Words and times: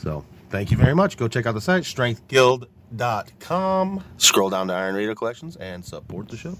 So 0.00 0.24
thank 0.48 0.70
you 0.70 0.78
very 0.78 0.94
much. 0.94 1.18
Go 1.18 1.28
check 1.28 1.44
out 1.46 1.54
the 1.54 1.60
site, 1.60 1.84
strengthguild.com. 1.84 4.04
Scroll 4.16 4.50
down 4.50 4.68
to 4.68 4.72
Iron 4.72 4.94
Radio 4.94 5.14
Collections 5.14 5.56
and 5.56 5.84
support 5.84 6.28
the 6.28 6.38
show. 6.38 6.56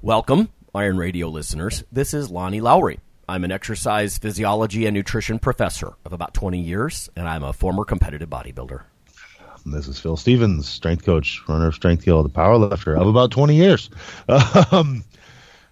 Welcome, 0.00 0.48
Iron 0.74 0.96
Radio 0.96 1.28
listeners. 1.28 1.84
This 1.92 2.14
is 2.14 2.30
Lonnie 2.30 2.62
Lowery. 2.62 3.00
I'm 3.28 3.44
an 3.44 3.52
exercise 3.52 4.16
physiology 4.16 4.86
and 4.86 4.94
nutrition 4.94 5.38
professor 5.38 5.92
of 6.06 6.14
about 6.14 6.32
20 6.32 6.58
years, 6.58 7.10
and 7.14 7.28
I'm 7.28 7.44
a 7.44 7.52
former 7.52 7.84
competitive 7.84 8.30
bodybuilder. 8.30 8.84
This 9.66 9.86
is 9.86 10.00
Phil 10.00 10.16
Stevens, 10.16 10.66
strength 10.66 11.04
coach, 11.04 11.42
runner 11.46 11.66
of 11.66 11.74
Strength 11.74 12.06
Guild, 12.06 12.24
a 12.24 12.30
power 12.30 12.56
lifter 12.56 12.96
of 12.96 13.06
about 13.06 13.30
20 13.30 13.54
years. 13.54 13.90
Um, 14.72 15.04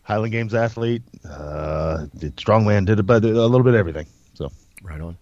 Highland 0.02 0.32
Games 0.32 0.52
athlete, 0.54 1.02
uh, 1.28 2.06
did 2.16 2.36
strongman, 2.36 2.86
did 2.86 3.00
a, 3.00 3.12
a 3.12 3.18
little 3.18 3.64
bit 3.64 3.74
of 3.74 3.80
everything. 3.80 4.06
So 4.34 4.52
Right 4.82 5.00
on. 5.00 5.16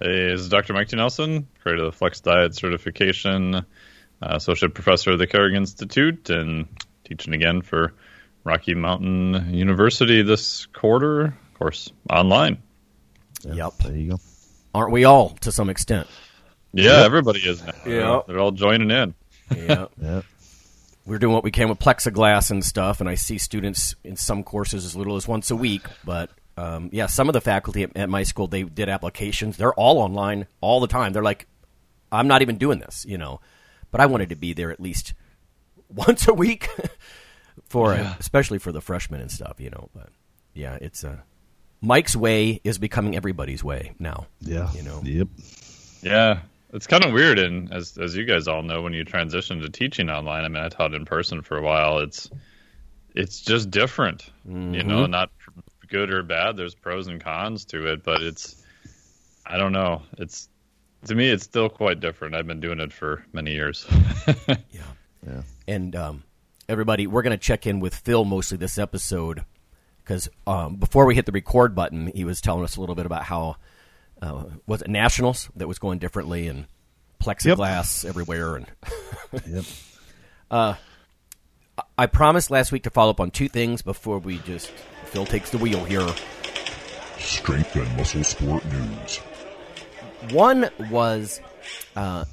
Hey, 0.00 0.30
this 0.32 0.40
is 0.40 0.48
Dr. 0.48 0.72
Mike 0.72 0.88
T. 0.88 0.96
Nelson, 0.96 1.46
creator 1.62 1.84
of 1.84 1.92
the 1.92 1.96
Flex 1.96 2.20
Diet 2.20 2.54
certification, 2.54 3.54
uh, 3.54 3.62
associate 4.22 4.74
professor 4.74 5.12
of 5.12 5.18
the 5.20 5.26
Carrick 5.26 5.54
Institute, 5.54 6.30
and 6.30 6.66
teaching 7.04 7.32
again 7.32 7.62
for 7.62 7.94
Rocky 8.42 8.74
Mountain 8.74 9.54
University 9.54 10.22
this 10.22 10.66
quarter, 10.66 11.26
of 11.26 11.54
course, 11.54 11.92
online. 12.10 12.60
Yep. 13.44 13.72
there 13.84 13.96
you 13.96 14.10
go. 14.12 14.20
Aren't 14.74 14.90
we 14.90 15.04
all 15.04 15.30
to 15.42 15.52
some 15.52 15.70
extent? 15.70 16.08
Yeah, 16.72 17.04
everybody 17.04 17.38
is 17.40 17.62
now. 17.64 17.72
Yeah. 17.86 18.20
They're 18.26 18.40
all 18.40 18.50
joining 18.52 18.90
in. 18.90 19.14
Yeah. 19.54 19.86
Yeah. 20.00 20.22
We're 21.06 21.18
doing 21.18 21.34
what 21.34 21.44
we 21.44 21.50
can 21.50 21.68
with 21.68 21.78
plexiglass 21.78 22.50
and 22.50 22.64
stuff, 22.64 23.00
and 23.00 23.08
I 23.10 23.14
see 23.14 23.36
students 23.36 23.94
in 24.02 24.16
some 24.16 24.42
courses 24.42 24.86
as 24.86 24.96
little 24.96 25.16
as 25.16 25.28
once 25.28 25.50
a 25.50 25.56
week. 25.56 25.82
But 26.02 26.30
um, 26.56 26.90
yeah, 26.92 27.06
some 27.06 27.28
of 27.28 27.32
the 27.32 27.40
faculty 27.40 27.82
at, 27.82 27.96
at 27.96 28.08
my 28.08 28.22
school 28.22 28.46
they 28.46 28.62
did 28.62 28.88
applications. 28.88 29.56
They're 29.56 29.74
all 29.74 29.98
online 29.98 30.46
all 30.60 30.80
the 30.80 30.86
time. 30.86 31.12
They're 31.12 31.22
like, 31.22 31.46
I'm 32.12 32.28
not 32.28 32.42
even 32.42 32.58
doing 32.58 32.78
this, 32.78 33.04
you 33.08 33.18
know. 33.18 33.40
But 33.90 34.00
I 34.00 34.06
wanted 34.06 34.30
to 34.30 34.36
be 34.36 34.52
there 34.52 34.70
at 34.70 34.80
least 34.80 35.14
once 35.88 36.28
a 36.28 36.34
week 36.34 36.68
for 37.64 37.92
especially 37.92 38.58
for 38.58 38.72
the 38.72 38.80
freshmen 38.80 39.20
and 39.20 39.30
stuff, 39.30 39.60
you 39.60 39.70
know. 39.70 39.88
But 39.94 40.08
yeah, 40.52 40.78
it's 40.80 41.04
uh, 41.04 41.18
Mike's 41.80 42.16
way 42.16 42.60
is 42.64 42.78
becoming 42.78 43.16
everybody's 43.16 43.62
way 43.62 43.92
now. 43.98 44.26
Yeah. 44.40 44.72
You 44.72 44.82
know. 44.82 45.00
Yep. 45.04 45.28
Yeah, 46.02 46.40
it's 46.74 46.86
kind 46.86 47.04
of 47.04 47.12
weird, 47.12 47.38
and 47.38 47.72
as 47.72 47.96
as 47.96 48.14
you 48.14 48.24
guys 48.24 48.46
all 48.46 48.62
know, 48.62 48.82
when 48.82 48.92
you 48.92 49.04
transition 49.04 49.60
to 49.60 49.70
teaching 49.70 50.10
online, 50.10 50.44
I 50.44 50.48
mean, 50.48 50.62
I 50.62 50.68
taught 50.68 50.92
in 50.92 51.04
person 51.04 51.40
for 51.40 51.56
a 51.56 51.62
while. 51.62 52.00
It's 52.00 52.28
it's 53.14 53.40
just 53.40 53.70
different, 53.70 54.28
you 54.44 54.82
know, 54.82 55.06
not 55.06 55.30
good 55.94 56.12
or 56.12 56.24
bad. 56.24 56.56
There's 56.56 56.74
pros 56.74 57.06
and 57.06 57.20
cons 57.20 57.64
to 57.66 57.86
it, 57.86 58.02
but 58.02 58.20
it's 58.20 58.60
I 59.46 59.56
don't 59.56 59.70
know. 59.70 60.02
It's 60.18 60.48
to 61.06 61.14
me, 61.14 61.28
it's 61.30 61.44
still 61.44 61.68
quite 61.68 62.00
different. 62.00 62.34
I've 62.34 62.48
been 62.48 62.58
doing 62.58 62.80
it 62.80 62.92
for 62.92 63.24
many 63.32 63.52
years. 63.52 63.86
Yeah, 64.48 64.82
yeah. 65.24 65.42
And 65.68 65.94
um, 65.94 66.24
everybody, 66.68 67.06
we're 67.06 67.22
going 67.22 67.30
to 67.30 67.42
check 67.42 67.66
in 67.66 67.78
with 67.78 67.94
Phil 67.94 68.24
mostly 68.24 68.58
this 68.58 68.76
episode 68.76 69.44
because 70.02 70.28
um, 70.46 70.76
before 70.76 71.06
we 71.06 71.14
hit 71.14 71.26
the 71.26 71.32
record 71.32 71.76
button, 71.76 72.08
he 72.08 72.24
was 72.24 72.40
telling 72.40 72.64
us 72.64 72.76
a 72.76 72.80
little 72.80 72.96
bit 72.96 73.06
about 73.06 73.22
how 73.22 73.56
uh, 74.20 74.44
was 74.66 74.82
it 74.82 74.88
Nationals 74.90 75.48
that 75.54 75.68
was 75.68 75.78
going 75.78 75.98
differently 76.00 76.48
and 76.48 76.66
plexiglass 77.22 78.04
everywhere. 78.04 78.56
And 78.56 78.66
Yep. 79.46 79.64
I 81.96 82.06
promised 82.06 82.50
last 82.50 82.72
week 82.72 82.82
to 82.84 82.90
follow 82.90 83.10
up 83.10 83.20
on 83.20 83.30
two 83.30 83.48
things 83.48 83.80
before 83.80 84.18
we 84.18 84.38
just 84.38 84.68
Phil 85.14 85.24
takes 85.24 85.50
the 85.50 85.58
wheel 85.58 85.84
here. 85.84 86.08
Strength 87.18 87.76
and 87.76 87.96
Muscle 87.96 88.24
Sport 88.24 88.64
News. 88.66 89.18
One 90.32 90.68
was, 90.90 91.40
uh, 91.94 92.24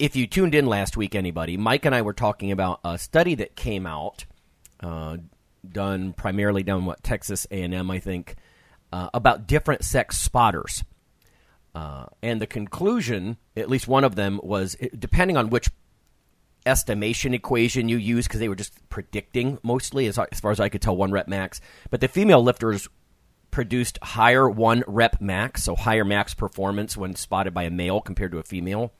if 0.00 0.16
you 0.16 0.26
tuned 0.26 0.56
in 0.56 0.66
last 0.66 0.96
week, 0.96 1.14
anybody, 1.14 1.56
Mike 1.56 1.84
and 1.84 1.94
I 1.94 2.02
were 2.02 2.12
talking 2.12 2.50
about 2.50 2.80
a 2.84 2.98
study 2.98 3.36
that 3.36 3.54
came 3.54 3.86
out, 3.86 4.24
uh, 4.80 5.18
done 5.66 6.12
primarily 6.12 6.64
down 6.64 6.86
what 6.86 7.04
Texas 7.04 7.46
A 7.52 7.62
and 7.62 7.72
M, 7.72 7.88
I 7.88 8.00
think, 8.00 8.34
uh, 8.92 9.10
about 9.14 9.46
different 9.46 9.84
sex 9.84 10.18
spotters. 10.18 10.82
Uh, 11.72 12.06
and 12.20 12.40
the 12.40 12.48
conclusion, 12.48 13.36
at 13.56 13.70
least 13.70 13.86
one 13.86 14.02
of 14.02 14.16
them, 14.16 14.40
was 14.42 14.76
depending 14.98 15.36
on 15.36 15.50
which 15.50 15.70
estimation 16.66 17.34
equation 17.34 17.88
you 17.88 17.96
use, 17.96 18.26
because 18.26 18.40
they 18.40 18.48
were 18.48 18.56
just 18.56 18.88
predicting 18.88 19.58
mostly, 19.62 20.06
as, 20.06 20.18
as 20.18 20.40
far 20.40 20.50
as 20.50 20.60
I 20.60 20.68
could 20.68 20.82
tell, 20.82 20.96
one 20.96 21.12
rep 21.12 21.28
max. 21.28 21.60
But 21.90 22.00
the 22.00 22.08
female 22.08 22.42
lifters 22.42 22.88
produced 23.50 23.98
higher 24.02 24.50
one 24.50 24.82
rep 24.86 25.20
max, 25.20 25.62
so 25.62 25.76
higher 25.76 26.04
max 26.04 26.34
performance 26.34 26.96
when 26.96 27.14
spotted 27.14 27.54
by 27.54 27.62
a 27.62 27.70
male 27.70 28.00
compared 28.00 28.32
to 28.32 28.38
a 28.38 28.42
female. 28.42 28.92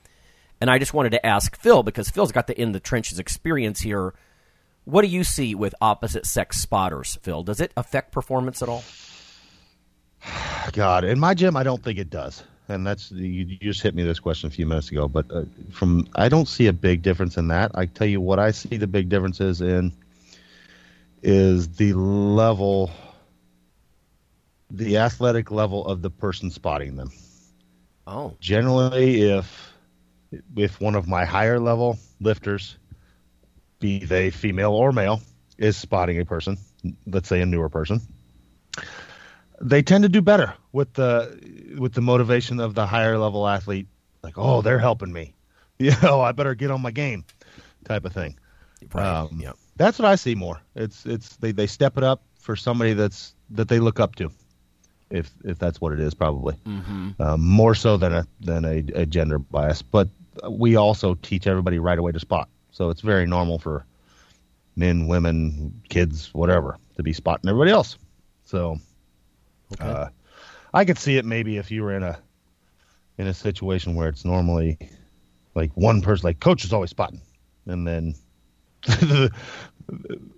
And 0.60 0.70
I 0.70 0.78
just 0.78 0.94
wanted 0.94 1.10
to 1.10 1.26
ask 1.26 1.56
Phil 1.58 1.82
because 1.82 2.08
Phil's 2.08 2.32
got 2.32 2.46
the 2.46 2.58
in 2.58 2.72
the 2.72 2.80
trenches 2.80 3.18
experience 3.18 3.80
here. 3.80 4.14
What 4.84 5.02
do 5.02 5.08
you 5.08 5.24
see 5.24 5.54
with 5.54 5.74
opposite 5.80 6.24
sex 6.24 6.60
spotters, 6.60 7.18
Phil? 7.22 7.42
Does 7.42 7.60
it 7.60 7.72
affect 7.76 8.12
performance 8.12 8.62
at 8.62 8.68
all? 8.68 8.84
God, 10.72 11.04
in 11.04 11.18
my 11.18 11.34
gym, 11.34 11.56
I 11.56 11.62
don't 11.62 11.82
think 11.82 11.98
it 11.98 12.10
does. 12.10 12.44
And 12.68 12.86
that's 12.86 13.10
you, 13.12 13.44
you 13.44 13.58
just 13.58 13.82
hit 13.82 13.94
me 13.94 14.02
this 14.02 14.20
question 14.20 14.46
a 14.46 14.50
few 14.50 14.66
minutes 14.66 14.90
ago, 14.90 15.08
but 15.08 15.30
uh, 15.30 15.44
from 15.70 16.06
I 16.16 16.28
don't 16.28 16.48
see 16.48 16.66
a 16.66 16.72
big 16.72 17.02
difference 17.02 17.36
in 17.36 17.48
that. 17.48 17.72
I 17.74 17.86
tell 17.86 18.06
you 18.06 18.20
what, 18.20 18.38
I 18.38 18.52
see 18.52 18.76
the 18.76 18.86
big 18.86 19.08
differences 19.08 19.60
in 19.60 19.92
is 21.22 21.68
the 21.76 21.92
level, 21.94 22.90
the 24.70 24.96
athletic 24.98 25.50
level 25.50 25.84
of 25.86 26.02
the 26.02 26.10
person 26.10 26.50
spotting 26.50 26.96
them. 26.96 27.10
Oh, 28.06 28.34
Generally, 28.40 29.22
if 29.22 29.74
if 30.56 30.80
one 30.80 30.94
of 30.94 31.08
my 31.08 31.24
higher 31.24 31.58
level 31.60 31.98
lifters, 32.20 32.76
be 33.80 33.98
they 34.04 34.30
female 34.30 34.72
or 34.72 34.92
male, 34.92 35.20
is 35.58 35.76
spotting 35.76 36.18
a 36.20 36.24
person, 36.24 36.56
let's 37.06 37.28
say 37.28 37.40
a 37.40 37.46
newer 37.46 37.68
person, 37.68 38.00
they 39.60 39.82
tend 39.82 40.02
to 40.02 40.08
do 40.08 40.20
better 40.22 40.54
with 40.72 40.92
the 40.94 41.74
with 41.78 41.92
the 41.94 42.00
motivation 42.00 42.60
of 42.60 42.74
the 42.74 42.86
higher 42.86 43.18
level 43.18 43.46
athlete. 43.46 43.86
Like, 44.22 44.34
oh, 44.38 44.62
they're 44.62 44.78
helping 44.78 45.12
me. 45.12 45.34
You 45.76 45.90
know, 46.04 46.20
I 46.20 46.30
better 46.30 46.54
get 46.54 46.70
on 46.70 46.80
my 46.82 46.92
game, 46.92 47.24
type 47.84 48.04
of 48.04 48.12
thing. 48.12 48.38
right. 48.92 49.04
Um, 49.22 49.40
yeah. 49.42 49.52
That's 49.76 49.98
what 49.98 50.06
I 50.06 50.14
see 50.14 50.36
more. 50.36 50.60
It's 50.76 51.04
it's 51.04 51.36
they, 51.38 51.50
they 51.50 51.66
step 51.66 51.98
it 51.98 52.04
up 52.04 52.22
for 52.38 52.54
somebody 52.54 52.92
that's 52.92 53.34
that 53.50 53.66
they 53.66 53.80
look 53.80 53.98
up 53.98 54.14
to, 54.16 54.30
if 55.10 55.32
if 55.44 55.58
that's 55.58 55.80
what 55.80 55.92
it 55.92 55.98
is, 55.98 56.14
probably 56.14 56.54
Mm-hmm. 56.64 57.20
um, 57.20 57.40
more 57.44 57.74
so 57.74 57.96
than 57.96 58.12
a 58.12 58.24
than 58.40 58.64
a, 58.64 58.84
a 58.94 59.04
gender 59.04 59.40
bias. 59.40 59.82
But 59.82 60.08
we 60.48 60.76
also 60.76 61.14
teach 61.16 61.48
everybody 61.48 61.80
right 61.80 61.98
away 61.98 62.12
to 62.12 62.20
spot, 62.20 62.48
so 62.70 62.90
it's 62.90 63.00
very 63.00 63.26
normal 63.26 63.58
for 63.58 63.84
men, 64.76 65.08
women, 65.08 65.82
kids, 65.88 66.32
whatever, 66.32 66.78
to 66.96 67.02
be 67.02 67.12
spotting 67.12 67.50
everybody 67.50 67.72
else. 67.72 67.98
So 68.44 68.78
uh, 69.80 70.08
I 70.72 70.84
could 70.84 70.98
see 70.98 71.16
it 71.16 71.24
maybe 71.24 71.56
if 71.56 71.70
you 71.70 71.82
were 71.82 71.94
in 71.96 72.02
a 72.02 72.18
in 73.18 73.26
a 73.26 73.34
situation 73.34 73.94
where 73.94 74.08
it's 74.08 74.24
normally 74.24 74.78
like 75.54 75.70
one 75.74 76.02
person, 76.02 76.26
like 76.26 76.40
coach 76.40 76.64
is 76.64 76.72
always 76.72 76.90
spotting, 76.90 77.20
and 77.66 77.86
then 77.86 78.14
the, 78.86 79.30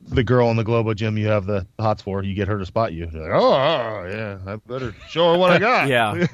the 0.08 0.22
girl 0.22 0.50
in 0.50 0.56
the 0.56 0.64
Globo 0.64 0.94
gym 0.94 1.16
you 1.16 1.26
have 1.28 1.46
the 1.46 1.66
hots 1.80 2.02
for, 2.02 2.22
you 2.22 2.34
get 2.34 2.48
her 2.48 2.58
to 2.58 2.66
spot 2.66 2.92
you. 2.92 3.08
You're 3.12 3.22
like, 3.22 3.40
oh, 3.40 3.54
oh, 3.54 4.06
yeah, 4.08 4.38
I 4.52 4.56
better 4.56 4.94
show 5.08 5.32
her 5.32 5.38
what 5.38 5.52
I 5.52 5.58
got. 5.58 5.88
Yeah. 5.88 6.26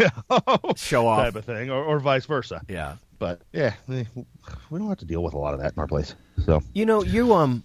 Show 0.76 1.06
off. 1.06 1.20
type 1.20 1.36
of 1.36 1.44
thing, 1.44 1.70
or, 1.70 1.82
or 1.84 2.00
vice 2.00 2.26
versa. 2.26 2.62
Yeah. 2.68 2.96
But 3.18 3.40
yeah, 3.52 3.74
we 3.86 4.06
we 4.70 4.78
don't 4.80 4.88
have 4.88 4.98
to 4.98 5.04
deal 5.04 5.22
with 5.22 5.34
a 5.34 5.38
lot 5.38 5.54
of 5.54 5.60
that 5.60 5.74
in 5.74 5.78
our 5.78 5.86
place. 5.86 6.16
So 6.44 6.60
You 6.74 6.86
know, 6.86 7.04
you 7.04 7.34
um, 7.34 7.62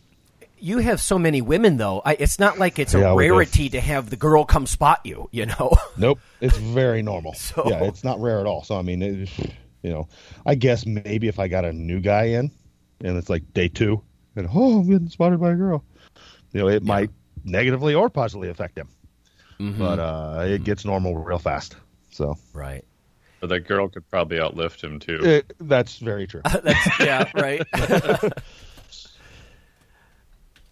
you 0.60 0.80
have 0.80 1.02
so 1.02 1.18
many 1.20 1.42
women 1.42 1.78
though. 1.78 2.02
I, 2.04 2.14
it's 2.20 2.40
not 2.40 2.58
like 2.60 2.80
it's 2.80 2.94
a 2.94 3.00
Yeah, 3.00 3.14
we 3.14 3.30
rarity 3.30 3.70
to 3.70 3.80
have 3.82 4.10
the 4.10 4.16
girl 4.16 4.46
come 4.46 4.66
spot 4.66 5.02
you. 5.04 5.30
You 5.32 5.48
know. 5.48 5.76
Nope, 5.98 6.20
it's 6.42 6.58
very 6.58 7.02
normal. 7.02 7.34
So- 7.34 7.64
Yeah, 7.68 7.84
it's 7.84 8.04
not 8.04 8.20
rare 8.20 8.40
at 8.40 8.46
all. 8.46 8.64
So 8.64 8.78
I 8.78 8.82
mean, 8.82 9.02
it, 9.02 9.30
you 9.82 9.90
know, 9.90 10.08
I 10.46 10.56
guess 10.56 10.86
maybe 10.86 11.28
if 11.28 11.40
I 11.40 11.48
got 11.48 11.66
a 11.66 11.74
new 11.74 12.00
guy 12.00 12.26
in, 12.26 12.52
and 13.04 13.18
it's 13.18 13.30
like 13.30 13.54
day 13.54 13.68
two, 13.68 14.02
and 14.36 14.48
oh, 14.54 14.80
I'm 14.80 14.90
getting 14.90 15.10
spotted 15.10 15.40
by 15.40 15.52
a 15.52 15.56
girl, 15.56 15.84
you 16.54 16.62
know, 16.62 16.68
it 16.68 16.84
might 16.84 17.10
negatively 17.44 17.96
or 17.96 18.10
positively 18.10 18.50
affect 18.50 18.78
him. 18.78 18.90
Mm-hmm. 19.60 19.80
But 19.80 20.00
uh, 20.00 20.44
it 20.48 20.64
gets 20.64 20.86
normal 20.86 21.16
real 21.18 21.40
fast. 21.40 21.76
So 22.12 22.38
right. 22.54 22.84
But 23.40 23.50
that 23.50 23.62
girl 23.62 23.88
could 23.88 24.10
probably 24.10 24.38
outlift 24.38 24.84
him 24.84 25.00
too. 25.00 25.20
it, 25.24 25.54
that's 25.60 25.98
very 25.98 26.26
true. 26.26 26.42
That's 26.64 27.00
yeah, 27.00 27.30
right. 27.36 27.62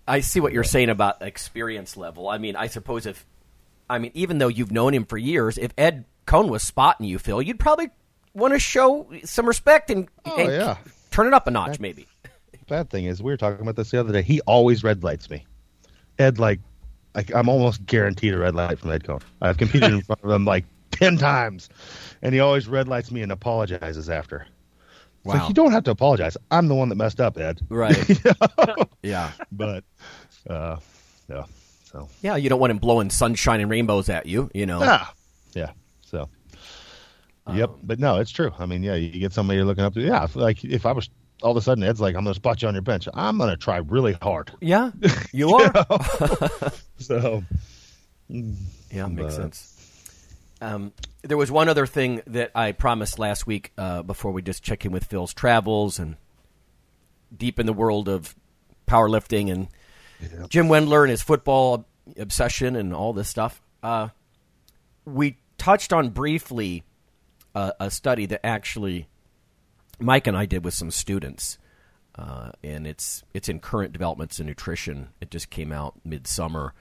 I 0.08 0.20
see 0.20 0.40
what 0.40 0.54
you're 0.54 0.64
saying 0.64 0.90
about 0.90 1.22
experience 1.22 1.98
level. 1.98 2.30
I 2.30 2.38
mean, 2.38 2.56
I 2.56 2.68
suppose 2.68 3.06
if, 3.06 3.26
I 3.90 4.00
mean, 4.00 4.12
even 4.14 4.38
though 4.38 4.48
you've 4.48 4.72
known 4.72 4.94
him 4.94 5.06
for 5.06 5.18
years, 5.18 5.58
if 5.58 5.72
Ed 5.78 6.06
Cohn 6.26 6.48
was 6.50 6.64
spotting 6.64 7.08
you, 7.08 7.18
Phil, 7.20 7.42
you'd 7.42 7.60
probably 7.60 7.90
want 8.34 8.54
to 8.54 8.60
show 8.60 9.10
some 9.24 9.48
respect 9.48 9.90
and, 9.90 10.08
Oh, 10.26 10.38
and 10.38 10.52
yeah. 10.52 10.78
turn 11.12 11.28
it 11.28 11.34
up 11.34 11.48
a 11.48 11.52
notch, 11.52 11.80
maybe. 11.80 12.08
Bad 12.68 12.90
thing 12.90 13.06
is, 13.06 13.22
we 13.22 13.32
were 13.32 13.38
talking 13.38 13.62
about 13.62 13.76
this 13.76 13.92
the 13.92 14.00
other 14.00 14.12
day. 14.12 14.22
He 14.24 14.42
always 14.42 14.84
red 14.84 15.04
lights 15.04 15.30
me. 15.30 15.46
Ed, 16.18 16.40
like, 16.40 16.60
like 17.14 17.34
I'm 17.34 17.48
almost 17.48 17.86
guaranteed 17.86 18.34
a 18.34 18.40
red 18.40 18.56
light 18.56 18.80
from 18.80 18.92
Ed 18.92 19.04
Cohn. 19.04 19.20
I've 19.42 19.58
competed 19.58 19.94
in 19.94 20.02
front 20.02 20.24
of 20.24 20.30
him 20.32 20.46
like 20.46 20.66
ten 20.92 21.18
times, 21.18 21.70
and 22.22 22.34
he 22.34 22.40
always 22.40 22.68
red 22.68 22.88
lights 22.88 23.12
me 23.12 23.22
and 23.22 23.32
apologizes 23.32 24.10
after. 24.10 24.48
It's 25.26 25.34
like 25.34 25.48
you 25.50 25.54
don't 25.56 25.72
have 25.72 25.84
to 25.86 25.92
apologize. 25.92 26.38
I'm 26.52 26.68
the 26.68 26.76
one 26.76 26.90
that 26.90 26.96
messed 26.96 27.20
up, 27.20 27.38
Ed. 27.38 27.60
Right. 27.70 27.98
yeah. 29.04 29.32
But, 29.52 29.84
uh, 30.50 30.78
yeah. 31.30 31.44
So 31.92 32.08
Yeah, 32.22 32.36
you 32.36 32.50
don't 32.50 32.60
want 32.60 32.72
him 32.72 32.78
blowing 32.78 33.10
sunshine 33.10 33.60
and 33.60 33.70
rainbows 33.72 34.08
at 34.10 34.26
you, 34.28 34.50
you 34.54 34.66
know. 34.66 34.82
yeah, 34.82 35.06
yeah. 35.54 35.72
So. 36.02 36.30
Yep, 37.54 37.70
Um, 37.70 37.80
but 37.84 38.00
no, 38.00 38.20
it's 38.20 38.32
true. 38.32 38.52
I 38.58 38.66
mean, 38.66 38.82
yeah, 38.84 38.96
you 38.96 39.20
get 39.20 39.32
somebody 39.34 39.58
you're 39.58 39.66
looking 39.66 39.84
up 39.84 39.94
to. 39.96 40.02
Yeah, 40.02 40.28
like 40.36 40.64
if 40.64 40.86
I 40.86 40.92
was 40.94 41.10
all 41.44 41.52
of 41.52 41.58
a 41.58 41.62
sudden 41.62 41.84
Ed's 41.84 42.02
like, 42.02 42.16
I'm 42.16 42.24
going 42.24 42.34
to 42.34 42.40
spot 42.40 42.62
you 42.62 42.68
on 42.68 42.74
your 42.74 42.82
bench. 42.82 43.08
I'm 43.14 43.38
going 43.38 43.50
to 43.52 43.58
try 43.58 43.78
really 43.78 44.14
hard. 44.22 44.52
Yeah, 44.62 44.92
you 45.34 45.50
are. 45.56 45.86
So, 46.98 47.44
Yeah, 48.30 49.08
makes 49.08 49.36
But- 49.36 49.42
sense. 49.42 49.72
Um, 50.66 50.94
there 51.22 51.38
was 51.38 51.52
one 51.52 51.70
other 51.70 51.86
thing 51.86 52.22
that 52.28 52.52
I 52.56 52.72
promised 52.72 53.20
last 53.20 53.46
week 53.46 53.72
uh, 53.78 54.02
before 54.02 54.32
we 54.32 54.42
just 54.42 54.64
check 54.64 54.86
in 54.86 54.92
with 54.92 55.06
Phil's 55.06 55.34
travels 55.34 56.00
and 56.00 56.16
deep 57.36 57.60
in 57.60 57.66
the 57.66 57.74
world 57.74 58.10
of 58.10 58.36
powerlifting 58.88 59.52
and 59.52 59.68
Jim 60.50 60.68
Wendler 60.68 61.04
and 61.04 61.12
his 61.12 61.22
football 61.22 61.86
obsession 62.18 62.76
and 62.76 62.94
all 62.94 63.14
this 63.14 63.30
stuff. 63.30 63.62
Uh, 63.84 64.10
we 65.06 65.38
touched 65.58 65.94
on 65.94 66.10
briefly 66.10 66.84
uh, 67.54 67.74
a 67.80 67.92
study 67.92 68.26
that 68.26 68.44
actually 68.44 69.08
Mike 70.00 70.26
and 70.26 70.36
I 70.36 70.46
did 70.46 70.66
with 70.66 70.74
some 70.74 70.90
students, 70.90 71.60
uh, 72.16 72.52
and 72.64 72.88
it's 72.88 73.24
it's 73.34 73.50
in 73.50 73.60
current 73.60 73.94
developments 73.94 74.40
in 74.40 74.48
nutrition. 74.48 75.10
It 75.22 75.30
just 75.30 75.50
came 75.52 75.72
out 75.72 76.00
midsummer 76.04 76.74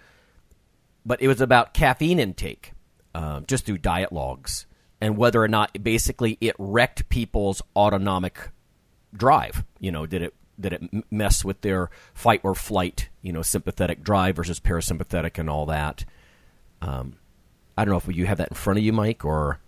but 1.04 1.20
it 1.20 1.28
was 1.28 1.40
about 1.40 1.74
caffeine 1.74 2.18
intake, 2.18 2.72
uh, 3.14 3.40
just 3.40 3.66
through 3.66 3.78
diet 3.78 4.12
logs, 4.12 4.66
and 5.00 5.16
whether 5.16 5.42
or 5.42 5.48
not 5.48 5.82
basically 5.82 6.38
it 6.40 6.54
wrecked 6.58 7.08
people's 7.08 7.62
autonomic 7.76 8.50
drive. 9.14 9.64
You 9.78 9.92
know, 9.92 10.06
did 10.06 10.22
it 10.22 10.34
did 10.58 10.72
it 10.72 10.82
mess 11.10 11.44
with 11.44 11.60
their 11.62 11.90
fight 12.12 12.40
or 12.42 12.54
flight? 12.54 13.08
You 13.22 13.32
know, 13.32 13.42
sympathetic 13.42 14.02
drive 14.02 14.36
versus 14.36 14.60
parasympathetic 14.60 15.38
and 15.38 15.48
all 15.48 15.66
that. 15.66 16.04
Um, 16.82 17.16
I 17.76 17.84
don't 17.84 17.92
know 17.92 18.10
if 18.10 18.16
you 18.16 18.26
have 18.26 18.38
that 18.38 18.48
in 18.48 18.56
front 18.56 18.78
of 18.78 18.84
you, 18.84 18.92
Mike, 18.92 19.24
or 19.24 19.58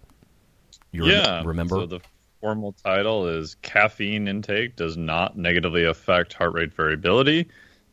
you 0.93 1.03
rem- 1.03 1.11
yeah. 1.11 1.43
remember. 1.45 1.77
So 1.77 1.87
the 1.87 2.01
formal 2.41 2.73
title 2.73 3.27
is 3.27 3.57
Caffeine 3.63 4.29
Intake 4.29 4.77
Does 4.77 4.97
Not 4.97 5.37
Negatively 5.37 5.85
Affect 5.85 6.33
Heart 6.33 6.53
Rate 6.53 6.75
Variability 6.75 7.49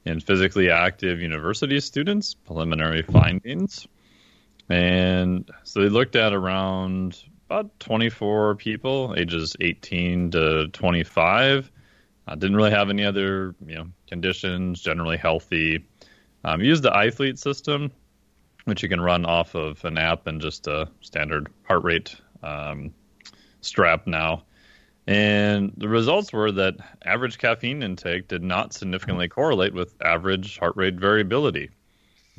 in 0.06 0.20
Physically 0.20 0.70
Active 0.70 1.22
University 1.22 1.80
Students, 1.80 2.34
Preliminary 2.34 3.02
Findings. 3.02 3.88
And 4.70 5.50
so 5.64 5.82
they 5.82 5.90
looked 5.90 6.16
at 6.16 6.34
around 6.34 7.24
about 7.50 7.80
24 7.80 8.56
people, 8.56 9.14
ages 9.18 9.56
18 9.60 10.32
to 10.32 10.68
25. 10.70 11.72
Uh, 12.26 12.36
didn't 12.36 12.56
really 12.56 12.72
have 12.72 12.90
any 12.90 13.04
other 13.04 13.54
you 13.66 13.76
know 13.76 13.86
conditions, 14.08 14.82
generally 14.82 15.18
healthy. 15.18 15.86
Um, 16.46 16.62
used 16.62 16.84
the 16.84 16.92
ithlete 16.92 17.38
system, 17.38 17.92
which 18.66 18.82
you 18.82 18.90
can 18.90 19.02
run 19.02 19.26
off 19.26 19.56
of 19.56 19.84
an 19.86 19.98
app 19.98 20.28
and 20.28 20.42
just 20.42 20.68
a 20.68 20.90
standard 21.02 21.50
heart 21.64 21.84
rate 21.84 22.16
um, 22.42 22.94
strap 23.62 24.08
now. 24.08 24.44
And 25.06 25.74
the 25.76 25.90
results 25.90 26.32
were 26.32 26.52
that 26.54 26.76
average 27.04 27.38
caffeine 27.38 27.84
intake 27.84 28.30
did 28.30 28.42
not 28.42 28.74
significantly 28.74 29.28
correlate 29.28 29.74
with 29.74 29.96
average 30.02 30.58
heart 30.58 30.78
rate 30.78 30.96
variability. 30.96 31.70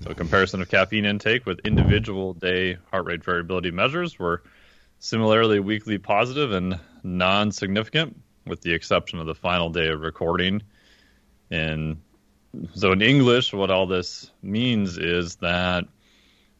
So, 0.02 0.10
a 0.10 0.14
comparison 0.14 0.60
of 0.60 0.68
caffeine 0.68 1.04
intake 1.04 1.46
with 1.46 1.60
individual 1.60 2.34
day 2.34 2.78
heart 2.90 3.06
rate 3.06 3.24
variability 3.24 3.70
measures 3.70 4.18
were 4.18 4.42
similarly 4.98 5.60
weekly 5.60 5.98
positive 5.98 6.52
and 6.52 6.80
non 7.04 7.52
significant, 7.52 8.20
with 8.44 8.60
the 8.60 8.72
exception 8.72 9.20
of 9.20 9.26
the 9.26 9.34
final 9.34 9.70
day 9.70 9.88
of 9.88 10.00
recording. 10.00 10.62
And 11.50 11.98
so, 12.74 12.90
in 12.90 13.02
English, 13.02 13.52
what 13.52 13.70
all 13.70 13.86
this 13.86 14.30
means 14.42 14.98
is 14.98 15.36
that 15.36 15.84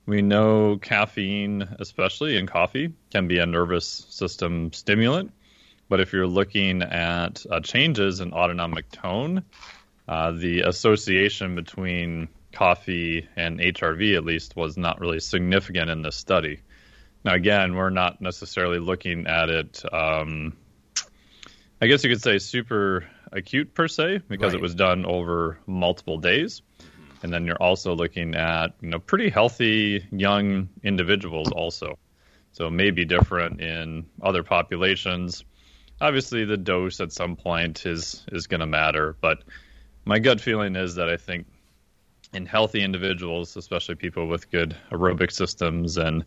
we 0.07 0.23
know 0.23 0.77
caffeine, 0.77 1.63
especially 1.81 2.37
in 2.37 2.47
coffee, 2.47 2.93
can 3.11 3.27
be 3.27 3.39
a 3.39 3.47
nervous 3.47 4.07
system 4.11 4.73
stimulant. 4.73 5.33
But 5.89 6.01
if 6.01 6.13
you're 6.13 6.27
looking 6.27 6.83
at 6.83 7.45
uh, 7.51 7.61
changes 7.61 8.21
in 8.21 8.33
autonomic 8.33 8.91
tone, 8.91 9.45
uh, 10.07 10.33
the 10.33 10.63
association 10.63 11.55
between 11.55 12.29
coffee 12.55 13.29
and 13.37 13.61
HRV, 13.61 14.17
at 14.17 14.25
least, 14.25 14.57
was 14.57 14.77
not 14.77 15.01
really 15.01 15.21
significant 15.21 15.91
in 15.91 16.03
this 16.03 16.17
study. 16.17 16.61
Now, 17.25 17.35
again, 17.35 17.75
we're 17.75 17.91
not 17.91 18.21
necessarily 18.21 18.79
looking 18.79 19.27
at 19.27 19.49
it, 19.49 19.83
um, 19.93 20.57
I 21.81 21.87
guess 21.87 22.05
you 22.05 22.11
could 22.11 22.23
say, 22.23 22.39
super 22.39 23.09
acute 23.33 23.75
per 23.75 23.89
se, 23.89 24.23
because 24.29 24.53
Right. 24.53 24.61
it 24.61 24.63
was 24.63 24.75
done 24.75 25.05
over 25.05 25.59
multiple 25.67 26.19
days. 26.19 26.63
And 27.23 27.33
then 27.33 27.47
you're 27.47 27.63
also 27.63 27.95
looking 27.95 28.35
at, 28.35 28.75
you 28.83 28.91
know, 28.91 28.99
pretty 28.99 29.31
healthy 29.31 30.07
young 30.13 30.69
individuals 30.83 31.51
also. 31.51 31.99
So 32.53 32.67
it 32.67 32.73
may 32.73 32.91
be 32.91 33.05
different 33.05 33.61
in 33.61 34.07
other 34.23 34.43
populations. 34.43 35.45
Obviously, 36.01 36.45
the 36.45 36.59
dose 36.59 37.01
at 37.01 37.13
some 37.13 37.37
point 37.37 37.87
is 37.87 38.25
is 38.31 38.47
going 38.47 38.61
to 38.61 38.67
matter, 38.67 39.17
but 39.21 39.43
my 40.05 40.19
gut 40.19 40.41
feeling 40.41 40.77
is 40.77 40.97
that 40.97 41.09
I 41.09 41.17
think 41.17 41.47
in 42.35 42.47
healthy 42.47 42.83
individuals, 42.83 43.57
especially 43.57 43.95
people 43.95 44.27
with 44.27 44.51
good 44.51 44.77
aerobic 44.91 45.33
systems 45.33 45.97
and 45.97 46.25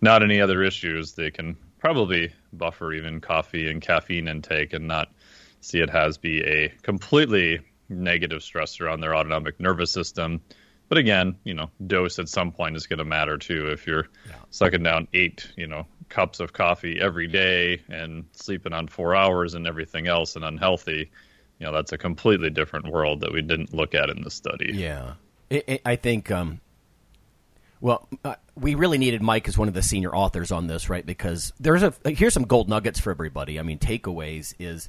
not 0.00 0.22
any 0.22 0.40
other 0.40 0.62
issues, 0.62 1.14
they 1.14 1.30
can 1.30 1.56
probably 1.78 2.32
buffer 2.52 2.92
even 2.92 3.20
coffee 3.20 3.70
and 3.70 3.80
caffeine 3.80 4.28
intake 4.28 4.72
and 4.72 4.86
not 4.86 5.12
see 5.60 5.80
it 5.80 5.90
as 5.90 6.18
be 6.18 6.42
a 6.44 6.68
completely 6.82 7.60
negative 7.88 8.40
stressor 8.40 8.92
on 8.92 9.00
their 9.00 9.14
autonomic 9.14 9.58
nervous 9.58 9.90
system. 9.90 10.40
But 10.88 10.98
again, 10.98 11.36
you 11.44 11.54
know, 11.54 11.70
dose 11.86 12.18
at 12.18 12.28
some 12.28 12.52
point 12.52 12.76
is 12.76 12.86
going 12.86 12.98
to 12.98 13.04
matter 13.04 13.38
too. 13.38 13.68
If 13.68 13.86
you're 13.86 14.08
sucking 14.50 14.82
down 14.82 15.08
eight, 15.14 15.50
you 15.56 15.66
know, 15.66 15.86
cups 16.08 16.38
of 16.38 16.52
coffee 16.52 17.00
every 17.00 17.26
day 17.26 17.82
and 17.88 18.24
sleeping 18.32 18.72
on 18.72 18.86
four 18.86 19.16
hours 19.16 19.54
and 19.54 19.66
everything 19.66 20.06
else 20.06 20.36
and 20.36 20.44
unhealthy, 20.44 21.10
you 21.58 21.66
know, 21.66 21.72
that's 21.72 21.92
a 21.92 21.98
completely 21.98 22.50
different 22.50 22.92
world 22.92 23.20
that 23.20 23.32
we 23.32 23.42
didn't 23.42 23.74
look 23.74 23.94
at 23.94 24.10
in 24.10 24.22
the 24.22 24.30
study. 24.30 24.72
Yeah, 24.74 25.14
I, 25.50 25.96
think. 25.96 26.30
Um, 26.30 26.60
well, 27.80 28.08
uh, 28.24 28.34
we 28.56 28.74
really 28.74 28.98
needed 28.98 29.22
Mike 29.22 29.48
as 29.48 29.56
one 29.56 29.68
of 29.68 29.74
the 29.74 29.82
senior 29.82 30.14
authors 30.14 30.50
on 30.50 30.66
this, 30.66 30.88
right? 30.88 31.04
Because 31.04 31.52
there's 31.60 31.82
a 31.82 31.94
here's 32.04 32.34
some 32.34 32.44
gold 32.44 32.68
nuggets 32.68 32.98
for 32.98 33.10
everybody. 33.10 33.60
I 33.60 33.62
mean, 33.62 33.78
takeaways 33.78 34.54
is 34.58 34.88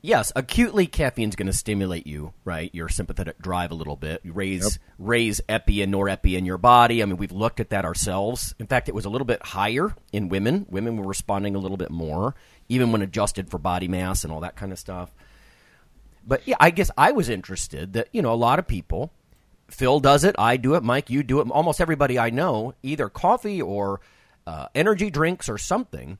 yes, 0.00 0.32
acutely 0.34 0.86
caffeine's 0.86 1.36
going 1.36 1.46
to 1.46 1.52
stimulate 1.52 2.06
you, 2.06 2.32
right? 2.44 2.74
Your 2.74 2.88
sympathetic 2.88 3.38
drive 3.38 3.70
a 3.70 3.74
little 3.74 3.96
bit, 3.96 4.22
You 4.24 4.32
raise 4.32 4.78
raise 4.98 5.40
epi 5.48 5.82
and 5.82 5.92
norepi 5.92 6.36
in 6.36 6.46
your 6.46 6.58
body. 6.58 7.02
I 7.02 7.06
mean, 7.06 7.16
we've 7.16 7.32
looked 7.32 7.60
at 7.60 7.70
that 7.70 7.84
ourselves. 7.84 8.54
In 8.58 8.66
fact, 8.66 8.88
it 8.88 8.94
was 8.94 9.04
a 9.04 9.10
little 9.10 9.26
bit 9.26 9.44
higher 9.44 9.94
in 10.12 10.28
women. 10.28 10.66
Women 10.68 10.96
were 10.96 11.06
responding 11.06 11.54
a 11.54 11.58
little 11.58 11.76
bit 11.76 11.90
more, 11.90 12.34
even 12.68 12.92
when 12.92 13.02
adjusted 13.02 13.50
for 13.50 13.58
body 13.58 13.88
mass 13.88 14.24
and 14.24 14.32
all 14.32 14.40
that 14.40 14.56
kind 14.56 14.72
of 14.72 14.78
stuff 14.78 15.12
But 16.26 16.46
yeah, 16.46 16.56
I 16.60 16.70
guess 16.70 16.90
I 16.96 17.12
was 17.12 17.28
interested 17.28 17.92
that 17.94 18.08
you 18.12 18.22
know 18.22 18.32
a 18.32 18.34
lot 18.34 18.58
of 18.58 18.66
people. 18.66 19.12
Phil 19.68 20.00
does 20.00 20.22
it. 20.24 20.34
I 20.38 20.58
do 20.58 20.74
it. 20.74 20.82
Mike, 20.82 21.08
you 21.08 21.22
do 21.22 21.40
it. 21.40 21.50
Almost 21.50 21.80
everybody 21.80 22.18
I 22.18 22.28
know, 22.28 22.74
either 22.82 23.08
coffee 23.08 23.62
or 23.62 24.00
uh, 24.46 24.66
energy 24.74 25.10
drinks 25.10 25.48
or 25.48 25.56
something. 25.56 26.18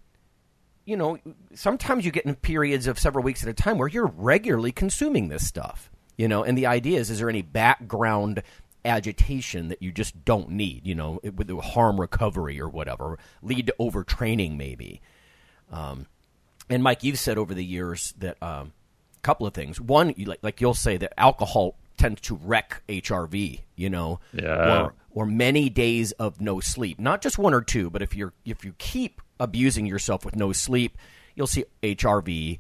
You 0.85 0.97
know, 0.97 1.19
sometimes 1.55 2.05
you 2.05 2.11
get 2.11 2.25
in 2.25 2.35
periods 2.35 2.87
of 2.87 2.99
several 2.99 3.23
weeks 3.23 3.43
at 3.43 3.49
a 3.49 3.55
time 3.55 3.79
where 3.79 3.89
you're 3.89 4.07
regularly 4.07 4.73
consuming 4.73 5.29
this 5.29 5.47
stuff. 5.47 5.91
You 6.17 6.29
know, 6.29 6.43
and 6.43 6.57
the 6.57 6.67
idea 6.67 6.99
is: 6.99 7.11
is 7.11 7.19
there 7.19 7.29
any 7.29 7.43
background 7.43 8.43
agitation 8.85 9.69
that 9.69 9.83
you 9.83 9.93
just 9.93 10.25
don't 10.25 10.51
need? 10.51 10.87
You 10.87 10.95
know, 10.95 11.21
it 11.23 11.37
would 11.37 11.51
harm 11.51 12.01
recovery 12.01 12.61
or 12.61 12.69
whatever, 12.69 13.19
lead 13.43 13.67
to 13.67 13.75
overtraining 13.79 14.57
maybe. 14.57 15.01
Um, 15.71 16.07
and 16.69 16.83
Mike, 16.83 17.03
you've 17.03 17.19
said 17.19 17.39
over 17.39 17.55
the 17.55 17.65
years 17.65 18.15
that 18.19 18.43
um, 18.43 18.73
couple 19.23 19.47
of 19.47 19.55
things. 19.55 19.81
One, 19.81 20.15
you, 20.17 20.27
like, 20.27 20.41
like 20.43 20.61
you'll 20.61 20.75
say 20.75 20.97
that 20.99 21.19
alcohol 21.19 21.77
tends 21.97 22.21
to 22.23 22.35
wreck 22.35 22.83
HRV. 22.89 23.61
You 23.77 23.91
know, 23.91 24.21
yeah. 24.33 24.83
or 24.83 24.95
or 25.11 25.27
many 25.27 25.69
days 25.69 26.13
of 26.13 26.41
no 26.41 26.61
sleep. 26.61 26.99
Not 26.99 27.23
just 27.23 27.39
one 27.39 27.55
or 27.55 27.63
two, 27.63 27.91
but 27.91 28.03
if 28.03 28.15
you're 28.15 28.33
if 28.45 28.65
you 28.65 28.75
keep 28.79 29.21
abusing 29.41 29.87
yourself 29.87 30.25
with 30.25 30.37
no 30.37 30.53
sleep, 30.53 30.97
you'll 31.35 31.47
see 31.47 31.65
HRV 31.83 32.59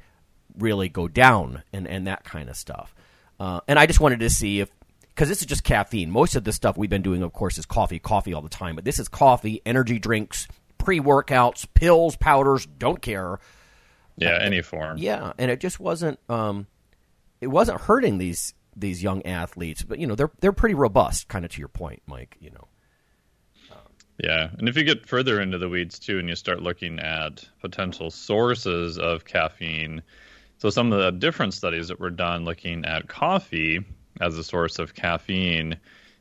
really 0.58 0.88
go 0.88 1.08
down 1.08 1.62
and 1.72 1.86
and 1.86 2.06
that 2.06 2.24
kind 2.24 2.48
of 2.48 2.56
stuff. 2.56 2.94
Uh, 3.40 3.60
and 3.66 3.78
I 3.78 3.86
just 3.86 4.00
wanted 4.00 4.20
to 4.20 4.30
see 4.30 4.60
if 4.60 4.70
because 5.14 5.28
this 5.28 5.40
is 5.40 5.46
just 5.46 5.64
caffeine. 5.64 6.10
Most 6.10 6.36
of 6.36 6.44
the 6.44 6.52
stuff 6.52 6.76
we've 6.76 6.90
been 6.90 7.02
doing, 7.02 7.22
of 7.22 7.32
course, 7.32 7.58
is 7.58 7.66
coffee, 7.66 7.98
coffee 7.98 8.32
all 8.32 8.42
the 8.42 8.48
time. 8.48 8.76
But 8.76 8.84
this 8.84 8.98
is 8.98 9.08
coffee, 9.08 9.60
energy 9.66 9.98
drinks, 9.98 10.48
pre 10.78 11.00
workouts, 11.00 11.66
pills, 11.74 12.16
powders. 12.16 12.66
Don't 12.66 13.00
care. 13.00 13.38
Yeah, 14.16 14.38
any 14.40 14.62
form. 14.62 14.98
Yeah, 14.98 15.32
and 15.38 15.50
it 15.50 15.60
just 15.60 15.80
wasn't. 15.80 16.18
Um, 16.28 16.66
it 17.40 17.48
wasn't 17.48 17.80
hurting 17.80 18.18
these 18.18 18.54
these 18.76 19.02
young 19.02 19.24
athletes, 19.26 19.82
but 19.82 19.98
you 19.98 20.06
know 20.06 20.14
they're 20.14 20.30
they're 20.40 20.52
pretty 20.52 20.74
robust. 20.74 21.28
Kind 21.28 21.44
of 21.44 21.50
to 21.52 21.58
your 21.58 21.68
point, 21.68 22.02
Mike. 22.06 22.36
You 22.40 22.50
know. 22.50 22.68
Yeah, 24.22 24.50
and 24.58 24.68
if 24.68 24.76
you 24.76 24.84
get 24.84 25.06
further 25.06 25.40
into 25.40 25.58
the 25.58 25.68
weeds 25.68 25.98
too, 25.98 26.18
and 26.18 26.28
you 26.28 26.36
start 26.36 26.62
looking 26.62 27.00
at 27.00 27.48
potential 27.60 28.10
sources 28.10 28.98
of 28.98 29.24
caffeine, 29.24 30.02
so 30.58 30.70
some 30.70 30.92
of 30.92 31.00
the 31.00 31.10
different 31.10 31.54
studies 31.54 31.88
that 31.88 31.98
were 31.98 32.10
done 32.10 32.44
looking 32.44 32.84
at 32.84 33.08
coffee 33.08 33.80
as 34.20 34.38
a 34.38 34.44
source 34.44 34.78
of 34.78 34.94
caffeine, 34.94 35.76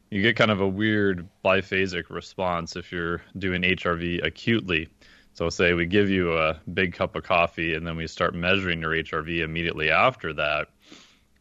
you 0.10 0.22
get 0.22 0.36
kind 0.36 0.50
of 0.50 0.62
a 0.62 0.68
weird 0.68 1.28
biphasic 1.46 2.10
response 2.10 2.76
if 2.76 2.92
you're 2.92 3.22
doing 3.38 3.62
HRV 3.62 4.26
acutely. 4.26 4.90
So, 5.34 5.50
say 5.50 5.74
we 5.74 5.86
give 5.86 6.10
you 6.10 6.38
a 6.38 6.60
big 6.74 6.94
cup 6.94 7.16
of 7.16 7.24
coffee 7.24 7.74
and 7.76 7.88
then 7.88 7.96
we 7.96 8.08
start 8.08 8.36
measuring 8.36 8.82
your 8.82 8.92
HRV 8.92 9.42
immediately 9.42 9.90
after 9.90 10.34
that. 10.34 10.68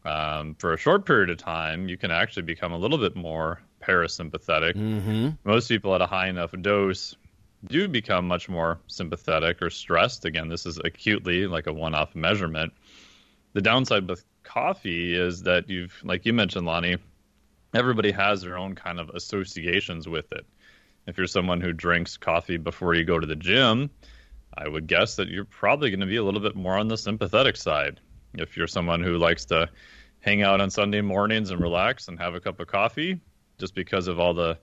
Um, 0.03 0.55
for 0.55 0.73
a 0.73 0.77
short 0.77 1.05
period 1.05 1.29
of 1.29 1.37
time, 1.37 1.87
you 1.87 1.97
can 1.97 2.09
actually 2.09 2.43
become 2.43 2.71
a 2.71 2.77
little 2.77 2.97
bit 2.97 3.15
more 3.15 3.61
parasympathetic. 3.81 4.75
Mm-hmm. 4.75 5.29
Most 5.43 5.67
people 5.67 5.93
at 5.93 6.01
a 6.01 6.07
high 6.07 6.27
enough 6.27 6.53
dose 6.61 7.15
do 7.67 7.87
become 7.87 8.27
much 8.27 8.49
more 8.49 8.79
sympathetic 8.87 9.61
or 9.61 9.69
stressed. 9.69 10.25
Again, 10.25 10.47
this 10.47 10.65
is 10.65 10.79
acutely 10.83 11.45
like 11.47 11.67
a 11.67 11.73
one 11.73 11.93
off 11.93 12.15
measurement. 12.15 12.73
The 13.53 13.61
downside 13.61 14.09
with 14.09 14.23
coffee 14.43 15.15
is 15.15 15.43
that 15.43 15.69
you've, 15.69 15.99
like 16.03 16.25
you 16.25 16.33
mentioned, 16.33 16.65
Lonnie, 16.65 16.97
everybody 17.73 18.11
has 18.11 18.41
their 18.41 18.57
own 18.57 18.75
kind 18.75 18.99
of 18.99 19.09
associations 19.09 20.07
with 20.07 20.31
it. 20.31 20.45
If 21.07 21.17
you're 21.17 21.27
someone 21.27 21.61
who 21.61 21.73
drinks 21.73 22.17
coffee 22.17 22.57
before 22.57 22.93
you 22.93 23.03
go 23.03 23.19
to 23.19 23.27
the 23.27 23.35
gym, 23.35 23.89
I 24.55 24.67
would 24.67 24.87
guess 24.87 25.15
that 25.15 25.29
you're 25.29 25.45
probably 25.45 25.89
going 25.89 26.01
to 26.01 26.05
be 26.05 26.17
a 26.17 26.23
little 26.23 26.39
bit 26.39 26.55
more 26.55 26.77
on 26.77 26.87
the 26.87 26.97
sympathetic 26.97 27.55
side. 27.55 27.99
If 28.33 28.55
you're 28.55 28.67
someone 28.67 29.01
who 29.01 29.17
likes 29.17 29.45
to 29.45 29.69
hang 30.19 30.41
out 30.43 30.61
on 30.61 30.69
Sunday 30.69 31.01
mornings 31.01 31.51
and 31.51 31.59
relax 31.59 32.07
and 32.07 32.19
have 32.19 32.35
a 32.35 32.39
cup 32.39 32.59
of 32.59 32.67
coffee, 32.67 33.19
just 33.57 33.73
because 33.75 34.07
of 34.07 34.19
all 34.19 34.33
the 34.33 34.57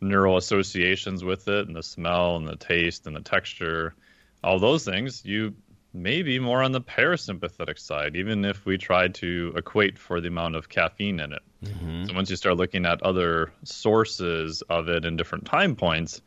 neural 0.00 0.36
associations 0.36 1.24
with 1.24 1.48
it 1.48 1.66
and 1.66 1.76
the 1.76 1.82
smell 1.82 2.36
and 2.36 2.46
the 2.46 2.56
taste 2.56 3.06
and 3.06 3.16
the 3.16 3.20
texture, 3.20 3.94
all 4.42 4.58
those 4.58 4.84
things, 4.84 5.24
you 5.24 5.54
may 5.94 6.22
be 6.22 6.38
more 6.38 6.62
on 6.62 6.72
the 6.72 6.80
parasympathetic 6.80 7.78
side, 7.78 8.16
even 8.16 8.44
if 8.44 8.66
we 8.66 8.76
try 8.76 9.06
to 9.08 9.54
equate 9.56 9.96
for 9.96 10.20
the 10.20 10.28
amount 10.28 10.56
of 10.56 10.68
caffeine 10.68 11.20
in 11.20 11.32
it. 11.32 11.42
Mm-hmm. 11.64 12.06
So 12.06 12.14
once 12.14 12.28
you 12.28 12.36
start 12.36 12.56
looking 12.56 12.84
at 12.84 13.00
other 13.02 13.52
sources 13.62 14.62
of 14.62 14.88
it 14.88 15.04
in 15.04 15.16
different 15.16 15.44
time 15.44 15.76
points, 15.76 16.20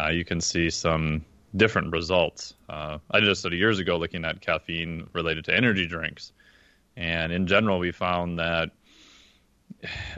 uh, 0.00 0.08
you 0.08 0.24
can 0.24 0.40
see 0.40 0.70
some 0.70 1.24
different 1.56 1.92
results. 1.92 2.54
Uh, 2.68 2.98
I 3.10 3.20
did 3.20 3.28
a 3.28 3.34
study 3.34 3.56
years 3.56 3.78
ago 3.78 3.96
looking 3.96 4.24
at 4.24 4.40
caffeine 4.40 5.08
related 5.12 5.44
to 5.46 5.54
energy 5.54 5.86
drinks. 5.86 6.32
And 6.96 7.32
in 7.32 7.46
general, 7.46 7.78
we 7.78 7.92
found 7.92 8.38
that 8.38 8.70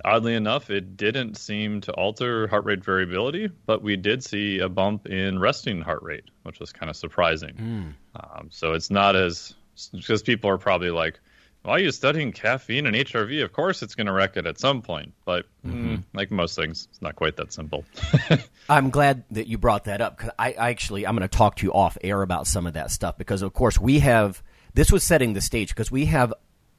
oddly 0.04 0.34
enough, 0.34 0.70
it 0.70 0.96
didn't 0.96 1.36
seem 1.36 1.80
to 1.82 1.92
alter 1.92 2.46
heart 2.48 2.64
rate 2.64 2.84
variability, 2.84 3.48
but 3.66 3.82
we 3.82 3.96
did 3.96 4.24
see 4.24 4.58
a 4.58 4.68
bump 4.68 5.06
in 5.06 5.38
resting 5.38 5.80
heart 5.82 6.02
rate, 6.02 6.24
which 6.44 6.60
was 6.60 6.72
kind 6.72 6.88
of 6.90 6.96
surprising. 6.96 7.94
Mm. 8.16 8.20
Um, 8.38 8.48
so 8.50 8.72
it's 8.72 8.90
not 8.90 9.16
as 9.16 9.54
because 9.92 10.22
people 10.22 10.50
are 10.50 10.58
probably 10.58 10.90
like, 10.90 11.20
why 11.62 11.72
are 11.72 11.78
you 11.78 11.90
studying 11.92 12.32
caffeine 12.32 12.86
and 12.86 12.96
HRV? 12.96 13.44
Of 13.44 13.52
course, 13.52 13.82
it's 13.82 13.94
going 13.94 14.06
to 14.06 14.12
wreck 14.14 14.38
it 14.38 14.46
at 14.46 14.58
some 14.58 14.80
point, 14.82 15.12
but 15.26 15.46
Mm-hmm. 15.66 15.94
mm, 15.96 16.02
like 16.14 16.30
most 16.30 16.56
things, 16.56 16.88
it's 16.90 17.02
not 17.02 17.16
quite 17.16 17.36
that 17.36 17.52
simple. 17.52 17.84
I'm 18.70 18.88
glad 18.88 19.24
that 19.32 19.46
you 19.46 19.58
brought 19.58 19.84
that 19.84 20.00
up 20.00 20.16
because 20.16 20.32
I, 20.38 20.52
I 20.54 20.70
actually 20.70 21.06
I'm 21.06 21.14
going 21.14 21.28
to 21.28 21.36
talk 21.36 21.56
to 21.56 21.66
you 21.66 21.72
off 21.74 21.98
air 22.02 22.22
about 22.22 22.46
some 22.46 22.66
of 22.66 22.72
that 22.72 22.90
stuff 22.90 23.18
because 23.18 23.42
of 23.42 23.52
course 23.52 23.78
we 23.78 23.98
have 23.98 24.42
this 24.72 24.90
was 24.90 25.04
setting 25.04 25.34
the 25.34 25.42
stage 25.42 25.68
because 25.68 25.90
we 25.90 26.06
have 26.06 26.32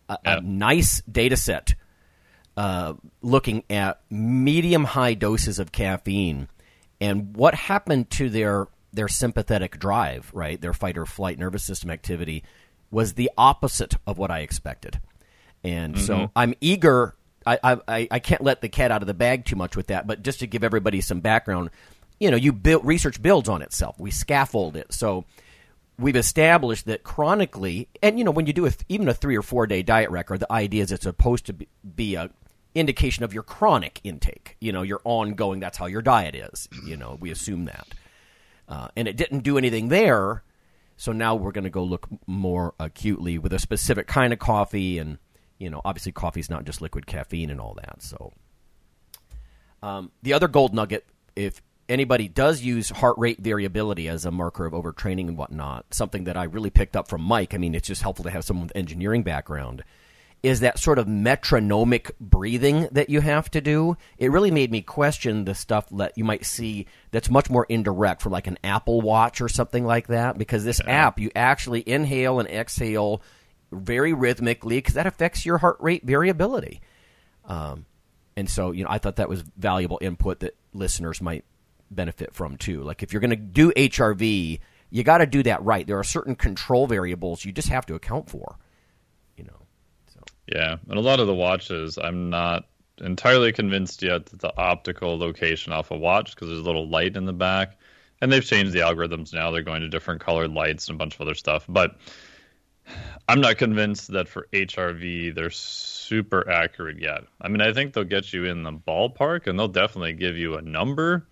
a, 0.09 0.17
Yeah. 0.25 0.37
a 0.37 0.41
nice 0.41 1.01
data 1.03 1.37
set 1.37 1.75
uh, 2.57 2.93
looking 3.21 3.63
at 3.69 4.01
medium 4.09 4.83
high 4.83 5.13
doses 5.13 5.59
of 5.59 5.71
caffeine 5.71 6.47
and 6.99 7.35
what 7.35 7.55
happened 7.55 8.09
to 8.11 8.29
their 8.29 8.67
their 8.93 9.07
sympathetic 9.07 9.79
drive, 9.79 10.29
right? 10.33 10.59
Their 10.59 10.73
fight 10.73 10.97
or 10.97 11.05
flight 11.05 11.39
nervous 11.39 11.63
system 11.63 11.89
activity 11.89 12.43
was 12.91 13.13
the 13.13 13.31
opposite 13.37 13.95
of 14.05 14.17
what 14.17 14.29
I 14.31 14.39
expected. 14.39 14.99
And 15.63 15.97
so 15.99 16.31
I'm 16.35 16.53
eager. 16.59 17.15
I, 17.45 17.79
I 17.87 18.07
I 18.11 18.19
can't 18.19 18.41
let 18.41 18.61
the 18.61 18.69
cat 18.69 18.91
out 18.91 19.01
of 19.01 19.07
the 19.07 19.13
bag 19.13 19.45
too 19.45 19.55
much 19.55 19.75
with 19.75 19.87
that, 19.87 20.05
but 20.05 20.21
just 20.21 20.39
to 20.39 20.47
give 20.47 20.63
everybody 20.63 21.01
some 21.01 21.21
background, 21.21 21.69
you 22.19 22.29
know, 22.29 22.37
you 22.37 22.51
build 22.51 22.85
research 22.85 23.21
builds 23.21 23.49
on 23.49 23.61
itself. 23.61 23.99
We 23.99 24.11
scaffold 24.11 24.75
it. 24.75 24.93
So 24.93 25.25
we've 26.01 26.15
established 26.15 26.85
that 26.87 27.03
chronically, 27.03 27.87
and 28.01 28.17
you 28.17 28.25
know, 28.25 28.31
when 28.31 28.47
you 28.47 28.53
do 28.53 28.65
a, 28.65 28.71
even 28.89 29.07
a 29.07 29.13
three 29.13 29.37
or 29.37 29.41
four 29.41 29.67
day 29.67 29.81
diet 29.83 30.09
record, 30.09 30.39
the 30.39 30.51
idea 30.51 30.83
is 30.83 30.91
it's 30.91 31.03
supposed 31.03 31.45
to 31.45 31.53
be, 31.53 32.15
a 32.15 32.29
indication 32.73 33.23
of 33.23 33.33
your 33.33 33.43
chronic 33.43 33.99
intake. 34.03 34.57
You 34.59 34.71
know, 34.71 34.81
your 34.81 35.01
ongoing. 35.03 35.59
That's 35.59 35.77
how 35.77 35.85
your 35.85 36.01
diet 36.01 36.35
is. 36.35 36.67
You 36.85 36.97
know, 36.97 37.17
we 37.19 37.31
assume 37.31 37.65
that, 37.65 37.87
uh, 38.67 38.87
and 38.95 39.07
it 39.07 39.17
didn't 39.17 39.41
do 39.41 39.57
anything 39.57 39.89
there. 39.89 40.43
So 40.97 41.11
now 41.11 41.35
we're 41.35 41.51
going 41.51 41.63
to 41.63 41.71
go 41.71 41.83
look 41.83 42.07
more 42.27 42.75
acutely 42.79 43.39
with 43.39 43.53
a 43.53 43.59
specific 43.59 44.07
kind 44.07 44.33
of 44.33 44.39
coffee, 44.39 44.99
and 44.99 45.17
you 45.57 45.69
know, 45.69 45.81
obviously, 45.83 46.11
coffee 46.11 46.39
is 46.39 46.49
not 46.49 46.65
just 46.65 46.81
liquid 46.81 47.05
caffeine 47.07 47.49
and 47.49 47.59
all 47.59 47.73
that. 47.75 48.01
So, 48.01 48.33
um, 49.81 50.11
the 50.21 50.33
other 50.33 50.47
gold 50.47 50.73
nugget, 50.73 51.05
if 51.35 51.61
anybody 51.89 52.27
does 52.27 52.61
use 52.61 52.89
heart 52.89 53.17
rate 53.17 53.39
variability 53.39 54.07
as 54.07 54.25
a 54.25 54.31
marker 54.31 54.65
of 54.65 54.73
overtraining 54.73 55.27
and 55.27 55.37
whatnot, 55.37 55.85
something 55.93 56.25
that 56.25 56.37
I 56.37 56.43
really 56.43 56.69
picked 56.69 56.95
up 56.95 57.07
from 57.07 57.21
Mike. 57.21 57.53
I 57.53 57.57
mean, 57.57 57.75
it's 57.75 57.87
just 57.87 58.01
helpful 58.01 58.23
to 58.23 58.31
have 58.31 58.45
someone 58.45 58.67
with 58.67 58.75
engineering 58.75 59.23
background. 59.23 59.83
Is 60.43 60.61
that 60.61 60.79
sort 60.79 60.97
of 60.97 61.07
metronomic 61.07 62.17
breathing 62.19 62.87
that 62.93 63.11
you 63.11 63.21
have 63.21 63.51
to 63.51 63.61
do? 63.61 63.95
It 64.17 64.31
really 64.31 64.49
made 64.49 64.71
me 64.71 64.81
question 64.81 65.45
the 65.45 65.53
stuff 65.53 65.87
that 65.89 66.17
you 66.17 66.23
might 66.23 66.45
see 66.45 66.87
that's 67.11 67.29
much 67.29 67.49
more 67.49 67.67
indirect 67.69 68.23
for 68.23 68.31
like 68.31 68.47
an 68.47 68.57
Apple 68.63 69.01
Watch 69.01 69.39
or 69.39 69.47
something 69.47 69.85
like 69.85 70.07
that. 70.07 70.39
Because 70.39 70.63
this 70.63 70.81
app, 70.87 71.19
you 71.19 71.29
actually 71.35 71.87
inhale 71.87 72.39
and 72.39 72.49
exhale 72.49 73.21
very 73.71 74.13
rhythmically 74.13 74.77
because 74.77 74.95
that 74.95 75.05
affects 75.05 75.45
your 75.45 75.59
heart 75.59 75.77
rate 75.79 76.03
variability. 76.03 76.81
Um, 77.45 77.85
and 78.35 78.49
so, 78.49 78.71
you 78.71 78.83
know, 78.83 78.89
I 78.89 78.97
thought 78.97 79.17
that 79.17 79.29
was 79.29 79.43
valuable 79.57 79.99
input 80.01 80.39
that 80.39 80.55
listeners 80.73 81.21
might 81.21 81.45
benefit 81.95 82.33
from 82.33 82.57
too. 82.57 82.83
Like 82.83 83.03
if 83.03 83.13
you're 83.13 83.19
going 83.19 83.31
to 83.31 83.35
do 83.35 83.71
HRV, 83.71 84.59
you 84.89 85.03
got 85.03 85.19
to 85.19 85.25
do 85.25 85.43
that 85.43 85.63
right. 85.63 85.85
There 85.85 85.99
are 85.99 86.03
certain 86.03 86.35
control 86.35 86.87
variables 86.87 87.45
you 87.45 87.51
just 87.51 87.69
have 87.69 87.85
to 87.87 87.95
account 87.95 88.29
for. 88.29 88.57
You 89.37 89.45
know. 89.45 89.61
Yeah, 90.47 90.77
and 90.89 90.97
a 90.97 91.01
lot 91.01 91.19
of 91.19 91.27
the 91.27 91.35
watches, 91.35 91.97
I'm 91.97 92.29
not 92.29 92.65
entirely 92.99 93.51
convinced 93.51 94.03
yet 94.03 94.25
that 94.27 94.39
the 94.39 94.53
optical 94.57 95.17
location 95.17 95.71
off 95.73 95.91
a 95.91 95.97
watch 95.97 96.35
because 96.35 96.49
there's 96.49 96.59
a 96.59 96.63
little 96.63 96.87
light 96.89 97.15
in 97.15 97.25
the 97.25 97.33
back, 97.33 97.77
and 98.21 98.31
they've 98.31 98.45
changed 98.45 98.73
the 98.73 98.79
algorithms 98.79 99.33
now. 99.33 99.51
They're 99.51 99.61
going 99.61 99.81
to 99.81 99.89
different 99.89 100.21
colored 100.21 100.51
lights 100.51 100.87
and 100.87 100.95
a 100.95 100.97
bunch 100.97 101.15
of 101.15 101.21
other 101.21 101.35
stuff, 101.35 101.65
but 101.69 101.95
I'm 103.27 103.39
not 103.41 103.57
convinced 103.57 104.11
that 104.11 104.27
for 104.27 104.47
HRV 104.51 105.33
they're 105.33 105.51
super 105.51 106.49
accurate 106.49 106.99
yet. 106.99 107.21
I 107.39 107.47
mean, 107.47 107.61
I 107.61 107.71
think 107.71 107.93
they'll 107.93 108.03
get 108.03 108.33
you 108.33 108.45
in 108.45 108.63
the 108.63 108.73
ballpark, 108.73 109.47
and 109.47 109.57
they'll 109.57 109.67
definitely 109.67 110.13
give 110.13 110.37
you 110.37 110.55
a 110.55 110.61
number, 110.61 111.27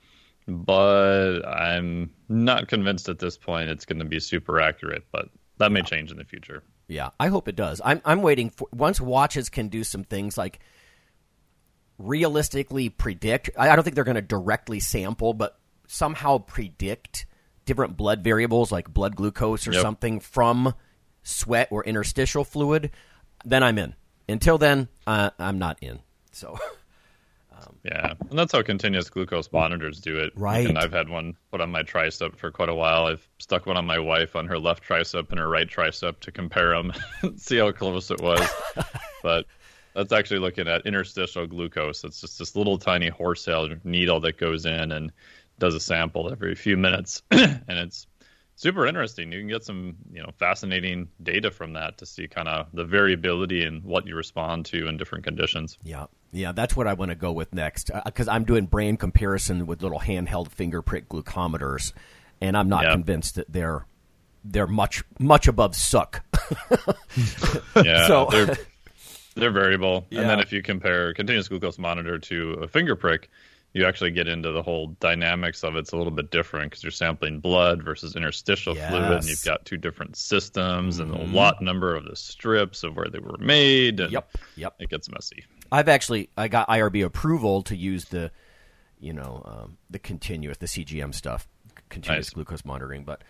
but 0.50 1.42
I'm 1.48 2.12
not 2.28 2.68
convinced 2.68 3.08
at 3.10 3.20
this 3.20 3.38
point 3.38 3.70
it's 3.70 3.86
going 3.86 4.00
to 4.00 4.06
be 4.06 4.20
super 4.20 4.60
accurate. 4.60 5.04
But 5.12 5.30
that 5.58 5.72
may 5.72 5.82
change 5.82 6.12
in 6.12 6.18
the 6.18 6.24
future. 6.26 6.64
Yeah, 6.88 7.10
I 7.20 7.28
hope 7.28 7.48
it 7.48 7.56
does. 7.56 7.82
I'm 7.86 8.02
I'm 8.04 8.22
waiting 8.22 8.50
for 8.50 8.68
once 8.74 9.00
watches 9.00 9.50
can 9.50 9.68
do 9.68 9.84
some 9.84 10.04
things 10.04 10.38
like 10.38 10.60
realistically 11.98 12.90
predict. 12.90 13.50
I, 13.58 13.70
I 13.70 13.76
don't 13.76 13.84
think 13.84 13.96
they're 13.96 14.04
going 14.04 14.16
to 14.16 14.22
directly 14.22 14.80
sample, 14.80 15.34
but 15.34 15.60
somehow 15.88 16.40
predict 16.40 17.26
different 17.66 17.98
blood 17.98 18.24
variables 18.24 18.72
like 18.72 18.92
blood 18.92 19.16
glucose 19.16 19.68
or 19.68 19.74
Yep. 19.74 19.82
something 19.82 20.20
from 20.20 20.74
sweat 21.24 21.68
or 21.72 21.84
interstitial 21.84 22.44
fluid. 22.44 22.92
Then 23.46 23.64
I'm 23.64 23.78
in. 23.78 23.96
Until 24.28 24.58
then, 24.58 24.88
uh, 25.08 25.32
I'm 25.40 25.60
not 25.60 25.78
in. 25.82 26.00
So 26.32 26.58
Um, 27.68 27.76
yeah, 27.84 28.14
and 28.30 28.38
that's 28.38 28.52
how 28.52 28.62
continuous 28.62 29.10
glucose 29.10 29.52
monitors 29.52 30.00
do 30.00 30.18
it. 30.18 30.34
Right. 30.36 30.68
And 30.68 30.78
I've 30.78 30.92
had 30.92 31.10
one 31.10 31.36
put 31.52 31.62
on 31.62 31.72
my 31.72 31.84
tricep 31.84 32.38
for 32.38 32.52
quite 32.52 32.70
a 32.70 32.76
while. 32.76 33.08
I've 33.08 33.28
stuck 33.40 33.66
one 33.66 33.78
on 33.78 33.86
my 33.86 34.00
wife 34.00 34.36
on 34.36 34.48
her 34.48 34.60
left 34.60 34.84
tricep 34.84 35.30
and 35.30 35.40
her 35.40 35.50
right 35.50 35.68
tricep 35.68 36.20
to 36.22 36.32
compare 36.32 36.70
them, 36.70 36.94
see 37.38 37.58
how 37.58 37.72
close 37.72 38.12
it 38.12 38.22
was. 38.22 38.48
but 39.24 39.46
that's 39.94 40.14
actually 40.14 40.40
looking 40.40 40.68
at 40.68 40.86
interstitial 40.86 41.48
glucose. 41.48 42.04
It's 42.04 42.22
just 42.22 42.40
this 42.40 42.56
little 42.56 42.78
tiny 42.78 43.10
horsehair 43.10 43.80
needle 43.84 44.20
that 44.22 44.38
goes 44.38 44.66
in 44.66 44.92
and 44.92 45.12
does 45.58 45.76
a 45.76 45.80
sample 45.80 46.32
every 46.32 46.56
few 46.56 46.78
minutes, 46.78 47.22
and 47.32 47.64
it's 47.68 48.08
super 48.56 48.86
interesting. 48.86 49.32
You 49.32 49.40
can 49.40 49.48
get 49.48 49.64
some, 49.64 49.96
you 50.12 50.22
know, 50.22 50.32
fascinating 50.38 51.08
data 51.24 51.50
from 51.50 51.74
that 51.74 51.98
to 52.00 52.06
see 52.06 52.28
kind 52.28 52.48
of 52.48 52.68
the 52.74 52.84
variability 52.84 53.66
in 53.66 53.82
what 53.82 54.06
you 54.06 54.16
respond 54.16 54.66
to 54.68 54.88
in 54.88 54.98
different 54.98 55.24
conditions. 55.24 55.78
Yeah, 55.84 56.08
yeah, 56.32 56.52
that's 56.52 56.76
what 56.76 56.88
I 56.88 56.94
want 56.94 57.10
to 57.10 57.16
go 57.16 57.32
with 57.32 57.54
next 57.54 57.92
because 58.06 58.28
I'm 58.28 58.44
doing 58.44 58.66
brain 58.66 58.98
comparison 58.98 59.66
with 59.66 59.82
little 59.82 60.00
handheld 60.00 60.50
finger 60.50 60.82
prick 60.82 61.10
glucometers, 61.10 61.94
and 62.42 62.56
I'm 62.58 62.70
not 62.70 62.84
Yeah. 62.84 62.92
convinced 62.92 63.36
that 63.36 63.52
they're 63.52 63.86
they're 64.44 64.68
much 64.68 65.04
much 65.20 65.48
above 65.48 65.76
suck. 65.76 66.24
Yeah, 67.84 68.08
So- 68.08 68.28
they're 68.32 68.56
they're 69.36 69.52
variable. 69.52 70.06
Yeah. 70.10 70.22
And 70.22 70.30
then 70.30 70.40
if 70.40 70.52
you 70.52 70.62
compare 70.62 71.14
continuous 71.14 71.48
glucose 71.48 71.78
monitor 71.80 72.18
to 72.20 72.54
a 72.62 72.68
finger 72.68 72.96
prick, 72.96 73.30
you 73.74 73.86
actually 73.86 74.12
get 74.12 74.28
into 74.28 74.52
the 74.52 74.62
whole 74.64 74.88
dynamics 75.00 75.64
of 75.64 75.76
it's 75.76 75.92
a 75.92 75.98
little 75.98 76.12
bit 76.12 76.32
different 76.32 76.72
because 76.72 76.84
you're 76.84 76.92
sampling 76.92 77.40
blood 77.40 77.84
versus 77.84 78.16
interstitial 78.16 78.74
fluid, 78.76 78.92
and 78.94 79.04
Mm-hmm. 79.22 79.28
you've 79.30 79.44
got 79.46 79.64
two 79.66 79.78
different 79.78 80.16
systems 80.18 81.00
and 81.00 81.12
a 81.14 81.24
lot 81.26 81.62
number 81.62 81.96
of 81.96 82.06
the 82.06 82.16
strips 82.16 82.84
of 82.84 82.96
where 82.98 83.08
they 83.08 83.20
were 83.20 83.38
made. 83.38 84.00
And 84.00 84.12
Yep, 84.12 84.38
yep. 84.56 84.76
It 84.80 84.90
gets 84.90 85.10
messy. 85.10 85.46
I've 85.72 85.88
actually 85.90 86.30
I 86.38 86.48
got 86.48 86.68
IRB 86.68 87.04
approval 87.06 87.64
to 87.64 87.76
use 87.76 88.06
the, 88.06 88.32
you 89.00 89.14
know, 89.14 89.42
um, 89.46 89.78
the 89.90 90.00
continuous 90.00 90.58
the 90.58 90.66
CGM 90.68 91.14
stuff, 91.14 91.48
continuous 91.90 92.28
Nice. 92.28 92.34
glucose 92.34 92.66
monitoring. 92.66 93.04
But 93.04 93.22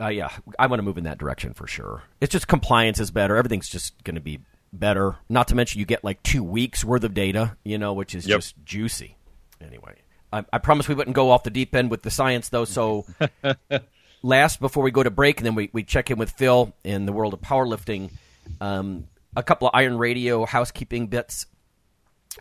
uh, 0.00 0.08
yeah, 0.08 0.28
I 0.58 0.66
want 0.66 0.78
to 0.78 0.82
move 0.84 0.98
in 0.98 1.04
that 1.04 1.18
direction 1.18 1.52
for 1.54 1.66
sure. 1.66 2.02
It's 2.20 2.32
just 2.32 2.46
compliance 2.48 3.00
is 3.00 3.10
better. 3.10 3.36
Everything's 3.36 3.68
just 3.68 4.02
going 4.04 4.14
to 4.14 4.20
be 4.20 4.40
better. 4.72 5.16
Not 5.28 5.48
to 5.48 5.54
mention 5.54 5.80
you 5.80 5.86
get 5.86 6.04
like 6.04 6.22
two 6.22 6.44
weeks 6.44 6.84
worth 6.84 7.04
of 7.04 7.14
data, 7.14 7.56
you 7.64 7.78
know, 7.78 7.92
which 7.92 8.14
is 8.14 8.26
Yep. 8.26 8.38
just 8.38 8.54
juicy. 8.64 9.16
Anyway, 9.60 9.94
I, 10.32 10.44
I 10.52 10.58
promise 10.58 10.86
we 10.88 10.94
wouldn't 10.94 11.16
go 11.16 11.30
off 11.30 11.42
the 11.44 11.50
deep 11.50 11.74
end 11.74 11.90
with 11.90 12.02
the 12.02 12.10
science 12.10 12.48
though. 12.50 12.64
So 12.64 13.06
last 14.22 14.60
before 14.60 14.82
we 14.82 14.90
go 14.90 15.02
to 15.02 15.10
break, 15.10 15.38
and 15.38 15.46
then 15.46 15.54
we, 15.54 15.70
we 15.72 15.82
check 15.82 16.10
in 16.10 16.18
with 16.18 16.30
Phil 16.32 16.72
in 16.84 17.06
the 17.06 17.12
world 17.12 17.32
of 17.34 17.40
powerlifting. 17.40 18.10
Um, 18.60 19.08
a 19.36 19.42
couple 19.42 19.68
of 19.68 19.74
Iron 19.74 19.98
Radio 19.98 20.46
housekeeping 20.46 21.06
bits. 21.08 21.46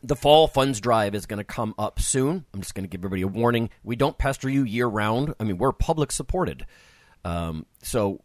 The 0.02 0.16
fall 0.16 0.48
funds 0.48 0.80
drive 0.80 1.14
is 1.14 1.26
going 1.26 1.38
to 1.38 1.44
come 1.44 1.76
up 1.78 2.00
soon. 2.00 2.46
I'm 2.54 2.62
just 2.62 2.74
going 2.74 2.84
to 2.84 2.90
give 2.90 3.02
everybody 3.02 3.22
a 3.22 3.28
warning. 3.28 3.70
We 3.84 3.96
don't 3.96 4.18
pester 4.18 4.50
you 4.50 4.64
year 4.64 4.88
round. 4.88 5.36
I 5.40 5.44
mean, 5.44 5.58
we're 5.58 5.72
public 5.72 6.12
supported. 6.12 6.66
Um, 7.24 7.66
so 7.82 8.22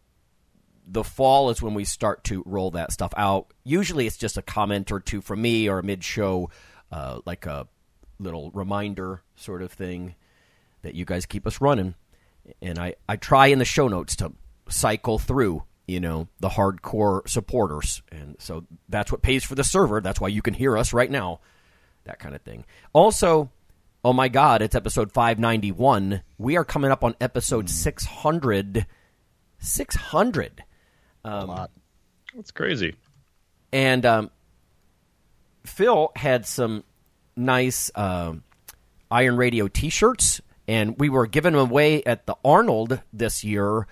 the 0.87 1.03
fall 1.03 1.49
is 1.49 1.61
when 1.61 1.73
we 1.73 1.85
start 1.85 2.23
to 2.25 2.43
roll 2.45 2.71
that 2.71 2.91
stuff 2.91 3.13
out. 3.15 3.53
Usually 3.63 4.07
it's 4.07 4.17
just 4.17 4.37
a 4.37 4.41
comment 4.41 4.91
or 4.91 4.99
two 4.99 5.21
from 5.21 5.41
me 5.41 5.69
or 5.69 5.79
a 5.79 5.83
mid 5.83 6.03
show, 6.03 6.49
uh, 6.91 7.19
like 7.25 7.45
a 7.45 7.67
little 8.19 8.51
reminder 8.51 9.21
sort 9.35 9.61
of 9.61 9.71
thing 9.71 10.15
that 10.81 10.95
you 10.95 11.05
guys 11.05 11.25
keep 11.25 11.47
us 11.47 11.61
running. 11.61 11.95
And 12.61 12.79
I, 12.79 12.95
I 13.07 13.15
try 13.15 13.47
in 13.47 13.59
the 13.59 13.65
show 13.65 13.87
notes 13.87 14.15
to 14.17 14.33
cycle 14.67 15.19
through, 15.19 15.63
you 15.91 15.99
know, 15.99 16.27
the 16.39 16.49
hardcore 16.49 17.27
supporters. 17.27 18.01
And 18.11 18.35
so 18.39 18.65
that's 18.89 19.11
what 19.11 19.21
pays 19.21 19.43
for 19.43 19.55
the 19.55 19.63
server. 19.63 20.01
That's 20.01 20.21
why 20.21 20.29
you 20.29 20.41
can 20.41 20.53
hear 20.53 20.77
us 20.77 20.93
right 20.93 21.11
now. 21.11 21.41
That 22.05 22.19
kind 22.19 22.33
of 22.33 22.41
thing. 22.41 22.65
Also, 22.93 23.51
oh 24.03 24.13
my 24.13 24.29
God, 24.29 24.61
it's 24.61 24.73
episode 24.73 25.11
591. 25.11 26.21
We 26.37 26.57
are 26.57 26.65
coming 26.65 26.91
up 26.91 27.03
on 27.03 27.15
episode 27.19 27.69
600. 27.69 28.85
600. 29.59 30.63
A 31.23 31.45
lot. 31.45 31.71
That's 32.35 32.51
crazy. 32.51 32.95
And 33.73 34.05
um, 34.05 34.31
Phil 35.65 36.11
had 36.15 36.45
some 36.45 36.83
nice 37.35 37.91
um 37.95 38.43
Iron 39.11 39.35
Radio 39.35 39.67
T-shirts, 39.67 40.41
and 40.67 40.97
we 40.97 41.09
were 41.09 41.27
giving 41.27 41.51
them 41.51 41.69
away 41.69 42.01
at 42.03 42.25
the 42.25 42.35
Arnold 42.45 43.01
this 43.11 43.43
year. 43.43 43.87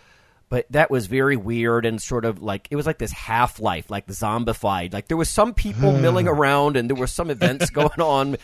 But 0.49 0.65
that 0.71 0.89
was 0.89 1.05
very 1.05 1.37
weird 1.37 1.85
and 1.85 2.01
sort 2.01 2.25
of 2.25 2.41
like 2.41 2.67
it 2.71 2.75
was 2.75 2.85
like 2.87 2.97
this 2.97 3.11
half 3.11 3.59
life, 3.59 3.89
like 3.91 4.07
zombified. 4.07 4.93
Like 4.93 5.07
there 5.07 5.17
was 5.17 5.29
some 5.29 5.53
people 5.53 5.91
milling 5.91 6.27
around, 6.27 6.75
and 6.75 6.89
there 6.89 6.95
were 6.97 7.07
some 7.07 7.29
events 7.29 7.69
going 7.71 8.01
on. 8.01 8.37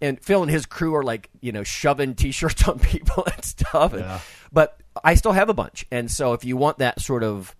And 0.00 0.18
Phil 0.22 0.42
and 0.42 0.50
his 0.50 0.66
crew 0.66 0.94
are 0.94 1.02
like, 1.02 1.28
you 1.40 1.52
know, 1.52 1.62
shoving 1.62 2.14
T-shirts 2.14 2.66
on 2.68 2.78
people 2.92 3.24
and 3.34 3.44
stuff. 3.44 3.92
And- 3.92 4.02
But 4.52 4.80
I 5.04 5.14
still 5.14 5.32
have 5.32 5.48
a 5.50 5.54
bunch, 5.54 5.84
and 5.90 6.10
so 6.10 6.32
if 6.32 6.44
you 6.44 6.56
want 6.56 6.78
that 6.78 7.00
sort 7.00 7.22
of 7.22 7.54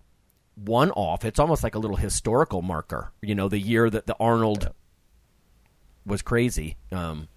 one 0.55 0.89
off. 0.91 1.23
It's 1.23 1.37
almost 1.37 1.61
like 1.63 1.75
a 1.75 1.79
little 1.79 1.97
historical 1.97 2.63
marker. 2.63 3.11
You 3.21 3.35
know, 3.35 3.47
the 3.47 3.59
year 3.59 3.91
that 3.91 4.07
the 4.07 4.15
Arnold 4.19 4.71
was 6.03 6.23
crazy, 6.23 6.77
um, 6.91 7.27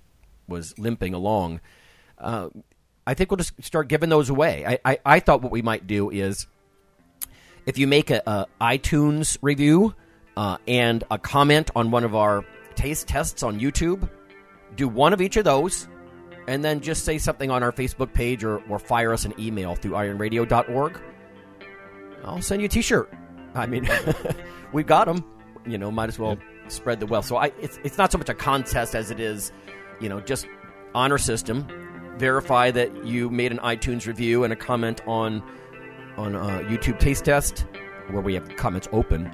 was 0.48 0.78
limping 0.78 1.12
along. 1.12 1.60
Uh, 2.16 2.48
I 3.10 3.14
think 3.14 3.32
we'll 3.32 3.38
just 3.38 3.60
start 3.60 3.88
giving 3.88 4.08
those 4.08 4.30
away. 4.30 4.64
I, 4.64 4.78
I, 4.84 4.98
I 5.04 5.18
thought 5.18 5.42
what 5.42 5.50
we 5.50 5.62
might 5.62 5.88
do 5.88 6.10
is 6.10 6.46
if 7.66 7.76
you 7.76 7.88
make 7.88 8.08
a, 8.10 8.22
a 8.24 8.46
iTunes 8.60 9.36
review 9.42 9.96
uh, 10.36 10.58
and 10.68 11.02
a 11.10 11.18
comment 11.18 11.72
on 11.74 11.90
one 11.90 12.04
of 12.04 12.14
our 12.14 12.44
taste 12.76 13.08
tests 13.08 13.42
on 13.42 13.58
YouTube, 13.58 14.08
do 14.76 14.86
one 14.86 15.12
of 15.12 15.20
each 15.20 15.36
of 15.36 15.42
those, 15.42 15.88
and 16.46 16.64
then 16.64 16.80
just 16.80 17.04
say 17.04 17.18
something 17.18 17.50
on 17.50 17.64
our 17.64 17.72
Facebook 17.72 18.12
page 18.12 18.44
or, 18.44 18.58
or 18.68 18.78
fire 18.78 19.12
us 19.12 19.24
an 19.24 19.34
email 19.40 19.74
through 19.74 19.90
ironradio.org. 19.90 21.00
I'll 22.22 22.40
send 22.40 22.62
you 22.62 22.66
a 22.66 22.68
T-shirt. 22.68 23.12
I 23.56 23.66
mean, 23.66 23.88
we've 24.72 24.86
got 24.86 25.06
them. 25.06 25.24
You 25.66 25.78
know, 25.78 25.90
might 25.90 26.10
as 26.10 26.18
well 26.20 26.38
spread 26.68 27.00
the 27.00 27.06
wealth. 27.06 27.26
So 27.26 27.38
I, 27.38 27.46
it's 27.60 27.80
it's 27.82 27.98
not 27.98 28.12
so 28.12 28.18
much 28.18 28.28
a 28.28 28.34
contest 28.34 28.94
as 28.94 29.10
it 29.10 29.18
is, 29.18 29.50
you 30.00 30.08
know, 30.08 30.20
just 30.20 30.46
honor 30.94 31.18
system. 31.18 31.66
Verify 32.20 32.70
that 32.70 33.06
you 33.06 33.30
made 33.30 33.50
an 33.50 33.58
iTunes 33.58 34.06
review 34.06 34.44
and 34.44 34.52
a 34.52 34.56
comment 34.56 35.00
on 35.06 35.42
on 36.18 36.36
uh, 36.36 36.58
YouTube 36.68 36.98
Taste 36.98 37.24
Test, 37.24 37.64
where 38.10 38.20
we 38.20 38.34
have 38.34 38.56
comments 38.56 38.88
open. 38.92 39.26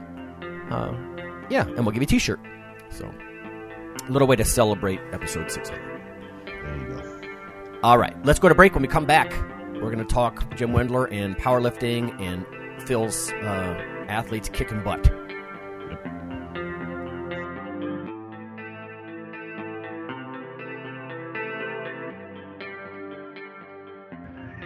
Uh, 0.71 0.95
yeah, 1.51 1.67
and 1.67 1.79
we'll 1.79 1.91
give 1.91 2.03
you 2.03 2.05
a 2.05 2.07
T-shirt. 2.07 2.39
So, 2.91 3.13
a 4.09 4.13
little 4.13 4.29
way 4.29 4.37
to 4.37 4.45
celebrate 4.45 5.01
episode 5.13 5.51
600. 5.51 5.83
There 6.47 6.77
you 6.79 6.87
go. 6.87 7.81
All 7.83 7.99
right, 7.99 8.17
let's 8.25 8.39
go 8.39 8.49
to 8.49 8.55
break. 8.55 8.75
When 8.75 8.83
we 8.83 8.89
come 8.89 9.05
back, 9.05 9.33
we're 9.75 9.91
going 9.91 9.99
to 9.99 10.05
talk 10.05 10.55
Jim 10.55 10.71
Wendler 10.71 11.11
and 11.13 11.37
powerlifting 11.37 12.19
and 12.21 12.47
Phil's 12.87 13.33
uh, 13.33 14.05
athletes 14.09 14.49
kicking 14.49 14.83
butt. 14.83 15.11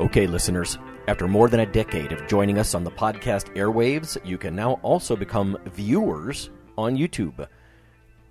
Okay, 0.00 0.26
listeners, 0.26 0.78
after 1.08 1.28
more 1.28 1.50
than 1.50 1.60
a 1.60 1.66
decade 1.66 2.10
of 2.10 2.26
joining 2.26 2.56
us 2.56 2.74
on 2.74 2.84
the 2.84 2.90
podcast 2.90 3.54
airwaves, 3.54 4.16
you 4.24 4.38
can 4.38 4.56
now 4.56 4.80
also 4.82 5.14
become 5.14 5.58
viewers 5.66 6.48
on 6.78 6.96
YouTube. 6.96 7.46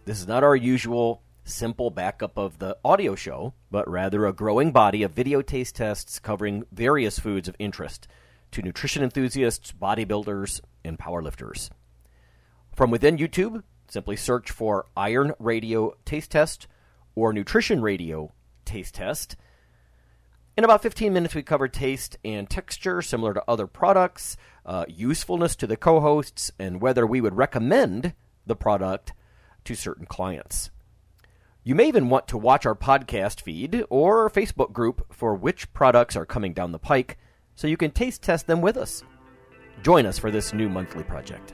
This 0.04 0.20
is 0.20 0.28
not 0.28 0.44
our 0.44 0.56
usual 0.56 1.22
simple 1.44 1.92
backup 1.92 2.40
of 2.40 2.58
the 2.58 2.76
audio 2.84 3.14
show, 3.14 3.54
but 3.70 3.88
rather 3.88 4.26
a 4.26 4.34
growing 4.34 4.72
body 4.72 5.04
of 5.04 5.12
video 5.12 5.44
taste 5.44 5.76
tests 5.76 6.18
covering 6.18 6.64
various 6.72 7.20
foods 7.20 7.48
of 7.48 7.56
interest 7.60 8.08
to 8.50 8.64
nutrition 8.64 9.04
enthusiasts, 9.04 9.72
bodybuilders, 9.72 10.62
and 10.84 10.98
powerlifters. 10.98 11.70
From 12.76 12.90
within 12.90 13.16
YouTube, 13.16 13.62
simply 13.88 14.16
search 14.16 14.50
for 14.50 14.88
Iron 14.98 15.34
Radio 15.38 15.94
Taste 16.04 16.32
Test 16.32 16.66
or 17.14 17.32
Nutrition 17.32 17.80
Radio 17.80 18.34
Taste 18.66 18.96
Test. 18.96 19.36
In 20.60 20.66
about 20.66 20.82
15 20.82 21.14
minutes, 21.14 21.36
we 21.36 21.42
cover 21.42 21.70
taste 21.70 22.18
and 22.26 22.50
texture 22.50 23.02
similar 23.02 23.34
to 23.34 23.42
other 23.48 23.66
products, 23.66 24.36
uh, 24.66 24.84
usefulness 24.90 25.56
to 25.56 25.66
the 25.66 25.78
co 25.78 26.02
hosts, 26.02 26.52
and 26.60 26.82
whether 26.82 27.08
we 27.08 27.22
would 27.22 27.38
recommend 27.38 28.14
the 28.46 28.58
product 28.58 29.14
to 29.64 29.74
certain 29.74 30.06
clients. 30.06 30.70
You 31.64 31.76
may 31.76 31.88
even 31.88 32.10
want 32.10 32.28
to 32.28 32.38
watch 32.38 32.66
our 32.66 32.76
podcast 32.76 33.40
feed 33.40 33.86
or 33.90 34.30
Facebook 34.30 34.74
group 34.74 35.06
for 35.14 35.34
which 35.34 35.72
products 35.72 36.18
are 36.18 36.26
coming 36.26 36.52
down 36.52 36.74
the 36.74 36.78
pike 36.78 37.18
so 37.56 37.66
you 37.66 37.78
can 37.78 37.92
taste 37.92 38.22
test 38.22 38.46
them 38.46 38.60
with 38.60 38.76
us. 38.76 39.02
Join 39.82 40.06
us 40.06 40.20
for 40.20 40.30
this 40.30 40.54
new 40.54 40.68
monthly 40.68 41.04
project. 41.04 41.54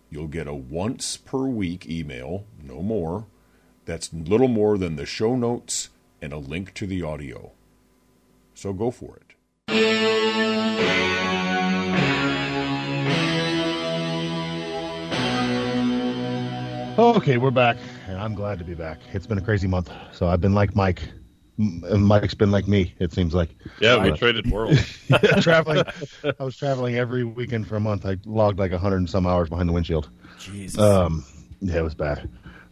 You'll 0.09 0.27
get 0.27 0.47
a 0.47 0.53
once 0.53 1.17
per 1.17 1.45
week 1.45 1.89
email, 1.89 2.45
no 2.63 2.81
more, 2.81 3.25
that's 3.85 4.13
little 4.13 4.47
more 4.47 4.77
than 4.77 4.95
the 4.95 5.05
show 5.05 5.35
notes 5.35 5.89
and 6.21 6.33
a 6.33 6.37
link 6.37 6.73
to 6.75 6.87
the 6.87 7.01
audio. 7.03 7.51
So 8.53 8.73
go 8.73 8.91
for 8.91 9.17
it. 9.17 9.23
Okay, 16.99 17.37
we're 17.37 17.51
back, 17.51 17.77
and 18.07 18.17
I'm 18.17 18.33
glad 18.33 18.57
to 18.57 18.65
be 18.65 18.73
back. 18.73 18.97
It's 19.13 19.27
been 19.27 19.37
a 19.37 19.41
crazy 19.41 19.67
month, 19.67 19.91
so 20.11 20.27
I've 20.27 20.41
been 20.41 20.55
like 20.55 20.75
Mike, 20.75 21.03
M- 21.59 21.83
and 21.87 22.03
Mike's 22.03 22.33
been 22.33 22.49
like 22.49 22.67
me. 22.67 22.95
It 22.97 23.13
seems 23.13 23.35
like. 23.35 23.49
Yeah, 23.79 24.01
we 24.01 24.09
Uh, 24.11 24.15
traded 24.17 24.49
worlds. 24.51 24.81
traveling. 25.41 25.83
I 26.39 26.43
was 26.43 26.57
traveling 26.57 26.95
every 26.95 27.23
weekend 27.23 27.67
for 27.67 27.75
a 27.75 27.79
month. 27.79 28.03
I 28.07 28.17
logged 28.25 28.57
like 28.57 28.71
a 28.71 28.79
hundred 28.79 28.97
and 28.97 29.09
some 29.09 29.27
hours 29.27 29.47
behind 29.49 29.69
the 29.69 29.73
windshield. 29.73 30.09
Jesus. 30.39 30.79
Um, 30.81 31.23
yeah, 31.61 31.77
it 31.77 31.83
was 31.83 31.93
bad. 31.93 32.27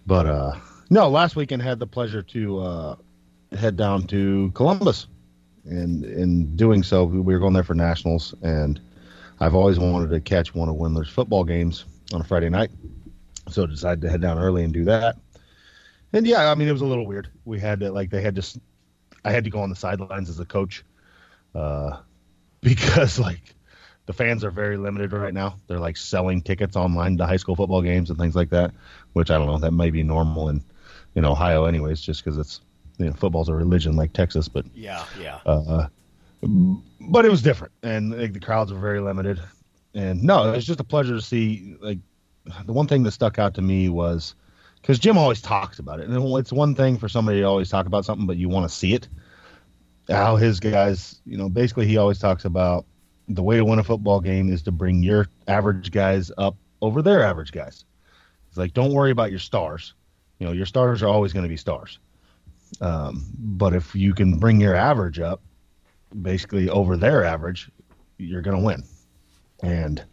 But 0.07 0.25
uh, 0.25 0.55
no, 0.89 1.07
last 1.07 1.35
weekend 1.35 1.61
had 1.61 1.77
the 1.77 1.87
pleasure 1.87 2.23
to 2.23 2.59
uh, 2.61 2.95
head 3.55 3.77
down 3.77 4.03
to 4.07 4.51
Columbus, 4.53 5.07
and 5.65 6.05
in 6.05 6.55
doing 6.55 6.83
so, 6.83 7.03
we 7.05 7.19
were 7.19 7.39
going 7.39 7.53
there 7.53 7.63
for 7.63 7.75
nationals, 7.75 8.33
and 8.41 8.79
I've 9.39 9.55
always 9.55 9.79
wanted 9.79 10.09
to 10.11 10.21
catch 10.21 10.53
one 10.53 10.69
of 10.69 10.75
Wendler's 10.75 11.09
football 11.09 11.43
games 11.43 11.85
on 12.13 12.21
a 12.21 12.23
Friday 12.23 12.49
night, 12.49 12.71
so 13.49 13.65
decided 13.65 14.01
to 14.01 14.09
head 14.09 14.21
down 14.21 14.37
early 14.37 14.63
and 14.63 14.73
do 14.73 14.85
that. 14.85 15.17
And 16.13 16.25
yeah, 16.25 16.49
I 16.49 16.55
mean, 16.55 16.67
it 16.67 16.71
was 16.71 16.81
a 16.81 16.85
little 16.85 17.05
weird. 17.05 17.29
We 17.43 17.59
had 17.59 17.79
to 17.81 17.91
like 17.91 18.09
they 18.09 18.21
had 18.21 18.35
to. 18.35 18.59
I 19.23 19.31
had 19.31 19.43
to 19.45 19.49
go 19.49 19.61
on 19.61 19.69
the 19.69 19.75
sidelines 19.75 20.29
as 20.29 20.39
a 20.39 20.45
coach, 20.45 20.83
uh, 21.53 21.97
because 22.61 23.19
like 23.19 23.55
the 24.05 24.13
fans 24.13 24.43
are 24.43 24.51
very 24.51 24.77
limited 24.77 25.11
right 25.13 25.33
now. 25.33 25.57
They're 25.67 25.79
like 25.79 25.97
selling 25.97 26.41
tickets 26.41 26.75
online 26.75 27.17
to 27.17 27.25
high 27.25 27.37
school 27.37 27.55
football 27.55 27.81
games 27.81 28.09
and 28.09 28.19
things 28.19 28.35
like 28.35 28.51
that, 28.51 28.71
which 29.13 29.31
I 29.31 29.37
don't 29.37 29.47
know. 29.47 29.57
That 29.57 29.71
may 29.71 29.89
be 29.89 30.03
normal 30.03 30.49
in 30.49 30.63
in 31.15 31.25
Ohio, 31.25 31.65
anyways, 31.65 32.01
just 32.01 32.23
because 32.23 32.37
it's 32.37 32.61
you 32.97 33.05
know 33.05 33.13
football's 33.13 33.49
a 33.49 33.53
religion 33.53 33.95
like 33.95 34.13
Texas, 34.13 34.47
but 34.47 34.65
yeah, 34.73 35.05
yeah. 35.19 35.39
uh, 35.45 35.87
but 36.41 37.25
it 37.25 37.31
was 37.31 37.41
different, 37.41 37.73
and 37.83 38.19
like, 38.19 38.33
the 38.33 38.39
crowds 38.39 38.71
were 38.71 38.79
very 38.79 38.99
limited. 38.99 39.39
And 39.93 40.23
no, 40.23 40.49
it 40.49 40.55
was 40.55 40.65
just 40.65 40.79
a 40.79 40.83
pleasure 40.83 41.15
to 41.15 41.21
see. 41.21 41.77
Like 41.79 41.99
the 42.65 42.73
one 42.73 42.87
thing 42.87 43.03
that 43.03 43.11
stuck 43.11 43.39
out 43.39 43.53
to 43.55 43.61
me 43.61 43.89
was 43.89 44.35
because 44.81 44.99
Jim 44.99 45.17
always 45.17 45.41
talks 45.41 45.79
about 45.79 45.99
it, 45.99 46.09
and 46.09 46.37
it's 46.37 46.51
one 46.51 46.75
thing 46.75 46.97
for 46.97 47.09
somebody 47.09 47.39
to 47.39 47.45
always 47.45 47.69
talk 47.69 47.85
about 47.85 48.05
something, 48.05 48.27
but 48.27 48.37
you 48.37 48.49
want 48.49 48.69
to 48.69 48.75
see 48.75 48.93
it. 48.93 49.07
How 50.09 50.35
his 50.35 50.59
guys, 50.59 51.19
you 51.25 51.37
know, 51.37 51.49
basically 51.49 51.87
he 51.87 51.97
always 51.97 52.19
talks 52.19 52.45
about 52.45 52.85
the 53.27 53.41
way 53.41 53.57
to 53.57 53.65
win 53.65 53.79
a 53.79 53.83
football 53.83 54.19
game 54.19 54.51
is 54.51 54.61
to 54.63 54.71
bring 54.71 55.01
your 55.01 55.27
average 55.47 55.91
guys 55.91 56.31
up 56.37 56.55
over 56.81 57.01
their 57.01 57.23
average 57.23 57.51
guys. 57.51 57.85
It's 58.49 58.57
like 58.57 58.73
don't 58.73 58.93
worry 58.93 59.11
about 59.11 59.31
your 59.31 59.39
stars. 59.39 59.93
You 60.39 60.45
know, 60.45 60.53
your 60.53 60.65
stars 60.65 61.01
are 61.01 61.07
always 61.07 61.33
going 61.33 61.43
to 61.43 61.49
be 61.49 61.57
stars. 61.57 61.99
Um, 62.81 63.25
but 63.37 63.73
if 63.73 63.95
you 63.95 64.13
can 64.13 64.37
bring 64.37 64.59
your 64.59 64.75
average 64.75 65.19
up, 65.19 65.41
basically 66.21 66.69
over 66.69 66.97
their 66.97 67.23
average, 67.23 67.69
you're 68.17 68.41
going 68.41 68.57
to 68.57 68.63
win. 68.63 68.83
And 69.61 70.03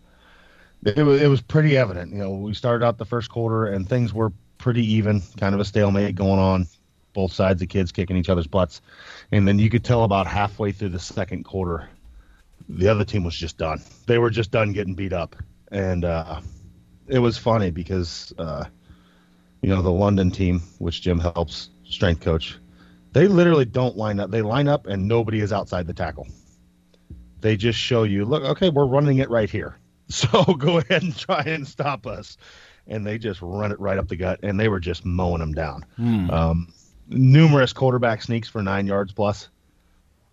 it 0.85 1.03
was 1.03 1.21
it 1.21 1.29
was 1.29 1.41
pretty 1.41 1.77
evident. 1.77 2.13
You 2.13 2.19
know, 2.19 2.31
we 2.31 2.55
started 2.55 2.85
out 2.85 2.99
the 2.99 3.05
first 3.05 3.31
quarter 3.31 3.67
and 3.67 3.89
things 3.89 4.13
were 4.13 4.33
pretty 4.59 4.85
even, 4.95 5.23
kind 5.39 5.55
of 5.55 5.61
a 5.61 5.65
stalemate 5.65 6.15
going 6.15 6.39
on, 6.39 6.67
both 7.13 7.33
sides 7.33 7.63
of 7.63 7.69
kids 7.69 7.93
kicking 7.93 8.17
each 8.17 8.29
other's 8.29 8.47
butts. 8.47 8.81
And 9.33 9.47
then 9.47 9.59
you 9.59 9.69
could 9.69 9.85
tell 9.85 10.05
about 10.05 10.27
halfway 10.27 10.73
through 10.73 10.91
the 10.91 11.01
second 11.01 11.45
quarter, 11.45 11.89
the 12.69 12.89
other 12.89 13.05
team 13.05 13.25
was 13.25 13.37
just 13.37 13.59
done. 13.59 13.83
They 14.07 14.19
were 14.19 14.31
just 14.31 14.51
done 14.51 14.73
getting 14.73 14.95
beat 14.95 15.13
up, 15.13 15.37
and 15.71 16.05
uh, 16.05 16.41
it 17.09 17.19
was 17.19 17.37
funny 17.37 17.71
because 17.71 18.33
uh, 18.39 18.65
you 19.61 19.69
know 19.69 19.83
the 19.83 19.91
London 19.91 20.31
team, 20.31 20.61
which 20.79 21.03
Jim 21.03 21.19
helps 21.19 21.71
strength 21.93 22.21
coach, 22.23 22.59
they 23.13 23.29
literally 23.29 23.65
don't 23.65 23.97
line 23.97 24.21
up. 24.21 24.31
They 24.31 24.43
line 24.43 24.69
up 24.69 24.87
and 24.87 25.07
nobody 25.07 25.41
is 25.41 25.53
outside 25.53 25.87
the 25.87 25.95
tackle. 25.95 26.27
They 27.41 27.57
just 27.57 27.79
show 27.79 28.05
you, 28.05 28.25
look, 28.25 28.43
okay, 28.43 28.71
we're 28.71 28.87
running 28.87 29.19
it 29.19 29.31
right 29.31 29.51
here. 29.51 29.77
So 30.09 30.45
go 30.45 30.77
ahead 30.77 31.03
and 31.05 31.17
try 31.17 31.41
and 31.41 31.67
stop 31.67 32.07
us. 32.07 32.37
And 32.87 33.07
they 33.07 33.17
just 33.17 33.41
run 33.41 33.73
it 33.73 33.81
right 33.81 33.97
up 33.97 34.09
the 34.09 34.17
gut, 34.17 34.41
and 34.43 34.61
they 34.61 34.69
were 34.69 34.81
just 34.81 35.07
mowing 35.07 35.39
them 35.39 35.53
down. 35.55 35.87
Hmm. 35.97 36.31
Um, 36.31 36.75
numerous 37.09 37.73
quarterback 37.73 38.21
sneaks 38.21 38.49
for 38.49 38.63
nine 38.63 38.87
yards 38.87 39.13
plus. 39.13 39.49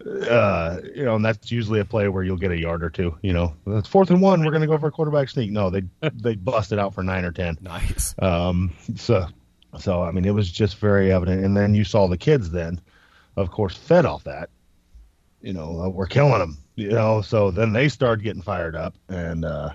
Uh, 0.06 0.80
you 0.96 1.04
know, 1.04 1.16
and 1.16 1.24
that's 1.24 1.52
usually 1.52 1.80
a 1.80 1.86
play 1.86 2.08
where 2.08 2.24
you'll 2.24 2.38
get 2.38 2.52
a 2.52 2.58
yard 2.58 2.84
or 2.84 2.90
two. 2.90 3.18
You 3.22 3.34
know, 3.34 3.54
it's 3.68 3.88
fourth 3.88 4.10
and 4.10 4.22
one. 4.22 4.44
We're 4.44 4.52
going 4.52 4.62
to 4.62 4.68
go 4.68 4.78
for 4.78 4.88
a 4.88 4.92
quarterback 4.92 5.30
sneak. 5.30 5.52
No, 5.52 5.70
they 5.70 5.84
they 6.14 6.36
busted 6.36 6.80
out 6.80 6.94
for 6.94 7.04
nine 7.04 7.26
or 7.26 7.32
ten. 7.32 7.58
Nice. 7.62 8.16
Um, 8.20 8.74
so, 8.96 9.28
so 9.78 10.04
I 10.04 10.12
mean, 10.12 10.26
it 10.26 10.34
was 10.34 10.52
just 10.52 10.78
very 10.78 11.12
evident. 11.12 11.46
And 11.46 11.56
then 11.56 11.76
you 11.76 11.84
saw 11.84 12.08
the 12.08 12.18
kids. 12.18 12.52
Then, 12.52 12.82
of 13.36 13.52
course, 13.52 13.76
fed 13.78 14.06
off 14.06 14.24
that. 14.24 14.50
You 15.42 15.54
know, 15.54 15.82
uh, 15.82 15.90
we're 15.90 16.08
killing 16.08 16.40
them. 16.40 16.58
You 16.76 16.90
know, 16.90 17.22
so 17.22 17.52
then 17.52 17.74
they 17.74 17.90
started 17.90 18.24
getting 18.24 18.42
fired 18.42 18.76
up, 18.76 18.96
and 19.10 19.44
uh, 19.44 19.72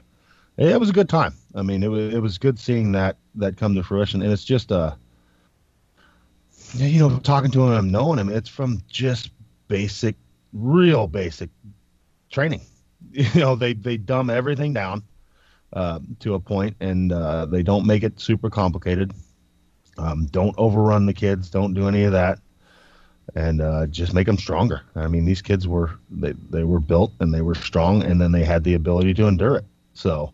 it 0.57 0.81
was 0.81 0.89
a 0.89 0.95
good 0.95 1.09
time. 1.09 1.35
I 1.55 1.63
mean, 1.63 1.83
it 1.83 1.89
was 1.89 2.15
it 2.15 2.21
was 2.21 2.39
good 2.39 2.59
seeing 2.59 2.93
that 2.93 3.17
that 3.37 3.57
come 3.57 3.75
to 3.75 3.83
fruition. 3.83 4.23
And 4.23 4.33
it's 4.33 4.45
just 4.45 4.73
uh, 4.73 4.95
you 6.75 6.99
know, 6.99 7.19
talking 7.19 7.51
to 7.53 7.73
him, 7.73 7.91
knowing 7.91 8.19
him, 8.19 8.29
it's 8.29 8.49
from 8.49 8.83
just 8.89 9.31
basic, 9.69 10.17
real 10.53 11.07
basic 11.07 11.51
training. 12.31 12.63
You 13.13 13.29
know, 13.39 13.55
they 13.55 13.75
they 13.75 13.99
dumb 13.99 14.29
everything 14.29 14.73
down 14.73 15.03
uh, 15.75 16.01
to 16.21 16.35
a 16.35 16.41
point, 16.41 16.75
and 16.81 17.13
uh, 17.13 17.45
they 17.45 17.63
don't 17.63 17.87
make 17.87 18.03
it 18.03 18.19
super 18.19 18.49
complicated. 18.49 19.13
Um, 19.99 20.27
don't 20.27 20.55
overrun 20.59 21.07
the 21.07 21.15
kids. 21.15 21.51
Don't 21.51 21.75
do 21.75 21.89
any 21.89 22.05
of 22.05 22.13
that, 22.13 22.41
and 23.35 23.61
uh, 23.61 23.87
just 23.87 24.15
make 24.15 24.27
them 24.27 24.39
stronger. 24.39 24.83
I 24.95 25.09
mean, 25.09 25.25
these 25.25 25.43
kids 25.43 25.67
were 25.69 25.91
they 26.11 26.33
they 26.51 26.65
were 26.65 26.81
built 26.81 27.13
and 27.21 27.33
they 27.33 27.43
were 27.43 27.55
strong, 27.55 28.03
and 28.03 28.21
then 28.21 28.33
they 28.33 28.45
had 28.45 28.65
the 28.65 28.75
ability 28.75 29.15
to 29.15 29.27
endure 29.27 29.57
it. 29.57 29.65
So 29.95 30.33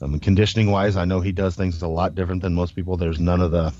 Um, 0.00 0.18
conditioning 0.20 0.70
wise, 0.70 0.96
I 0.96 1.04
know 1.04 1.20
he 1.20 1.32
does 1.32 1.54
things 1.56 1.82
a 1.82 1.88
lot 1.88 2.14
different 2.14 2.42
than 2.42 2.54
most 2.54 2.74
people. 2.74 2.96
There's 2.96 3.20
none 3.20 3.40
of 3.40 3.50
the, 3.52 3.72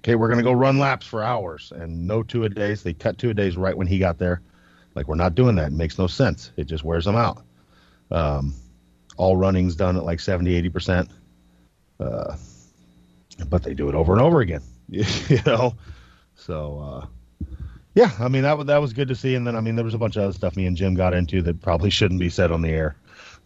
okay, 0.00 0.14
we're 0.16 0.34
to 0.34 0.42
go 0.42 0.52
run 0.52 0.78
laps 0.78 1.06
for 1.06 1.22
hours 1.22 1.72
and 1.74 2.06
no 2.06 2.22
two 2.22 2.44
a 2.44 2.48
days. 2.48 2.82
They 2.82 2.92
cut 2.92 3.18
two 3.18 3.30
a 3.30 3.34
days 3.34 3.56
right 3.56 3.76
when 3.76 3.86
he 3.86 3.98
got 3.98 4.18
there. 4.18 4.40
Like, 4.94 5.08
we're 5.08 5.14
not 5.14 5.34
doing 5.34 5.56
that. 5.56 5.68
It 5.68 5.72
makes 5.74 5.98
no 5.98 6.06
sense. 6.08 6.52
It 6.56 6.64
just 6.64 6.84
wears 6.84 7.04
them 7.04 7.16
out. 7.16 7.42
Um, 8.10 8.54
all 9.16 9.36
running's 9.36 9.76
done 9.76 9.96
at 9.96 10.04
like 10.04 10.20
70, 10.20 10.70
80%. 10.70 11.08
Uh, 12.00 12.36
but 13.48 13.62
they 13.62 13.74
do 13.74 13.88
it 13.88 13.94
over 13.94 14.12
and 14.12 14.20
over 14.20 14.40
again, 14.40 14.62
you 14.88 15.04
know? 15.46 15.74
So, 16.34 16.80
uh, 17.42 17.46
yeah, 17.94 18.12
I 18.18 18.28
mean, 18.28 18.42
that, 18.42 18.56
was 18.56 18.66
that 18.66 18.80
was 18.80 18.92
good 18.92 19.08
to 19.08 19.14
see. 19.14 19.34
And 19.34 19.46
then, 19.46 19.56
I 19.56 19.60
mean, 19.60 19.76
there 19.76 19.84
was 19.84 19.94
a 19.94 19.98
bunch 19.98 20.16
of 20.16 20.24
other 20.24 20.32
stuff 20.32 20.56
me 20.56 20.66
and 20.66 20.76
Jim 20.76 20.94
got 20.94 21.14
into 21.14 21.42
that 21.42 21.60
probably 21.60 21.90
shouldn't 21.90 22.20
be 22.20 22.30
said 22.30 22.52
on 22.52 22.62
the 22.62 22.70
air 22.70 22.96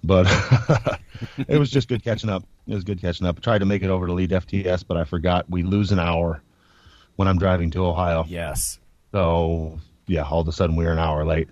but 0.04 0.26
it 1.48 1.58
was 1.58 1.70
just 1.70 1.88
good 1.88 2.04
catching 2.04 2.30
up. 2.30 2.44
It 2.68 2.74
was 2.74 2.84
good 2.84 3.00
catching 3.00 3.26
up. 3.26 3.38
I 3.38 3.40
tried 3.40 3.58
to 3.58 3.64
make 3.64 3.82
it 3.82 3.88
over 3.88 4.06
to 4.06 4.12
EliteFTS, 4.12 4.84
but 4.86 4.96
I 4.96 5.04
forgot 5.04 5.48
we 5.48 5.62
lose 5.62 5.90
an 5.90 5.98
hour 5.98 6.42
when 7.16 7.26
I'm 7.26 7.38
driving 7.38 7.70
to 7.72 7.86
Ohio. 7.86 8.24
Yes. 8.28 8.78
So 9.12 9.80
yeah, 10.06 10.22
all 10.22 10.40
of 10.40 10.48
a 10.48 10.52
sudden 10.52 10.76
we 10.76 10.84
are 10.86 10.92
an 10.92 10.98
hour 10.98 11.24
late, 11.24 11.48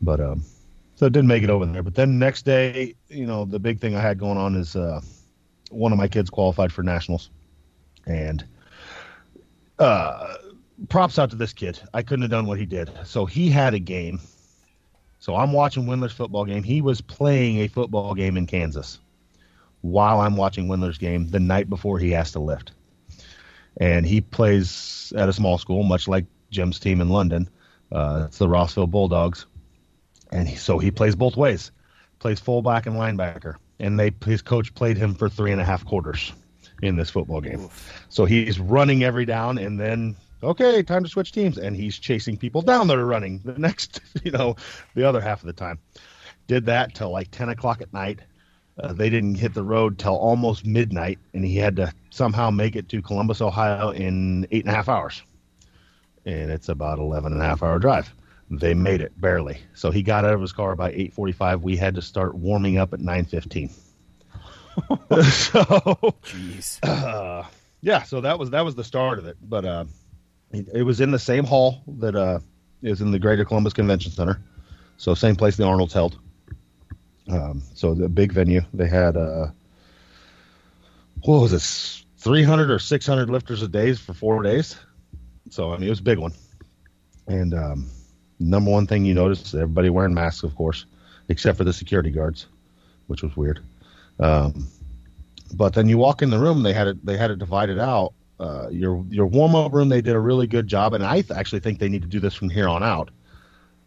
but 0.00 0.20
um, 0.20 0.44
so 0.94 1.06
it 1.06 1.12
didn't 1.12 1.28
make 1.28 1.42
it 1.42 1.50
over 1.50 1.66
there. 1.66 1.82
But 1.82 1.96
then 1.96 2.18
next 2.18 2.44
day, 2.44 2.94
you 3.08 3.26
know, 3.26 3.44
the 3.44 3.58
big 3.58 3.80
thing 3.80 3.96
I 3.96 4.00
had 4.00 4.18
going 4.18 4.38
on 4.38 4.54
is 4.54 4.76
uh, 4.76 5.00
one 5.70 5.92
of 5.92 5.98
my 5.98 6.08
kids 6.08 6.30
qualified 6.30 6.72
for 6.72 6.82
nationals, 6.82 7.30
and 8.08 8.44
uh, 9.78 10.34
props 10.88 11.18
out 11.18 11.30
to 11.30 11.36
this 11.36 11.52
kid. 11.52 11.80
I 11.94 12.02
couldn't 12.02 12.22
have 12.22 12.30
done 12.30 12.46
what 12.46 12.58
he 12.58 12.66
did. 12.66 12.90
So 13.04 13.26
he 13.26 13.48
had 13.50 13.74
a 13.74 13.78
game 13.78 14.20
so 15.18 15.34
I'm 15.34 15.52
watching 15.52 15.86
Wendler's 15.86 16.12
football 16.12 16.44
game. 16.44 16.62
He 16.62 16.80
was 16.80 17.00
playing 17.00 17.58
a 17.58 17.68
football 17.68 18.14
game 18.14 18.36
in 18.36 18.46
Kansas 18.46 19.00
while 19.80 20.20
I'm 20.20 20.36
watching 20.36 20.68
Wendler's 20.68 20.98
game 20.98 21.28
the 21.28 21.40
night 21.40 21.68
before 21.68 21.98
he 21.98 22.10
has 22.12 22.32
to 22.32 22.38
lift. 22.38 22.72
And 23.80 24.06
he 24.06 24.20
plays 24.20 25.12
at 25.16 25.28
a 25.28 25.32
small 25.32 25.58
school, 25.58 25.82
much 25.82 26.08
like 26.08 26.24
Jim's 26.50 26.78
team 26.78 27.00
in 27.00 27.08
London. 27.08 27.48
Uh, 27.90 28.24
it's 28.26 28.38
the 28.38 28.48
Rossville 28.48 28.86
Bulldogs. 28.86 29.46
And 30.30 30.48
he, 30.48 30.56
so 30.56 30.78
he 30.78 30.90
plays 30.90 31.16
both 31.16 31.36
ways, 31.36 31.72
plays 32.18 32.40
fullback 32.40 32.86
and 32.86 32.96
linebacker. 32.96 33.56
And 33.80 33.98
they 33.98 34.12
his 34.24 34.42
coach 34.42 34.74
played 34.74 34.96
him 34.96 35.14
for 35.14 35.28
three 35.28 35.52
and 35.52 35.60
a 35.60 35.64
half 35.64 35.84
quarters 35.84 36.32
in 36.82 36.96
this 36.96 37.10
football 37.10 37.40
game. 37.40 37.60
Oof. 37.60 38.06
So 38.08 38.24
he's 38.24 38.58
running 38.58 39.04
every 39.04 39.24
down 39.24 39.58
and 39.58 39.78
then 39.78 40.16
okay, 40.42 40.82
time 40.82 41.02
to 41.02 41.08
switch 41.08 41.32
teams. 41.32 41.58
And 41.58 41.76
he's 41.76 41.98
chasing 41.98 42.36
people 42.36 42.62
down 42.62 42.88
that 42.88 42.98
are 42.98 43.06
running 43.06 43.40
the 43.44 43.58
next, 43.58 44.00
you 44.24 44.30
know, 44.30 44.56
the 44.94 45.04
other 45.04 45.20
half 45.20 45.40
of 45.40 45.46
the 45.46 45.52
time. 45.52 45.78
Did 46.46 46.66
that 46.66 46.94
till 46.94 47.10
like 47.10 47.30
10 47.30 47.50
o'clock 47.50 47.80
at 47.80 47.92
night. 47.92 48.20
Uh, 48.80 48.92
they 48.92 49.10
didn't 49.10 49.34
hit 49.34 49.54
the 49.54 49.64
road 49.64 49.98
till 49.98 50.14
almost 50.14 50.64
midnight, 50.64 51.18
and 51.34 51.44
he 51.44 51.56
had 51.56 51.74
to 51.74 51.92
somehow 52.10 52.48
make 52.48 52.76
it 52.76 52.88
to 52.88 53.02
Columbus, 53.02 53.40
Ohio 53.40 53.90
in 53.90 54.46
eight 54.52 54.64
and 54.64 54.72
a 54.72 54.76
half 54.76 54.88
hours. 54.88 55.20
And 56.24 56.50
it's 56.52 56.68
about 56.68 57.00
11 57.00 57.32
and 57.32 57.42
a 57.42 57.44
half 57.44 57.62
hour 57.62 57.80
drive. 57.80 58.14
They 58.50 58.74
made 58.74 59.00
it 59.00 59.20
barely. 59.20 59.58
So 59.74 59.90
he 59.90 60.02
got 60.02 60.24
out 60.24 60.32
of 60.32 60.40
his 60.40 60.52
car 60.52 60.76
by 60.76 60.92
8:45. 60.92 61.62
We 61.62 61.76
had 61.76 61.96
to 61.96 62.02
start 62.02 62.36
warming 62.36 62.78
up 62.78 62.94
at 62.94 63.00
9:15. 63.00 63.70
so, 65.10 65.64
jeez. 66.24 66.78
Uh, 66.82 67.44
yeah, 67.80 68.02
so 68.02 68.20
that 68.20 68.38
was 68.38 68.50
that 68.50 68.64
was 68.64 68.74
the 68.74 68.84
start 68.84 69.18
of 69.18 69.26
it. 69.26 69.36
But 69.42 69.64
uh, 69.64 69.84
it, 70.52 70.82
was 70.82 71.00
in 71.00 71.10
the 71.10 71.18
same 71.18 71.44
hall 71.44 71.82
that 71.98 72.14
uh, 72.14 72.40
is 72.82 73.00
in 73.00 73.10
the 73.10 73.18
Greater 73.18 73.44
Columbus 73.44 73.72
Convention 73.72 74.12
Center, 74.12 74.40
so 74.96 75.14
same 75.14 75.36
place 75.36 75.56
the 75.56 75.64
Arnold's 75.64 75.92
held. 75.92 76.18
Um, 77.30 77.62
so 77.74 77.94
the 77.94 78.08
big 78.08 78.32
venue. 78.32 78.62
They 78.72 78.88
had 78.88 79.16
uh, 79.16 79.48
what 81.24 81.40
was 81.40 81.52
this, 81.52 82.04
three 82.18 82.42
hundred 82.42 82.70
or 82.70 82.78
six 82.78 83.06
hundred 83.06 83.30
lifters 83.30 83.62
a 83.62 83.68
day 83.68 83.94
for 83.94 84.14
four 84.14 84.42
days. 84.42 84.76
So 85.50 85.72
I 85.72 85.78
mean, 85.78 85.86
it 85.86 85.90
was 85.90 86.00
a 86.00 86.04
big 86.04 86.18
one. 86.18 86.32
And 87.26 87.54
um, 87.54 87.90
number 88.40 88.70
one 88.70 88.86
thing 88.86 89.04
you 89.04 89.14
noticed, 89.14 89.54
everybody 89.54 89.90
wearing 89.90 90.14
masks, 90.14 90.42
of 90.42 90.54
course, 90.54 90.86
except 91.28 91.58
for 91.58 91.64
the 91.64 91.72
security 91.72 92.10
guards, 92.10 92.46
which 93.06 93.22
was 93.22 93.36
weird. 93.36 93.60
Um, 94.20 94.68
but 95.54 95.74
then 95.74 95.88
you 95.88 95.98
walk 95.98 96.22
in 96.22 96.30
the 96.30 96.38
room, 96.38 96.62
they 96.62 96.72
had 96.72 96.88
it 96.88 97.04
they 97.04 97.16
had 97.16 97.30
it 97.30 97.38
divided 97.38 97.78
out 97.78 98.12
uh, 98.40 98.68
your 98.70 99.04
your 99.08 99.26
warm 99.26 99.54
up 99.54 99.72
room. 99.72 99.88
They 99.88 100.00
did 100.00 100.14
a 100.14 100.20
really 100.20 100.46
good 100.46 100.66
job, 100.66 100.94
and 100.94 101.04
I 101.04 101.22
th- 101.22 101.32
actually 101.32 101.60
think 101.60 101.78
they 101.78 101.88
need 101.88 102.02
to 102.02 102.08
do 102.08 102.20
this 102.20 102.34
from 102.34 102.50
here 102.50 102.68
on 102.68 102.82
out. 102.82 103.10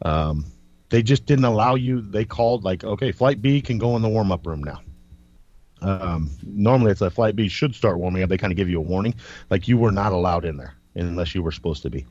Um, 0.03 0.45
they 0.89 1.01
just 1.01 1.25
didn't 1.25 1.45
allow 1.45 1.75
you. 1.75 2.01
They 2.01 2.25
called 2.25 2.63
like, 2.63 2.83
okay, 2.83 3.11
flight 3.11 3.41
B 3.41 3.61
can 3.61 3.77
go 3.77 3.95
in 3.95 4.01
the 4.01 4.09
warm 4.09 4.31
up 4.31 4.45
room 4.45 4.63
now. 4.63 4.81
Um, 5.81 6.29
normally, 6.43 6.91
it's 6.91 7.01
like 7.01 7.13
flight 7.13 7.35
B 7.35 7.47
should 7.47 7.73
start 7.73 7.97
warming 7.97 8.23
up. 8.23 8.29
They 8.29 8.37
kind 8.37 8.51
of 8.51 8.57
give 8.57 8.69
you 8.69 8.77
a 8.77 8.81
warning, 8.81 9.15
like 9.49 9.67
you 9.67 9.77
were 9.77 9.91
not 9.91 10.11
allowed 10.11 10.45
in 10.45 10.57
there 10.57 10.75
unless 10.95 11.33
you 11.33 11.41
were 11.41 11.51
supposed 11.51 11.81
to 11.83 11.89
be, 11.89 12.05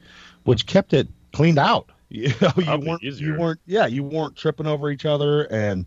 which 0.45 0.67
kept 0.67 0.93
it 0.93 1.09
cleaned 1.33 1.59
out. 1.59 1.91
You 2.13 2.33
know, 2.41 2.51
you 2.57 2.89
weren't 2.89 3.03
you 3.03 3.39
weren't 3.39 3.61
yeah 3.67 3.87
you 3.87 4.03
weren't 4.03 4.35
tripping 4.35 4.67
over 4.67 4.91
each 4.91 5.07
other, 5.07 5.43
and 5.43 5.87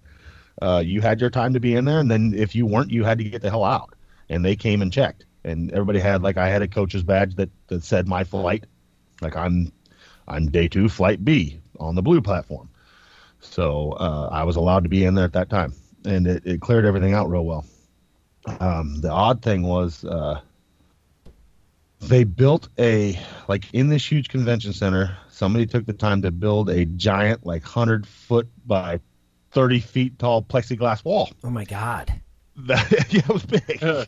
uh, 0.61 0.81
you 0.85 1.01
had 1.01 1.19
your 1.19 1.29
time 1.29 1.53
to 1.53 1.59
be 1.59 1.75
in 1.75 1.85
there. 1.85 1.99
And 1.99 2.09
then 2.09 2.33
if 2.35 2.55
you 2.55 2.65
weren't, 2.65 2.91
you 2.91 3.03
had 3.03 3.17
to 3.17 3.23
get 3.23 3.41
the 3.41 3.49
hell 3.49 3.63
out. 3.63 3.93
And 4.29 4.43
they 4.43 4.55
came 4.55 4.81
and 4.81 4.91
checked 4.91 5.25
and 5.43 5.71
everybody 5.71 5.99
had 5.99 6.21
like 6.21 6.37
I 6.37 6.49
had 6.49 6.61
a 6.61 6.67
coach's 6.67 7.03
badge 7.03 7.35
that 7.35 7.49
that 7.67 7.83
said 7.83 8.07
my 8.07 8.23
flight, 8.23 8.65
like 9.21 9.35
I'm 9.35 9.71
I'm 10.27 10.49
day 10.49 10.67
two, 10.67 10.89
flight 10.89 11.23
B 11.23 11.59
on 11.79 11.95
the 11.95 12.01
blue 12.01 12.21
platform. 12.21 12.69
So 13.41 13.91
uh, 13.91 14.29
I 14.31 14.43
was 14.43 14.55
allowed 14.55 14.83
to 14.83 14.89
be 14.89 15.03
in 15.03 15.15
there 15.15 15.25
at 15.25 15.33
that 15.33 15.49
time, 15.49 15.73
and 16.05 16.27
it, 16.27 16.43
it 16.45 16.61
cleared 16.61 16.85
everything 16.85 17.13
out 17.13 17.29
real 17.29 17.45
well. 17.45 17.65
Um, 18.59 19.01
the 19.01 19.11
odd 19.11 19.41
thing 19.41 19.63
was 19.63 20.05
uh, 20.05 20.39
they 22.01 22.23
built 22.23 22.69
a 22.79 23.19
like 23.47 23.65
in 23.73 23.89
this 23.89 24.09
huge 24.09 24.29
convention 24.29 24.73
center. 24.73 25.17
Somebody 25.29 25.65
took 25.65 25.85
the 25.85 25.93
time 25.93 26.21
to 26.21 26.31
build 26.31 26.69
a 26.69 26.85
giant, 26.85 27.45
like 27.45 27.63
hundred 27.63 28.07
foot 28.07 28.47
by 28.65 29.01
thirty 29.53 29.79
feet 29.79 30.19
tall 30.19 30.41
plexiglass 30.41 31.03
wall. 31.05 31.29
Oh 31.43 31.49
my 31.49 31.65
god! 31.65 32.13
That 32.55 32.91
yeah, 33.11 33.21
it 33.21 33.29
was 33.29 33.43
big. 33.43 34.07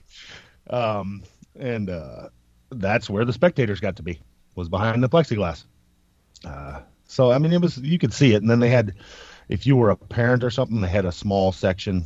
Um, 0.69 1.23
and 1.57 1.89
uh, 1.89 2.29
that's 2.69 3.09
where 3.09 3.25
the 3.25 3.33
spectators 3.33 3.79
got 3.79 3.95
to 3.95 4.03
be 4.03 4.19
was 4.55 4.69
behind 4.69 5.03
the 5.03 5.09
plexiglass. 5.09 5.63
Uh, 6.43 6.81
so 7.07 7.31
I 7.31 7.37
mean, 7.37 7.53
it 7.53 7.61
was 7.61 7.77
you 7.77 7.99
could 7.99 8.13
see 8.13 8.33
it, 8.33 8.41
and 8.41 8.49
then 8.49 8.59
they 8.59 8.69
had, 8.69 8.93
if 9.49 9.65
you 9.65 9.75
were 9.75 9.89
a 9.89 9.95
parent 9.95 10.43
or 10.43 10.49
something, 10.49 10.81
they 10.81 10.87
had 10.87 11.05
a 11.05 11.11
small 11.11 11.51
section 11.51 12.05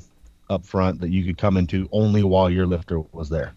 up 0.49 0.65
front 0.65 1.01
that 1.01 1.09
you 1.09 1.25
could 1.25 1.37
come 1.37 1.57
into 1.57 1.87
only 1.91 2.23
while 2.23 2.49
your 2.49 2.65
lifter 2.65 2.99
was 2.99 3.29
there. 3.29 3.53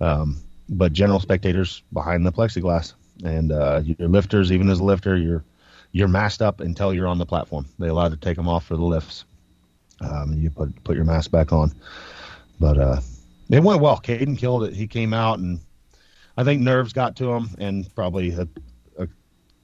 Um, 0.00 0.40
but 0.68 0.92
general 0.92 1.20
spectators 1.20 1.82
behind 1.92 2.24
the 2.24 2.32
plexiglass, 2.32 2.94
and 3.24 3.52
uh, 3.52 3.82
your 3.84 4.08
lifters, 4.08 4.52
even 4.52 4.70
as 4.70 4.80
a 4.80 4.84
lifter, 4.84 5.16
you're 5.16 5.44
you're 5.92 6.08
masked 6.08 6.42
up 6.42 6.60
until 6.60 6.94
you're 6.94 7.06
on 7.06 7.18
the 7.18 7.26
platform. 7.26 7.66
They 7.78 7.88
allowed 7.88 8.10
to 8.10 8.16
take 8.16 8.36
them 8.36 8.48
off 8.48 8.66
for 8.66 8.76
the 8.76 8.82
lifts. 8.82 9.24
Um, 10.00 10.34
you 10.34 10.50
put 10.50 10.82
put 10.84 10.96
your 10.96 11.04
mask 11.04 11.30
back 11.30 11.52
on, 11.52 11.72
but 12.58 12.78
uh, 12.78 13.00
it 13.50 13.62
went 13.62 13.82
well. 13.82 13.98
Caden 13.98 14.38
killed 14.38 14.64
it. 14.64 14.74
He 14.74 14.86
came 14.86 15.12
out, 15.12 15.38
and 15.38 15.60
I 16.36 16.44
think 16.44 16.62
nerves 16.62 16.92
got 16.92 17.16
to 17.16 17.32
him, 17.32 17.50
and 17.58 17.92
probably 17.94 18.30
a, 18.30 18.48
a 18.98 19.08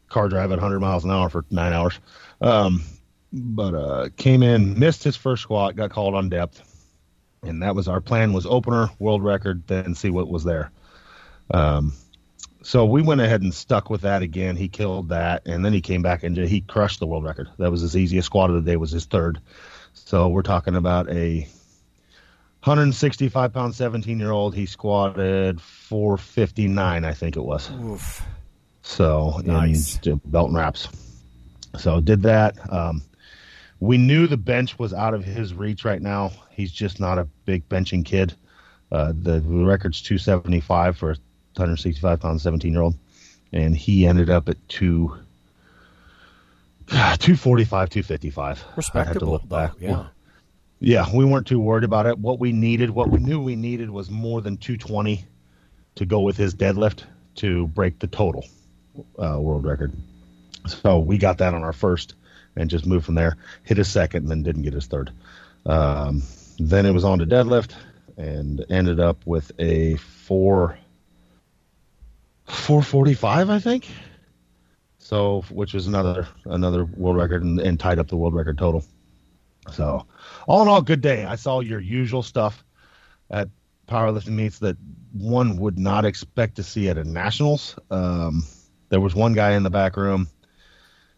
car 0.08 0.28
drive 0.28 0.52
at 0.52 0.58
100 0.58 0.80
miles 0.80 1.04
an 1.04 1.10
hour 1.10 1.30
for 1.30 1.44
nine 1.50 1.72
hours. 1.72 1.98
Um, 2.40 2.84
but 3.32 3.74
uh, 3.74 4.08
came 4.16 4.42
in, 4.42 4.78
missed 4.78 5.04
his 5.04 5.16
first 5.16 5.42
squat, 5.42 5.76
got 5.76 5.90
called 5.90 6.14
on 6.14 6.28
depth, 6.28 6.62
and 7.42 7.62
that 7.62 7.74
was 7.74 7.88
our 7.88 8.02
plan: 8.02 8.34
was 8.34 8.44
opener, 8.44 8.90
world 8.98 9.22
record, 9.24 9.66
then 9.68 9.94
see 9.94 10.10
what 10.10 10.28
was 10.28 10.44
there. 10.44 10.70
Um, 11.50 11.94
so 12.66 12.84
we 12.84 13.00
went 13.00 13.20
ahead 13.20 13.42
and 13.42 13.54
stuck 13.54 13.90
with 13.90 14.00
that 14.00 14.22
again. 14.22 14.56
He 14.56 14.66
killed 14.66 15.10
that, 15.10 15.46
and 15.46 15.64
then 15.64 15.72
he 15.72 15.80
came 15.80 16.02
back 16.02 16.24
and 16.24 16.36
he 16.36 16.62
crushed 16.62 16.98
the 16.98 17.06
world 17.06 17.22
record. 17.22 17.48
That 17.58 17.70
was 17.70 17.80
his 17.80 17.96
easiest 17.96 18.26
squat 18.26 18.50
of 18.50 18.56
the 18.56 18.68
day. 18.68 18.74
Was 18.74 18.90
his 18.90 19.04
third. 19.04 19.40
So 19.94 20.26
we're 20.26 20.42
talking 20.42 20.74
about 20.74 21.08
a 21.08 21.42
165 22.64 23.52
pound 23.52 23.72
17 23.72 24.18
year 24.18 24.32
old. 24.32 24.56
He 24.56 24.66
squatted 24.66 25.60
459, 25.60 27.04
I 27.04 27.12
think 27.12 27.36
it 27.36 27.40
was. 27.40 27.70
Oof. 27.70 28.26
So 28.82 29.40
nice. 29.44 29.98
belt 30.24 30.48
and 30.48 30.56
wraps. 30.56 30.88
So 31.78 32.00
did 32.00 32.22
that. 32.22 32.56
Um, 32.72 33.00
we 33.78 33.96
knew 33.96 34.26
the 34.26 34.36
bench 34.36 34.76
was 34.76 34.92
out 34.92 35.14
of 35.14 35.22
his 35.24 35.54
reach 35.54 35.84
right 35.84 36.02
now. 36.02 36.32
He's 36.50 36.72
just 36.72 36.98
not 36.98 37.16
a 37.16 37.28
big 37.44 37.68
benching 37.68 38.04
kid. 38.04 38.34
Uh, 38.90 39.12
the, 39.16 39.38
the 39.38 39.64
record's 39.64 40.02
275 40.02 40.96
for 40.96 41.12
a 41.12 41.16
165 41.58 42.20
pound 42.20 42.40
17 42.40 42.72
year 42.72 42.82
old, 42.82 42.94
and 43.52 43.76
he 43.76 44.06
ended 44.06 44.30
up 44.30 44.48
at 44.48 44.68
two. 44.68 45.16
245, 46.88 47.90
255. 47.90 48.64
Respectable, 48.76 49.40
though, 49.48 49.70
yeah. 49.80 50.06
Yeah, 50.78 51.06
we 51.12 51.24
weren't 51.24 51.46
too 51.46 51.58
worried 51.58 51.84
about 51.84 52.06
it. 52.06 52.18
What 52.18 52.38
we 52.38 52.52
needed, 52.52 52.90
what 52.90 53.08
we 53.08 53.18
knew 53.18 53.40
we 53.40 53.56
needed 53.56 53.90
was 53.90 54.10
more 54.10 54.40
than 54.42 54.56
220 54.58 55.24
to 55.96 56.04
go 56.04 56.20
with 56.20 56.36
his 56.36 56.54
deadlift 56.54 57.02
to 57.36 57.66
break 57.68 57.98
the 57.98 58.06
total 58.06 58.44
uh, 59.18 59.38
world 59.40 59.64
record. 59.64 59.92
So 60.66 60.98
we 60.98 61.16
got 61.18 61.38
that 61.38 61.54
on 61.54 61.64
our 61.64 61.72
first 61.72 62.14
and 62.54 62.68
just 62.70 62.86
moved 62.86 63.06
from 63.06 63.14
there. 63.14 63.36
Hit 63.64 63.78
his 63.78 63.88
second 63.88 64.24
and 64.24 64.30
then 64.30 64.42
didn't 64.42 64.62
get 64.62 64.74
his 64.74 64.86
third. 64.86 65.10
Um, 65.64 66.22
then 66.58 66.86
it 66.86 66.92
was 66.92 67.04
on 67.04 67.18
to 67.20 67.26
deadlift. 67.26 67.72
and 68.16 68.64
ended 68.70 69.00
up 69.00 69.18
with 69.26 69.52
a 69.58 69.96
four 69.96 70.78
four 72.46 72.82
forty 72.82 73.14
five, 73.14 73.50
I 73.50 73.58
think. 73.58 73.88
So, 74.98 75.44
which 75.50 75.74
is 75.74 75.86
another 75.86 76.26
another 76.46 76.84
world 76.84 77.16
record 77.16 77.42
and, 77.42 77.60
and 77.60 77.78
tied 77.78 77.98
up 77.98 78.08
the 78.08 78.16
world 78.16 78.34
record 78.34 78.58
total. 78.58 78.84
So, 79.72 80.06
all 80.46 80.62
in 80.62 80.68
all, 80.68 80.82
good 80.82 81.00
day. 81.00 81.24
I 81.24 81.36
saw 81.36 81.60
your 81.60 81.80
usual 81.80 82.22
stuff 82.22 82.64
at 83.30 83.48
powerlifting 83.86 84.30
meets 84.30 84.58
that 84.60 84.76
one 85.12 85.56
would 85.58 85.78
not 85.78 86.04
expect 86.04 86.56
to 86.56 86.62
see 86.62 86.88
at 86.88 86.98
a 86.98 87.04
nationals. 87.04 87.76
Um, 87.90 88.44
there 88.88 89.00
was 89.00 89.14
one 89.14 89.32
guy 89.32 89.52
in 89.52 89.62
the 89.62 89.70
back 89.70 89.96
room 89.96 90.28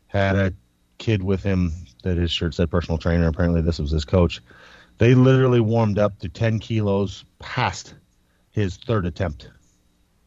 had 0.07 0.37
a 0.37 0.53
kid 0.99 1.23
with 1.23 1.43
him 1.43 1.73
that 2.03 2.17
his 2.17 2.31
shirt 2.31 2.55
said 2.55 2.71
personal 2.71 2.99
trainer. 2.99 3.29
Apparently, 3.29 3.61
this 3.61 3.79
was 3.79 3.91
his 3.91 4.05
coach. 4.05 4.41
They 4.99 5.15
literally 5.15 5.61
warmed 5.61 5.99
up 5.99 6.19
to 6.21 6.29
10 6.29 6.59
kilos 6.59 7.25
past 7.39 7.95
his 8.51 8.77
third 8.77 9.07
attempt. 9.07 9.49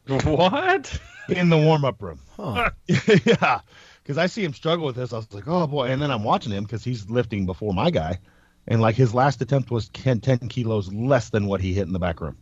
What? 0.24 1.00
In 1.28 1.48
the 1.48 1.56
warm 1.56 1.84
up 1.84 2.02
room. 2.02 2.18
Huh. 2.36 2.70
yeah. 3.24 3.60
Because 4.02 4.18
I 4.18 4.26
see 4.26 4.44
him 4.44 4.52
struggle 4.52 4.84
with 4.84 4.96
this. 4.96 5.12
I 5.12 5.16
was 5.16 5.32
like, 5.32 5.46
oh 5.46 5.66
boy. 5.66 5.86
And 5.86 6.02
then 6.02 6.10
I'm 6.10 6.24
watching 6.24 6.52
him 6.52 6.64
because 6.64 6.82
he's 6.82 7.08
lifting 7.08 7.46
before 7.46 7.72
my 7.72 7.90
guy. 7.90 8.18
And 8.66 8.80
like 8.80 8.96
his 8.96 9.14
last 9.14 9.40
attempt 9.40 9.70
was 9.70 9.88
10, 9.90 10.20
10 10.20 10.48
kilos 10.48 10.92
less 10.92 11.30
than 11.30 11.46
what 11.46 11.60
he 11.60 11.72
hit 11.72 11.86
in 11.86 11.92
the 11.92 11.98
back 12.00 12.20
room. 12.20 12.36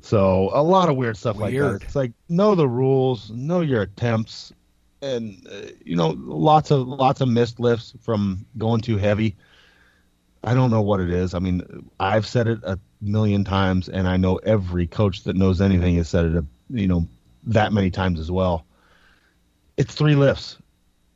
So 0.00 0.50
a 0.52 0.62
lot 0.62 0.88
of 0.88 0.96
weird 0.96 1.16
stuff 1.16 1.38
like 1.38 1.52
that. 1.54 1.82
It's 1.82 1.96
like 1.96 2.12
know 2.28 2.54
the 2.54 2.68
rules, 2.68 3.30
know 3.30 3.60
your 3.60 3.82
attempts, 3.82 4.52
and 5.02 5.46
uh, 5.50 5.72
you 5.84 5.96
know 5.96 6.10
lots 6.16 6.70
of 6.70 6.88
lots 6.88 7.20
of 7.20 7.28
missed 7.28 7.60
lifts 7.60 7.92
from 8.00 8.46
going 8.56 8.80
too 8.80 8.96
heavy. 8.96 9.36
I 10.42 10.54
don't 10.54 10.70
know 10.70 10.82
what 10.82 11.00
it 11.00 11.10
is. 11.10 11.34
I 11.34 11.40
mean, 11.40 11.90
I've 12.00 12.26
said 12.26 12.48
it 12.48 12.60
a 12.64 12.78
million 13.02 13.44
times, 13.44 13.88
and 13.88 14.06
I 14.06 14.16
know 14.16 14.36
every 14.36 14.86
coach 14.86 15.24
that 15.24 15.36
knows 15.36 15.60
anything 15.60 15.96
has 15.96 16.08
said 16.08 16.26
it, 16.26 16.36
a, 16.36 16.44
you 16.70 16.86
know, 16.86 17.08
that 17.44 17.72
many 17.72 17.90
times 17.90 18.20
as 18.20 18.30
well. 18.30 18.64
It's 19.76 19.94
three 19.94 20.14
lifts. 20.14 20.56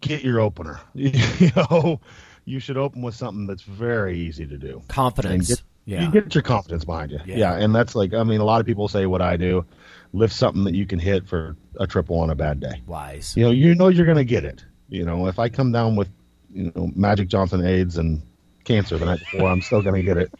Get 0.01 0.22
your 0.22 0.40
opener. 0.40 0.81
you 0.94 1.51
know, 1.57 2.01
you 2.44 2.59
should 2.59 2.77
open 2.77 3.03
with 3.03 3.14
something 3.14 3.46
that's 3.46 3.62
very 3.62 4.18
easy 4.18 4.46
to 4.46 4.59
do. 4.59 4.83
Confidence. 4.88 5.49
Get- 5.49 5.62
yeah. 5.87 6.03
You 6.03 6.11
get 6.11 6.35
your 6.35 6.42
confidence 6.42 6.85
behind 6.85 7.12
you. 7.12 7.20
Yeah. 7.25 7.37
Yeah. 7.37 7.55
And 7.55 7.72
that's 7.72 7.94
like, 7.94 8.12
I 8.12 8.25
mean, 8.25 8.40
a 8.40 8.44
lot 8.44 8.61
of 8.61 8.66
people 8.66 8.88
say 8.88 9.07
what 9.07 9.22
I 9.22 9.37
do 9.37 9.64
lift 10.12 10.35
something 10.35 10.64
that 10.64 10.75
you 10.75 10.85
can 10.85 10.99
hit 10.99 11.29
for 11.29 11.57
a 11.79 11.87
triple 11.87 12.18
on 12.18 12.31
a 12.31 12.35
bad 12.35 12.59
day. 12.59 12.83
Wise. 12.87 13.37
You 13.37 13.44
know, 13.44 13.51
you 13.53 13.75
know 13.77 13.88
you're 13.88 14.05
going 14.05 14.18
to 14.18 14.25
get 14.25 14.44
it. 14.44 14.64
You 14.88 15.05
know, 15.05 15.29
if 15.29 15.38
I 15.38 15.49
come 15.49 15.70
down 15.70 15.94
with, 15.94 16.09
you 16.53 16.72
know, 16.75 16.90
Magic 16.96 17.29
Johnson 17.29 17.64
AIDS 17.64 17.99
and 17.99 18.20
cancer 18.64 18.99
the 18.99 19.05
night 19.05 19.20
before, 19.20 19.49
I'm 19.49 19.62
still 19.62 19.81
going 19.83 19.94
to 19.94 20.03
get 20.03 20.16
it. 20.16 20.33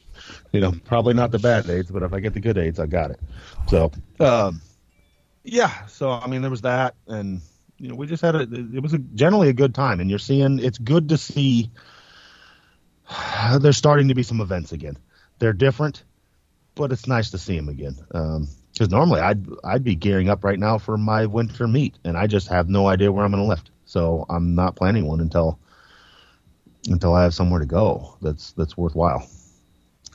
You 0.52 0.61
know, 0.61 0.72
probably 0.85 1.14
not 1.14 1.30
the 1.32 1.38
bad 1.38 1.68
AIDS, 1.68 1.90
but 1.90 2.02
if 2.02 2.12
I 2.12 2.20
get 2.20 2.35
the 2.35 2.40
good 2.40 2.56
AIDS, 2.56 2.78
I 2.78 2.87
got 2.87 3.11
it. 3.11 3.20
So, 3.68 3.92
um, 4.20 4.61
yeah. 5.44 5.87
So, 5.87 6.11
I 6.11 6.26
mean, 6.26 6.42
there 6.42 6.50
was 6.50 6.62
that. 6.62 6.94
And, 7.06 7.40
you 7.78 7.88
know, 7.88 7.94
we 7.94 8.06
just 8.06 8.22
had 8.22 8.35
a, 8.35 8.42
it 8.42 8.82
was 8.82 8.94
a, 8.94 8.98
generally 8.98 9.48
a 9.48 9.52
good 9.52 9.74
time. 9.74 10.00
And 10.00 10.09
you're 10.09 10.18
seeing, 10.18 10.59
it's 10.59 10.78
good 10.78 11.09
to 11.11 11.18
see 11.18 11.70
there's 13.59 13.76
starting 13.76 14.09
to 14.09 14.14
be 14.14 14.22
some 14.22 14.40
events 14.40 14.72
again. 14.72 14.96
They're 15.38 15.52
different, 15.52 16.02
but 16.74 16.92
it's 16.92 17.06
nice 17.06 17.30
to 17.30 17.38
see 17.38 17.56
them 17.56 17.68
again. 17.68 17.96
Because 18.09 18.90
normally 18.90 19.20
I'd 19.20 19.46
I'd 19.64 19.85
be 19.85 19.94
gearing 19.94 20.28
up 20.28 20.44
right 20.44 20.59
now 20.59 20.78
for 20.78 20.96
my 20.96 21.26
winter 21.26 21.68
meet, 21.68 21.98
and 22.04 22.16
I 22.16 22.26
just 22.26 22.48
have 22.48 22.68
no 22.68 22.87
idea 22.87 23.12
where 23.12 23.24
I'm 23.24 23.32
going 23.32 23.42
to 23.42 23.48
lift. 23.48 23.70
So 23.85 24.26
I'm 24.28 24.54
not 24.54 24.76
planning 24.76 25.06
one 25.06 25.20
until 25.20 25.59
until 26.88 27.14
I 27.14 27.24
have 27.24 27.35
somewhere 27.35 27.61
to 27.61 27.66
go 27.66 28.16
that's 28.22 28.52
that's 28.52 28.76
worthwhile. 28.76 29.28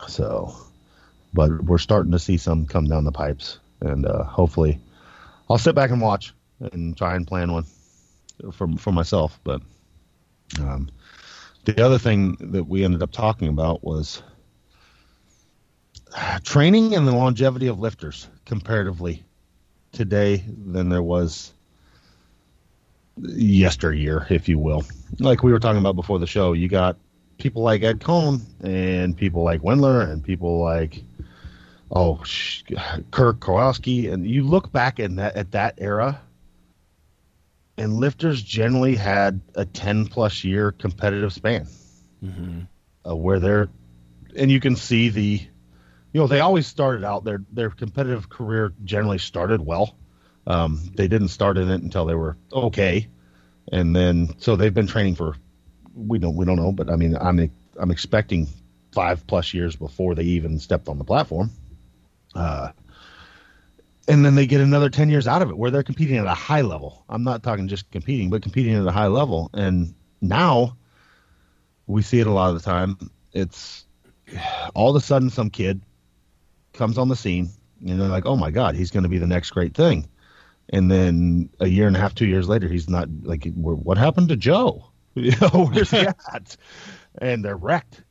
So, 0.07 0.55
but 1.33 1.63
we're 1.63 1.77
starting 1.77 2.11
to 2.11 2.19
see 2.19 2.37
some 2.37 2.65
come 2.65 2.85
down 2.85 3.03
the 3.03 3.11
pipes, 3.11 3.59
and 3.79 4.05
uh, 4.05 4.23
hopefully, 4.23 4.79
I'll 5.49 5.57
sit 5.57 5.75
back 5.75 5.91
and 5.91 6.01
watch 6.01 6.33
and 6.59 6.97
try 6.97 7.15
and 7.15 7.27
plan 7.27 7.51
one 7.51 7.65
for 8.51 8.67
for 8.77 8.91
myself. 8.91 9.39
But 9.43 9.61
um, 10.59 10.89
the 11.65 11.83
other 11.83 11.97
thing 11.97 12.37
that 12.39 12.63
we 12.63 12.83
ended 12.83 13.03
up 13.03 13.11
talking 13.11 13.47
about 13.47 13.83
was 13.83 14.21
training 16.43 16.95
and 16.95 17.07
the 17.07 17.11
longevity 17.11 17.67
of 17.67 17.79
lifters 17.79 18.27
comparatively 18.45 19.23
today 19.91 20.43
than 20.65 20.89
there 20.89 21.03
was 21.03 21.53
yesteryear, 23.17 24.25
if 24.29 24.49
you 24.49 24.57
will. 24.57 24.83
Like 25.19 25.43
we 25.43 25.51
were 25.51 25.59
talking 25.59 25.79
about 25.79 25.95
before 25.95 26.19
the 26.19 26.27
show, 26.27 26.53
you 26.53 26.67
got 26.67 26.97
people 27.41 27.63
like 27.63 27.81
Ed 27.81 27.99
Coan 27.99 28.41
and 28.61 29.17
people 29.17 29.43
like 29.43 29.61
Wendler 29.61 30.07
and 30.09 30.23
people 30.23 30.61
like 30.61 31.03
oh 31.91 32.23
sh- 32.23 32.63
Kirk 33.09 33.39
Karwoski, 33.39 34.11
and 34.11 34.29
you 34.29 34.43
look 34.43 34.71
back 34.71 34.99
in 34.99 35.15
that 35.15 35.35
at 35.35 35.51
that 35.51 35.75
era, 35.79 36.21
and 37.77 37.95
lifters 37.95 38.41
generally 38.41 38.95
had 38.95 39.41
a 39.55 39.65
ten 39.65 40.05
plus 40.05 40.43
year 40.43 40.71
competitive 40.71 41.33
span, 41.33 41.67
uh, 43.09 43.15
where 43.15 43.39
they're 43.39 43.69
and 44.35 44.51
you 44.51 44.59
can 44.59 44.75
see 44.75 45.09
the 45.09 45.41
you 46.13 46.19
know 46.19 46.27
they 46.27 46.39
always 46.41 46.67
started 46.67 47.03
out 47.03 47.23
their 47.23 47.43
their 47.51 47.71
competitive 47.71 48.29
career 48.29 48.71
generally 48.85 49.17
started 49.17 49.65
well. 49.65 49.95
Um, 50.45 50.79
they 50.95 51.07
didn't 51.07 51.29
start 51.29 51.57
in 51.57 51.69
it 51.69 51.81
until 51.81 52.05
they 52.05 52.15
were 52.15 52.37
okay. 52.53 53.07
And 53.71 53.95
then 53.95 54.35
so 54.39 54.55
they've 54.55 54.73
been 54.73 54.87
training 54.87 55.15
for 55.15 55.35
we 55.95 56.17
don't 56.19 56.35
we 56.35 56.45
don't 56.45 56.55
know 56.55 56.71
but 56.71 56.89
i 56.89 56.95
mean 56.95 57.15
i'm 57.19 57.49
i'm 57.77 57.91
expecting 57.91 58.47
five 58.91 59.25
plus 59.27 59.53
years 59.53 59.75
before 59.75 60.15
they 60.15 60.23
even 60.23 60.59
stepped 60.59 60.87
on 60.87 60.97
the 60.97 61.03
platform 61.03 61.49
uh, 62.35 62.69
and 64.07 64.25
then 64.25 64.35
they 64.35 64.45
get 64.45 64.61
another 64.61 64.89
10 64.89 65.09
years 65.09 65.27
out 65.27 65.41
of 65.41 65.49
it 65.49 65.57
where 65.57 65.69
they're 65.69 65.83
competing 65.83 66.17
at 66.17 66.25
a 66.25 66.33
high 66.33 66.61
level 66.61 67.03
i'm 67.09 67.23
not 67.23 67.43
talking 67.43 67.67
just 67.67 67.89
competing 67.91 68.29
but 68.29 68.41
competing 68.41 68.75
at 68.75 68.85
a 68.85 68.91
high 68.91 69.07
level 69.07 69.49
and 69.53 69.93
now 70.21 70.75
we 71.87 72.01
see 72.01 72.19
it 72.19 72.27
a 72.27 72.31
lot 72.31 72.49
of 72.49 72.55
the 72.55 72.61
time 72.61 72.97
it's 73.33 73.85
all 74.75 74.89
of 74.89 74.95
a 74.95 75.05
sudden 75.05 75.29
some 75.29 75.49
kid 75.49 75.81
comes 76.73 76.97
on 76.97 77.09
the 77.09 77.15
scene 77.15 77.49
and 77.85 77.99
they're 77.99 78.07
like, 78.07 78.25
oh 78.25 78.35
my 78.35 78.51
God, 78.51 78.75
he's 78.75 78.91
going 78.91 79.03
to 79.03 79.09
be 79.09 79.17
the 79.17 79.27
next 79.27 79.51
great 79.51 79.75
thing. 79.75 80.07
And 80.69 80.89
then 80.89 81.49
a 81.59 81.67
year 81.67 81.87
and 81.87 81.95
a 81.95 81.99
half, 81.99 82.15
two 82.15 82.27
years 82.27 82.47
later, 82.47 82.67
he's 82.67 82.89
not 82.89 83.09
like, 83.23 83.47
what 83.55 83.97
happened 83.97 84.29
to 84.29 84.35
Joe? 84.35 84.85
You 85.15 85.31
know, 85.41 85.69
where's 85.71 85.91
he 85.91 85.97
at? 86.33 86.55
And 87.17 87.43
they're 87.43 87.57
wrecked. 87.57 88.01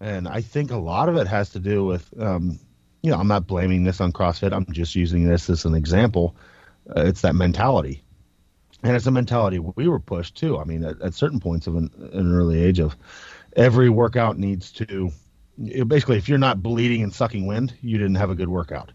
And 0.00 0.26
I 0.26 0.40
think 0.40 0.70
a 0.70 0.78
lot 0.78 1.10
of 1.10 1.16
it 1.16 1.26
has 1.26 1.50
to 1.50 1.60
do 1.60 1.84
with, 1.84 2.08
um, 2.18 2.58
you 3.02 3.10
know, 3.10 3.18
I'm 3.18 3.28
not 3.28 3.46
blaming 3.46 3.84
this 3.84 4.00
on 4.00 4.12
CrossFit. 4.12 4.52
I'm 4.52 4.66
just 4.72 4.94
using 4.94 5.28
this 5.28 5.50
as 5.50 5.66
an 5.66 5.74
example. 5.74 6.36
Uh, 6.88 7.02
it's 7.02 7.20
that 7.20 7.34
mentality. 7.34 8.02
And 8.82 8.96
it's 8.96 9.06
a 9.06 9.10
mentality 9.10 9.58
we 9.58 9.88
were 9.88 10.00
pushed 10.00 10.36
too. 10.36 10.58
I 10.58 10.64
mean, 10.64 10.84
at, 10.84 11.02
at 11.02 11.14
certain 11.14 11.40
points 11.40 11.66
of 11.66 11.76
an, 11.76 11.90
an 12.12 12.34
early 12.34 12.62
age 12.62 12.78
of 12.80 12.96
every 13.54 13.90
workout 13.90 14.38
needs 14.38 14.72
to, 14.72 15.10
you 15.58 15.78
know, 15.78 15.84
basically, 15.84 16.16
if 16.16 16.30
you're 16.30 16.38
not 16.38 16.62
bleeding 16.62 17.02
and 17.02 17.12
sucking 17.12 17.46
wind, 17.46 17.74
you 17.82 17.98
didn't 17.98 18.14
have 18.14 18.30
a 18.30 18.34
good 18.34 18.48
workout. 18.48 18.92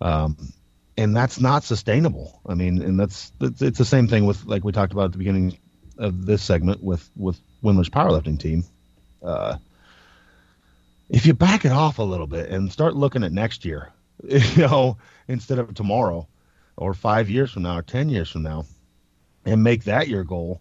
Um, 0.00 0.52
and 0.96 1.16
that's 1.16 1.40
not 1.40 1.64
sustainable. 1.64 2.40
I 2.46 2.54
mean, 2.54 2.80
and 2.82 3.00
that's, 3.00 3.32
that's 3.40 3.60
it's 3.60 3.78
the 3.78 3.84
same 3.84 4.06
thing 4.06 4.26
with 4.26 4.44
like 4.44 4.62
we 4.62 4.70
talked 4.70 4.92
about 4.92 5.06
at 5.06 5.12
the 5.12 5.18
beginning 5.18 5.58
of 5.98 6.24
this 6.24 6.42
segment 6.42 6.82
with 6.82 7.08
with 7.16 7.38
Wendler's 7.62 7.90
powerlifting 7.90 8.38
team. 8.38 8.64
Uh, 9.22 9.56
if 11.08 11.26
you 11.26 11.34
back 11.34 11.64
it 11.64 11.72
off 11.72 11.98
a 11.98 12.02
little 12.02 12.26
bit 12.26 12.50
and 12.50 12.72
start 12.72 12.94
looking 12.94 13.24
at 13.24 13.32
next 13.32 13.64
year, 13.64 13.90
you 14.28 14.62
know, 14.62 14.96
instead 15.26 15.58
of 15.58 15.74
tomorrow, 15.74 16.26
or 16.76 16.94
five 16.94 17.28
years 17.28 17.50
from 17.50 17.64
now, 17.64 17.78
or 17.78 17.82
ten 17.82 18.08
years 18.08 18.30
from 18.30 18.42
now, 18.42 18.64
and 19.44 19.62
make 19.62 19.84
that 19.84 20.08
your 20.08 20.24
goal, 20.24 20.60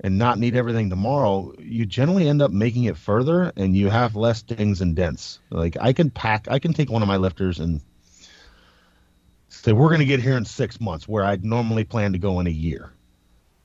and 0.00 0.18
not 0.18 0.38
need 0.38 0.56
everything 0.56 0.90
tomorrow, 0.90 1.54
you 1.58 1.86
generally 1.86 2.28
end 2.28 2.42
up 2.42 2.50
making 2.50 2.84
it 2.84 2.96
further, 2.96 3.52
and 3.56 3.76
you 3.76 3.88
have 3.88 4.16
less 4.16 4.42
dings 4.42 4.80
and 4.80 4.96
dents. 4.96 5.38
Like 5.50 5.76
I 5.80 5.92
can 5.92 6.10
pack, 6.10 6.48
I 6.50 6.58
can 6.58 6.72
take 6.72 6.90
one 6.90 7.02
of 7.02 7.08
my 7.08 7.16
lifters 7.16 7.60
and 7.60 7.80
say 9.48 9.72
we're 9.72 9.88
going 9.88 10.00
to 10.00 10.06
get 10.06 10.20
here 10.20 10.36
in 10.36 10.44
six 10.44 10.80
months, 10.80 11.06
where 11.06 11.24
I'd 11.24 11.44
normally 11.44 11.84
plan 11.84 12.12
to 12.12 12.18
go 12.18 12.40
in 12.40 12.46
a 12.46 12.50
year. 12.50 12.90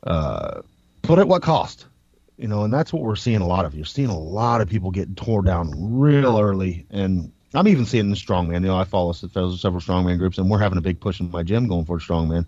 Uh, 0.04 0.62
but 1.02 1.20
at 1.20 1.28
what 1.28 1.42
cost? 1.42 1.86
You 2.38 2.48
know, 2.48 2.64
and 2.64 2.74
that's 2.74 2.92
what 2.92 3.04
we're 3.04 3.16
seeing 3.16 3.42
a 3.42 3.48
lot 3.48 3.66
of. 3.66 3.76
You're 3.76 3.86
seeing 3.86 4.10
a 4.10 4.18
lot 4.18 4.62
of 4.62 4.70
people 4.70 4.90
getting 4.90 5.16
tore 5.16 5.44
down 5.44 5.74
real 5.76 6.40
early, 6.40 6.86
and 6.90 7.32
I'm 7.54 7.68
even 7.68 7.86
seeing 7.86 8.10
in 8.10 8.16
strongman. 8.16 8.62
You 8.62 8.68
know, 8.68 8.78
I 8.78 8.84
follow 8.84 9.12
several 9.12 9.52
strongman 9.56 10.18
groups, 10.18 10.38
and 10.38 10.50
we're 10.50 10.60
having 10.60 10.78
a 10.78 10.82
big 10.82 11.00
push 11.00 11.20
in 11.20 11.30
my 11.30 11.44
gym 11.44 11.68
going 11.68 11.86
for 11.86 12.00
strongman. 12.00 12.46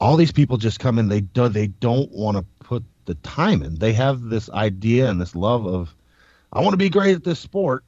All 0.00 0.16
these 0.16 0.32
people 0.32 0.56
just 0.56 0.80
come 0.80 0.98
in. 0.98 1.08
They 1.08 1.20
do. 1.20 1.48
They 1.48 1.66
don't 1.66 2.10
want 2.10 2.36
to 2.36 2.44
put 2.64 2.84
the 3.04 3.14
time 3.16 3.62
in. 3.62 3.76
They 3.76 3.92
have 3.92 4.22
this 4.22 4.50
idea 4.50 5.08
and 5.10 5.20
this 5.20 5.34
love 5.34 5.66
of, 5.66 5.94
I 6.52 6.60
want 6.60 6.72
to 6.72 6.78
be 6.78 6.88
great 6.88 7.14
at 7.14 7.24
this 7.24 7.38
sport, 7.38 7.84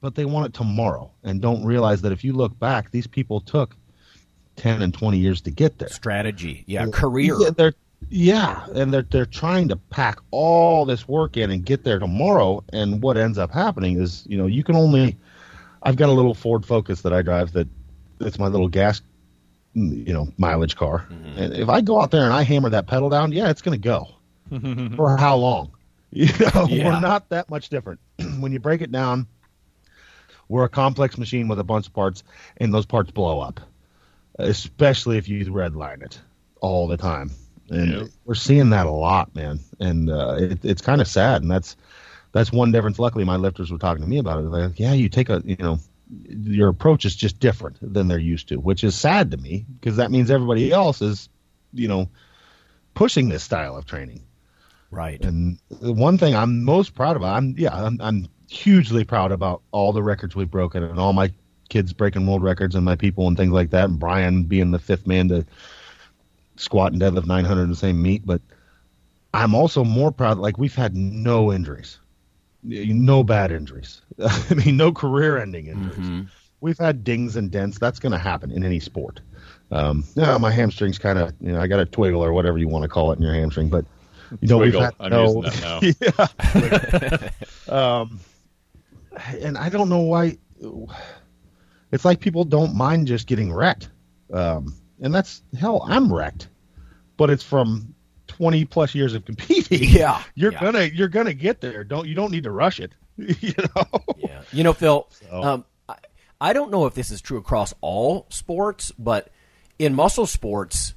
but 0.00 0.14
they 0.14 0.24
want 0.24 0.46
it 0.46 0.54
tomorrow, 0.54 1.10
and 1.24 1.40
don't 1.40 1.64
realize 1.64 2.02
that 2.02 2.12
if 2.12 2.22
you 2.22 2.32
look 2.32 2.58
back, 2.58 2.90
these 2.90 3.06
people 3.06 3.40
took 3.40 3.76
ten 4.56 4.82
and 4.82 4.92
twenty 4.92 5.18
years 5.18 5.40
to 5.42 5.50
get 5.50 5.78
there. 5.78 5.88
Strategy, 5.88 6.64
yeah, 6.66 6.86
career. 6.92 7.36
Yeah, 7.40 7.50
they're 7.50 7.74
yeah, 8.10 8.66
and 8.74 8.92
they're 8.92 9.02
they're 9.02 9.26
trying 9.26 9.68
to 9.68 9.76
pack 9.76 10.18
all 10.30 10.84
this 10.84 11.06
work 11.08 11.36
in 11.36 11.50
and 11.50 11.64
get 11.64 11.84
there 11.84 11.98
tomorrow. 11.98 12.64
And 12.72 13.02
what 13.02 13.16
ends 13.16 13.38
up 13.38 13.50
happening 13.52 14.00
is, 14.00 14.24
you 14.26 14.38
know, 14.38 14.46
you 14.46 14.64
can 14.64 14.76
only 14.76 15.16
I've 15.82 15.96
got 15.96 16.08
a 16.08 16.12
little 16.12 16.34
Ford 16.34 16.64
Focus 16.66 17.02
that 17.02 17.12
I 17.12 17.22
drive 17.22 17.52
that 17.52 17.68
it's 18.20 18.38
my 18.38 18.48
little 18.48 18.68
gas, 18.68 19.00
you 19.74 20.12
know, 20.12 20.28
mileage 20.38 20.76
car. 20.76 21.06
Mm-hmm. 21.10 21.38
And 21.38 21.52
if 21.54 21.68
I 21.68 21.80
go 21.80 22.00
out 22.00 22.10
there 22.10 22.24
and 22.24 22.32
I 22.32 22.42
hammer 22.42 22.70
that 22.70 22.86
pedal 22.86 23.08
down, 23.10 23.32
yeah, 23.32 23.50
it's 23.50 23.62
going 23.62 23.80
to 23.80 23.84
go. 23.88 24.08
For 24.96 25.16
how 25.16 25.36
long? 25.36 25.72
You 26.10 26.26
know, 26.54 26.66
Yeah. 26.70 26.86
we're 26.86 27.00
not 27.00 27.28
that 27.28 27.50
much 27.50 27.68
different. 27.68 28.00
when 28.40 28.50
you 28.50 28.58
break 28.58 28.80
it 28.80 28.90
down, 28.90 29.26
we're 30.48 30.64
a 30.64 30.68
complex 30.70 31.18
machine 31.18 31.48
with 31.48 31.58
a 31.58 31.64
bunch 31.64 31.86
of 31.86 31.92
parts, 31.92 32.24
and 32.56 32.72
those 32.72 32.86
parts 32.86 33.10
blow 33.10 33.40
up, 33.40 33.60
especially 34.38 35.18
if 35.18 35.28
you 35.28 35.44
redline 35.44 36.02
it 36.02 36.18
all 36.62 36.88
the 36.88 36.96
time. 36.96 37.30
And 37.70 38.10
we're 38.24 38.34
seeing 38.34 38.70
that 38.70 38.86
a 38.86 38.90
lot, 38.90 39.34
man. 39.34 39.60
And 39.80 40.10
uh, 40.10 40.36
it, 40.38 40.64
it's 40.64 40.82
kind 40.82 41.00
of 41.00 41.08
sad. 41.08 41.42
And 41.42 41.50
that's 41.50 41.76
that's 42.32 42.52
one 42.52 42.72
difference. 42.72 42.98
Luckily, 42.98 43.24
my 43.24 43.36
lifters 43.36 43.70
were 43.70 43.78
talking 43.78 44.02
to 44.02 44.08
me 44.08 44.18
about 44.18 44.38
it. 44.38 44.50
They're 44.50 44.68
like, 44.68 44.80
yeah, 44.80 44.92
you 44.92 45.08
take 45.08 45.28
a, 45.28 45.42
you 45.44 45.56
know, 45.58 45.78
your 46.30 46.68
approach 46.68 47.04
is 47.04 47.14
just 47.14 47.38
different 47.40 47.76
than 47.80 48.08
they're 48.08 48.18
used 48.18 48.48
to, 48.48 48.56
which 48.56 48.84
is 48.84 48.94
sad 48.94 49.30
to 49.30 49.36
me 49.36 49.66
because 49.80 49.96
that 49.96 50.10
means 50.10 50.30
everybody 50.30 50.72
else 50.72 51.02
is, 51.02 51.28
you 51.72 51.88
know, 51.88 52.08
pushing 52.94 53.28
this 53.28 53.42
style 53.42 53.76
of 53.76 53.86
training. 53.86 54.22
Right. 54.90 55.22
And 55.22 55.58
the 55.68 55.92
one 55.92 56.16
thing 56.16 56.34
I'm 56.34 56.64
most 56.64 56.94
proud 56.94 57.16
about, 57.16 57.36
I'm 57.36 57.54
yeah, 57.58 57.74
I'm, 57.74 58.00
I'm 58.00 58.28
hugely 58.48 59.04
proud 59.04 59.32
about 59.32 59.62
all 59.70 59.92
the 59.92 60.02
records 60.02 60.34
we've 60.34 60.50
broken 60.50 60.82
and 60.82 60.98
all 60.98 61.12
my 61.12 61.30
kids 61.68 61.92
breaking 61.92 62.26
world 62.26 62.42
records 62.42 62.74
and 62.74 62.84
my 62.84 62.96
people 62.96 63.28
and 63.28 63.36
things 63.36 63.52
like 63.52 63.70
that. 63.70 63.90
And 63.90 63.98
Brian 63.98 64.44
being 64.44 64.70
the 64.70 64.78
fifth 64.78 65.06
man 65.06 65.28
to 65.28 65.44
squat 66.58 66.92
and 66.92 67.00
deadlift 67.00 67.26
900 67.26 67.62
in 67.62 67.70
the 67.70 67.76
same 67.76 68.02
meet. 68.02 68.26
But 68.26 68.40
I'm 69.34 69.54
also 69.54 69.84
more 69.84 70.12
proud. 70.12 70.38
Like 70.38 70.58
we've 70.58 70.74
had 70.74 70.94
no 70.94 71.52
injuries, 71.52 71.98
no 72.62 73.24
bad 73.24 73.50
injuries. 73.50 74.02
I 74.24 74.54
mean, 74.54 74.76
no 74.76 74.92
career-ending 74.92 75.66
injuries. 75.66 76.28
We've 76.60 76.78
had 76.78 77.04
dings 77.04 77.36
and 77.36 77.50
dents. 77.50 77.78
That's 77.78 78.00
going 78.00 78.12
to 78.12 78.18
happen 78.18 78.50
in 78.50 78.64
any 78.64 78.80
sport. 78.80 79.20
Um, 79.70 80.04
yeah, 80.14 80.36
my 80.38 80.50
hamstring's 80.50 80.98
kind 80.98 81.18
of, 81.18 81.32
you 81.40 81.52
know, 81.52 81.60
I 81.60 81.66
got 81.66 81.78
a 81.78 81.86
twiggle 81.86 82.20
or 82.20 82.32
whatever 82.32 82.58
you 82.58 82.68
want 82.68 82.82
to 82.82 82.88
call 82.88 83.12
it 83.12 83.18
in 83.18 83.22
your 83.22 83.34
hamstring, 83.34 83.68
but 83.68 83.84
you 84.40 84.48
know, 84.48 84.58
Twiggle. 84.58 84.62
we've 84.62 84.74
had 84.74 85.10
no, 85.10 85.42
using 85.42 85.60
that 85.80 86.02
now. 86.08 87.28
yeah. 87.68 88.00
um, 88.00 88.20
and 89.40 89.58
I 89.58 89.68
don't 89.68 89.88
know 89.88 90.00
why. 90.00 90.38
It's 91.92 92.04
like 92.04 92.20
people 92.20 92.44
don't 92.44 92.74
mind 92.74 93.06
just 93.06 93.26
getting 93.26 93.52
wrecked, 93.52 93.88
um, 94.32 94.74
and 95.00 95.14
that's 95.14 95.42
hell. 95.58 95.82
I'm 95.86 96.12
wrecked, 96.12 96.48
but 97.16 97.30
it's 97.30 97.42
from 97.42 97.94
twenty 98.26 98.64
plus 98.64 98.94
years 98.94 99.14
of 99.14 99.24
competing. 99.24 99.78
Yeah, 99.90 100.22
you're 100.34 100.52
yeah. 100.52 100.60
gonna 100.60 100.82
you're 100.84 101.08
gonna 101.08 101.34
get 101.34 101.60
there. 101.60 101.84
Don't 101.84 102.06
you 102.08 102.14
don't 102.14 102.30
need 102.32 102.44
to 102.44 102.50
rush 102.50 102.80
it. 102.80 102.92
you 103.16 103.52
know. 103.76 103.84
Yeah. 104.18 104.42
You 104.52 104.62
know, 104.64 104.72
Phil, 104.72 105.08
So- 105.28 105.42
um, 105.42 105.64
I, 105.88 105.96
I 106.40 106.52
don't 106.52 106.70
know 106.70 106.86
if 106.86 106.94
this 106.94 107.10
is 107.10 107.20
true 107.20 107.38
across 107.38 107.74
all 107.80 108.26
sports, 108.30 108.92
but 108.98 109.28
in 109.78 109.94
muscle 109.94 110.26
sports, 110.26 110.94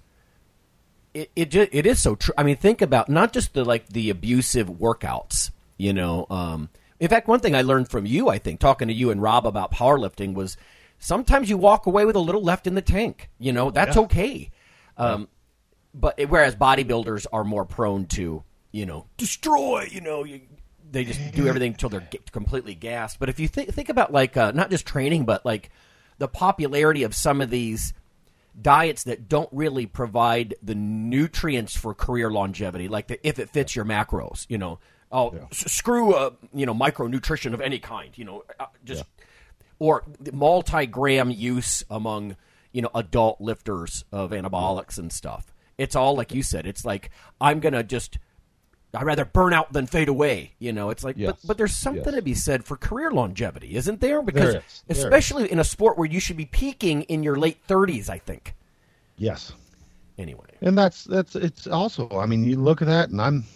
it 1.14 1.32
it, 1.36 1.56
it 1.72 1.86
is 1.86 2.02
so 2.02 2.16
true. 2.16 2.34
I 2.38 2.44
mean, 2.44 2.56
think 2.58 2.82
about 2.82 3.10
not 3.10 3.34
just 3.34 3.54
the 3.54 3.64
like 3.66 3.88
the 3.88 4.10
abusive 4.10 4.68
workouts. 4.70 5.52
You 5.78 5.94
know, 5.94 6.28
um, 6.30 6.70
in 7.00 7.08
fact, 7.10 7.28
one 7.28 7.40
thing 7.40 7.56
I 7.56 7.64
learned 7.64 7.90
from 7.90 8.06
you, 8.06 8.30
I 8.30 8.38
think, 8.38 8.60
talking 8.60 8.88
to 8.88 8.94
you 8.94 9.10
and 9.10 9.20
Rob 9.22 9.48
about 9.48 9.72
powerlifting 9.72 10.36
was 10.36 10.58
sometimes 11.02 11.50
you 11.50 11.58
walk 11.58 11.86
away 11.88 12.06
with 12.06 12.16
a 12.16 12.20
little 12.20 12.42
left 12.44 12.66
in 12.68 12.76
the 12.76 12.82
tank. 12.82 13.30
You 13.40 13.52
know, 13.52 13.72
that's 13.72 13.98
Yeah. 13.98 14.04
okay. 14.04 14.50
Um, 14.96 15.28
but 15.94 16.18
whereas 16.30 16.56
bodybuilders 16.56 17.26
are 17.34 17.44
more 17.44 17.66
prone 17.66 18.06
to 18.06 18.44
you 18.72 18.86
know 18.86 19.08
destroy 19.18 19.86
you 19.92 20.00
know 20.00 20.24
you, 20.24 20.40
they 20.90 21.04
just 21.04 21.20
do 21.34 21.46
everything 21.48 21.74
until 21.74 21.90
they're 21.90 22.08
completely 22.32 22.74
gassed 22.74 23.20
but 23.20 23.28
if 23.28 23.38
you 23.42 23.48
think 23.50 23.74
think 23.74 23.90
about 23.90 24.14
like 24.14 24.38
uh, 24.38 24.52
not 24.52 24.70
just 24.70 24.86
training 24.86 25.26
but 25.26 25.46
like 25.46 25.70
the 26.20 26.30
popularity 26.30 27.04
of 27.04 27.14
some 27.14 27.42
of 27.42 27.50
these 27.50 27.94
diets 28.62 29.04
that 29.04 29.28
don't 29.28 29.50
really 29.52 29.86
provide 29.86 30.56
the 30.64 30.76
nutrients 30.76 31.76
for 31.76 31.94
career 31.94 32.30
longevity 32.32 32.88
like 32.88 33.08
the, 33.08 33.28
if 33.28 33.38
it 33.40 33.50
fits 33.50 33.76
your 33.76 33.84
macros 33.84 34.46
you 34.48 34.58
know 34.58 34.80
oh 35.12 35.36
s- 35.52 35.70
screw 35.70 36.14
uh, 36.14 36.30
you 36.54 36.66
know 36.66 36.74
micronutrition 36.74 37.54
of 37.54 37.60
any 37.60 37.80
kind 37.80 38.18
you 38.18 38.24
know 38.24 38.44
uh, 38.62 38.66
just 38.86 39.04
or 39.82 40.04
multi-gram 40.32 41.32
use 41.32 41.84
among 41.90 42.36
you 42.72 42.84
know 42.84 42.92
adult 42.94 43.42
lifters 43.42 44.06
of 44.12 44.30
anabolics 44.30 45.00
and 45.00 45.12
stuff. 45.12 45.52
It's 45.80 45.96
all 45.96 46.16
like 46.16 46.36
you 46.36 46.44
said. 46.44 46.68
It's 46.68 46.86
like 46.86 47.10
I'm 47.42 47.60
gonna 47.60 47.82
just 47.82 48.20
I'd 48.94 49.04
rather 49.06 49.26
burn 49.26 49.54
out 49.54 49.74
than 49.74 49.88
fade 49.88 50.08
away. 50.08 50.52
You 50.60 50.72
know, 50.72 50.92
it's 50.92 51.04
like 51.04 51.16
but 51.16 51.22
Yes. 51.22 51.40
but 51.44 51.58
there's 51.58 51.76
something 51.76 52.06
Yes. 52.06 52.14
to 52.16 52.22
be 52.22 52.36
said 52.36 52.64
for 52.64 52.78
career 52.78 53.10
longevity, 53.10 53.76
isn't 53.76 54.02
there? 54.02 54.22
Because 54.22 54.54
There 54.54 54.62
is. 54.68 54.84
There 54.88 54.98
especially 55.08 55.52
in 55.52 55.58
a 55.58 55.64
sport 55.64 55.98
where 55.98 56.08
you 56.08 56.20
should 56.20 56.38
be 56.38 56.46
peaking 56.46 57.02
in 57.04 57.24
your 57.24 57.36
late 57.38 57.58
30s, 57.68 58.08
I 58.08 58.20
think. 58.20 58.54
Yes. 59.18 59.52
Anyway, 60.20 60.46
And 60.62 60.78
that's 60.78 61.06
that's 61.06 61.36
it's 61.36 61.66
also. 61.66 62.08
I 62.12 62.28
mean, 62.28 62.44
you 62.44 62.58
look 62.58 62.84
at 62.84 62.88
that, 62.88 63.10
and 63.10 63.20
I'm. 63.20 63.46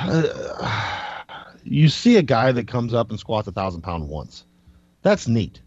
Uh, 0.00 1.07
you 1.70 1.88
see 1.88 2.16
a 2.16 2.22
guy 2.22 2.52
that 2.52 2.66
comes 2.68 2.94
up 2.94 3.10
and 3.10 3.18
squats 3.18 3.48
a 3.48 3.52
thousand 3.52 3.82
pound 3.82 4.08
once. 4.08 4.44
That's 5.02 5.28
neat. 5.28 5.60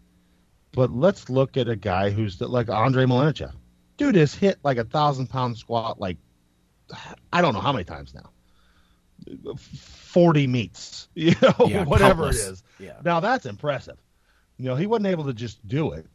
But 0.72 0.90
let's 0.90 1.28
look 1.28 1.56
at 1.56 1.68
a 1.68 1.76
guy 1.76 2.10
who's 2.10 2.40
like 2.40 2.68
Andre 2.70 3.04
Malanichev. 3.04 3.52
Dude 3.98 4.14
has 4.16 4.34
hit 4.34 4.58
like 4.64 4.78
a 4.78 4.84
thousand 4.84 5.28
pound 5.28 5.58
squat 5.58 6.00
like 6.00 6.16
I 7.32 7.40
don't 7.42 7.54
know 7.54 7.60
how 7.60 7.72
many 7.72 7.84
times 7.84 8.14
now. 8.14 8.30
Forty 9.56 10.46
meets, 10.46 11.08
you 11.14 11.34
know, 11.40 11.66
Yeah, 11.66 11.84
whatever 11.86 12.24
countless. 12.24 12.46
it 12.46 12.52
is. 12.52 12.62
Yeah. 12.78 12.96
Now 13.04 13.20
that's 13.20 13.46
impressive. 13.46 13.98
You 14.58 14.66
know, 14.66 14.76
he 14.76 14.86
wasn't 14.86 15.06
able 15.06 15.24
to 15.24 15.32
just 15.32 15.66
do 15.66 15.92
it. 15.92 16.06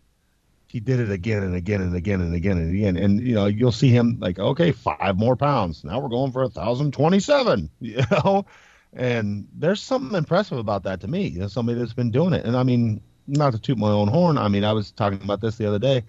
He 0.68 0.80
did 0.82 1.00
it 1.00 1.10
again 1.12 1.44
and 1.44 1.56
again 1.56 1.82
and 1.82 1.96
again 1.96 2.20
and 2.20 2.36
again 2.36 2.58
and 2.58 2.74
again. 2.76 2.98
And 2.98 3.22
you 3.26 3.36
know, 3.36 3.46
you'll 3.46 3.72
see 3.72 3.90
him 3.90 4.18
like, 4.20 4.38
okay, 4.38 4.72
five 4.74 5.18
more 5.18 5.36
pounds. 5.38 5.84
Now 5.84 6.00
we're 6.00 6.10
going 6.10 6.32
for 6.32 6.44
a 6.44 6.50
thousand 6.50 6.94
twenty-seven. 6.94 7.70
You 7.80 8.04
know, 8.12 8.46
and 8.94 9.48
there's 9.54 9.82
something 9.82 10.18
impressive 10.18 10.58
about 10.58 10.84
that 10.84 11.02
to 11.02 11.08
me. 11.08 11.28
You 11.28 11.40
know, 11.42 11.48
somebody 11.48 11.80
that's 11.80 11.94
been 11.94 12.12
doing 12.12 12.34
it. 12.34 12.46
And 12.46 12.56
I 12.56 12.64
mean, 12.64 13.02
not 13.28 13.54
to 13.54 13.60
toot 13.60 13.78
my 13.78 13.90
own 13.90 14.08
horn. 14.08 14.38
I 14.38 14.48
mean, 14.48 14.64
I 14.64 14.74
was 14.74 14.92
talking 14.92 15.22
about 15.22 15.42
this 15.42 15.58
the 15.58 15.68
other 15.68 15.80
day. 15.80 16.04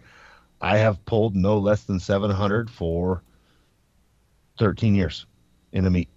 I 0.61 0.79
have 0.79 1.05
pulled 1.05 1.37
no 1.37 1.59
less 1.59 1.85
than 1.85 2.01
seven 2.01 2.31
hundred 2.31 2.71
for 2.71 3.23
thirteen 4.59 4.95
years 4.95 5.27
in 5.73 5.87
a 5.87 5.91
meet. 5.91 6.09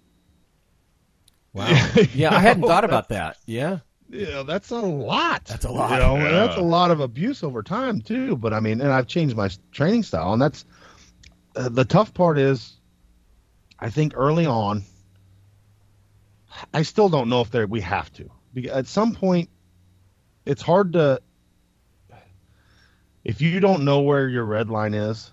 wow. 1.52 1.66
yeah, 2.14 2.34
I 2.34 2.38
hadn't 2.40 2.62
thought 2.64 2.84
about 2.84 3.08
that. 3.10 3.36
Yeah. 3.46 3.78
Yeah, 4.08 4.42
that's 4.42 4.70
a 4.70 4.76
lot. 4.78 5.46
That's 5.46 5.64
a 5.64 5.70
lot. 5.70 5.92
You 5.92 5.98
know, 5.98 6.16
Yeah. 6.16 6.30
that's 6.32 6.56
a 6.58 6.62
lot 6.62 6.90
of 6.90 7.00
abuse 7.00 7.42
over 7.42 7.62
time 7.62 8.02
too. 8.02 8.36
But 8.36 8.52
I 8.52 8.60
mean, 8.60 8.80
and 8.82 8.92
I've 8.92 9.06
changed 9.06 9.36
my 9.36 9.48
training 9.70 10.02
style, 10.02 10.32
and 10.34 10.42
that's 10.42 10.66
uh, 11.56 11.70
the 11.70 11.84
tough 11.84 12.12
part. 12.12 12.36
Is 12.38 12.74
I 13.78 13.88
think 13.88 14.12
early 14.14 14.44
on, 14.44 14.82
I 16.72 16.82
still 16.82 17.08
don't 17.08 17.28
know 17.28 17.40
if 17.40 17.50
there 17.50 17.66
we 17.66 17.80
have 17.80 18.12
to. 18.14 18.30
Because 18.54 18.72
at 18.72 18.86
some 18.86 19.14
point, 19.14 19.48
it's 20.44 20.62
hard 20.62 20.92
to. 20.94 21.20
If 23.24 23.40
you 23.40 23.60
don't 23.60 23.84
know 23.84 24.00
where 24.00 24.28
your 24.28 24.44
red 24.44 24.68
line 24.68 24.94
is, 24.94 25.32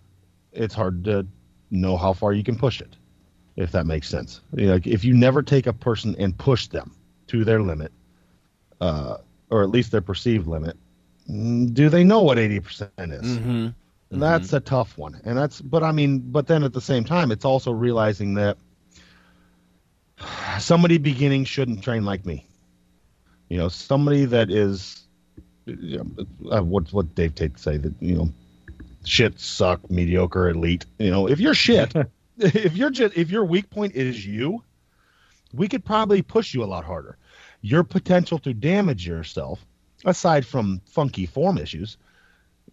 it's 0.54 0.76
hard 0.76 1.04
to 1.06 1.26
know 1.72 1.98
how 1.98 2.14
far 2.14 2.34
you 2.34 2.44
can 2.44 2.56
push 2.56 2.82
it. 2.82 2.96
If 3.56 3.72
that 3.74 3.86
makes 3.86 4.08
sense, 4.08 4.40
like 4.54 4.88
if 4.88 5.04
you 5.04 5.14
never 5.14 5.42
take 5.42 5.68
a 5.68 5.74
person 5.74 6.16
and 6.18 6.38
push 6.38 6.68
them 6.68 6.96
to 7.28 7.44
their 7.44 7.62
limit, 7.62 7.92
uh, 8.80 9.18
or 9.50 9.64
at 9.64 9.70
least 9.70 9.92
their 9.92 10.02
perceived 10.02 10.48
limit, 10.48 10.78
do 11.28 11.90
they 11.90 12.04
know 12.04 12.22
what 12.22 12.38
80% 12.38 12.90
is? 13.12 13.38
Mm-hmm. 13.38 13.68
That's 14.12 14.54
a 14.54 14.60
tough 14.60 14.98
one. 14.98 15.20
And 15.26 15.38
that's, 15.38 15.60
but 15.62 15.84
I 15.84 15.92
mean, 15.92 16.20
but 16.20 16.48
then 16.48 16.64
at 16.64 16.74
the 16.74 16.82
same 16.82 17.04
time, 17.04 17.32
it's 17.32 17.46
also 17.46 17.72
realizing 17.72 18.34
that 18.36 18.58
somebody 20.60 20.98
beginning 20.98 21.46
shouldn't 21.46 21.84
train 21.84 22.06
like 22.06 22.26
me. 22.26 22.46
You 23.50 23.58
know, 23.58 23.70
somebody 23.70 24.26
that 24.26 24.50
is, 24.50 25.04
you 25.66 25.98
know, 25.98 26.52
uh, 26.52 26.62
what 26.62 26.92
what 26.94 27.16
Dave 27.16 27.36
Tate 27.36 27.58
say 27.58 27.78
that 27.78 27.94
you 28.00 28.16
know, 28.16 28.30
shit 29.06 29.40
suck, 29.40 29.90
mediocre, 29.90 30.50
elite. 30.50 30.86
You 31.00 31.12
know, 31.12 31.28
if 31.28 31.40
you're 31.40 31.56
shit, 31.56 31.94
if 32.38 32.76
you're 32.76 32.92
just 32.92 33.18
if 33.18 33.32
your 33.32 33.46
weak 33.46 33.70
point 33.70 33.96
is 33.96 34.26
you, 34.26 34.64
we 35.54 35.68
could 35.68 35.84
probably 35.84 36.22
push 36.22 36.54
you 36.54 36.64
a 36.64 36.66
lot 36.66 36.86
harder. 36.86 37.18
Your 37.62 37.84
potential 37.84 38.40
to 38.40 38.54
damage 38.54 39.06
yourself, 39.06 39.66
aside 40.06 40.46
from 40.46 40.82
funky 40.86 41.26
form 41.26 41.58
issues, 41.58 41.98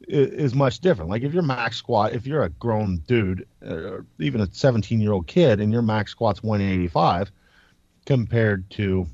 is 0.06 0.54
much 0.54 0.80
different. 0.80 1.10
Like 1.10 1.22
if 1.22 1.32
your 1.32 1.42
max 1.42 1.76
squat, 1.76 2.12
if 2.12 2.26
you're 2.26 2.42
a 2.42 2.50
grown 2.50 2.98
dude, 3.06 3.46
uh, 3.66 3.74
or 3.74 4.06
even 4.18 4.40
a 4.40 4.48
17 4.52 5.00
year 5.00 5.12
old 5.12 5.26
kid, 5.26 5.60
and 5.60 5.72
your 5.72 5.82
max 5.82 6.12
squat's 6.12 6.42
185, 6.42 7.32
compared 8.06 8.70
to 8.70 9.06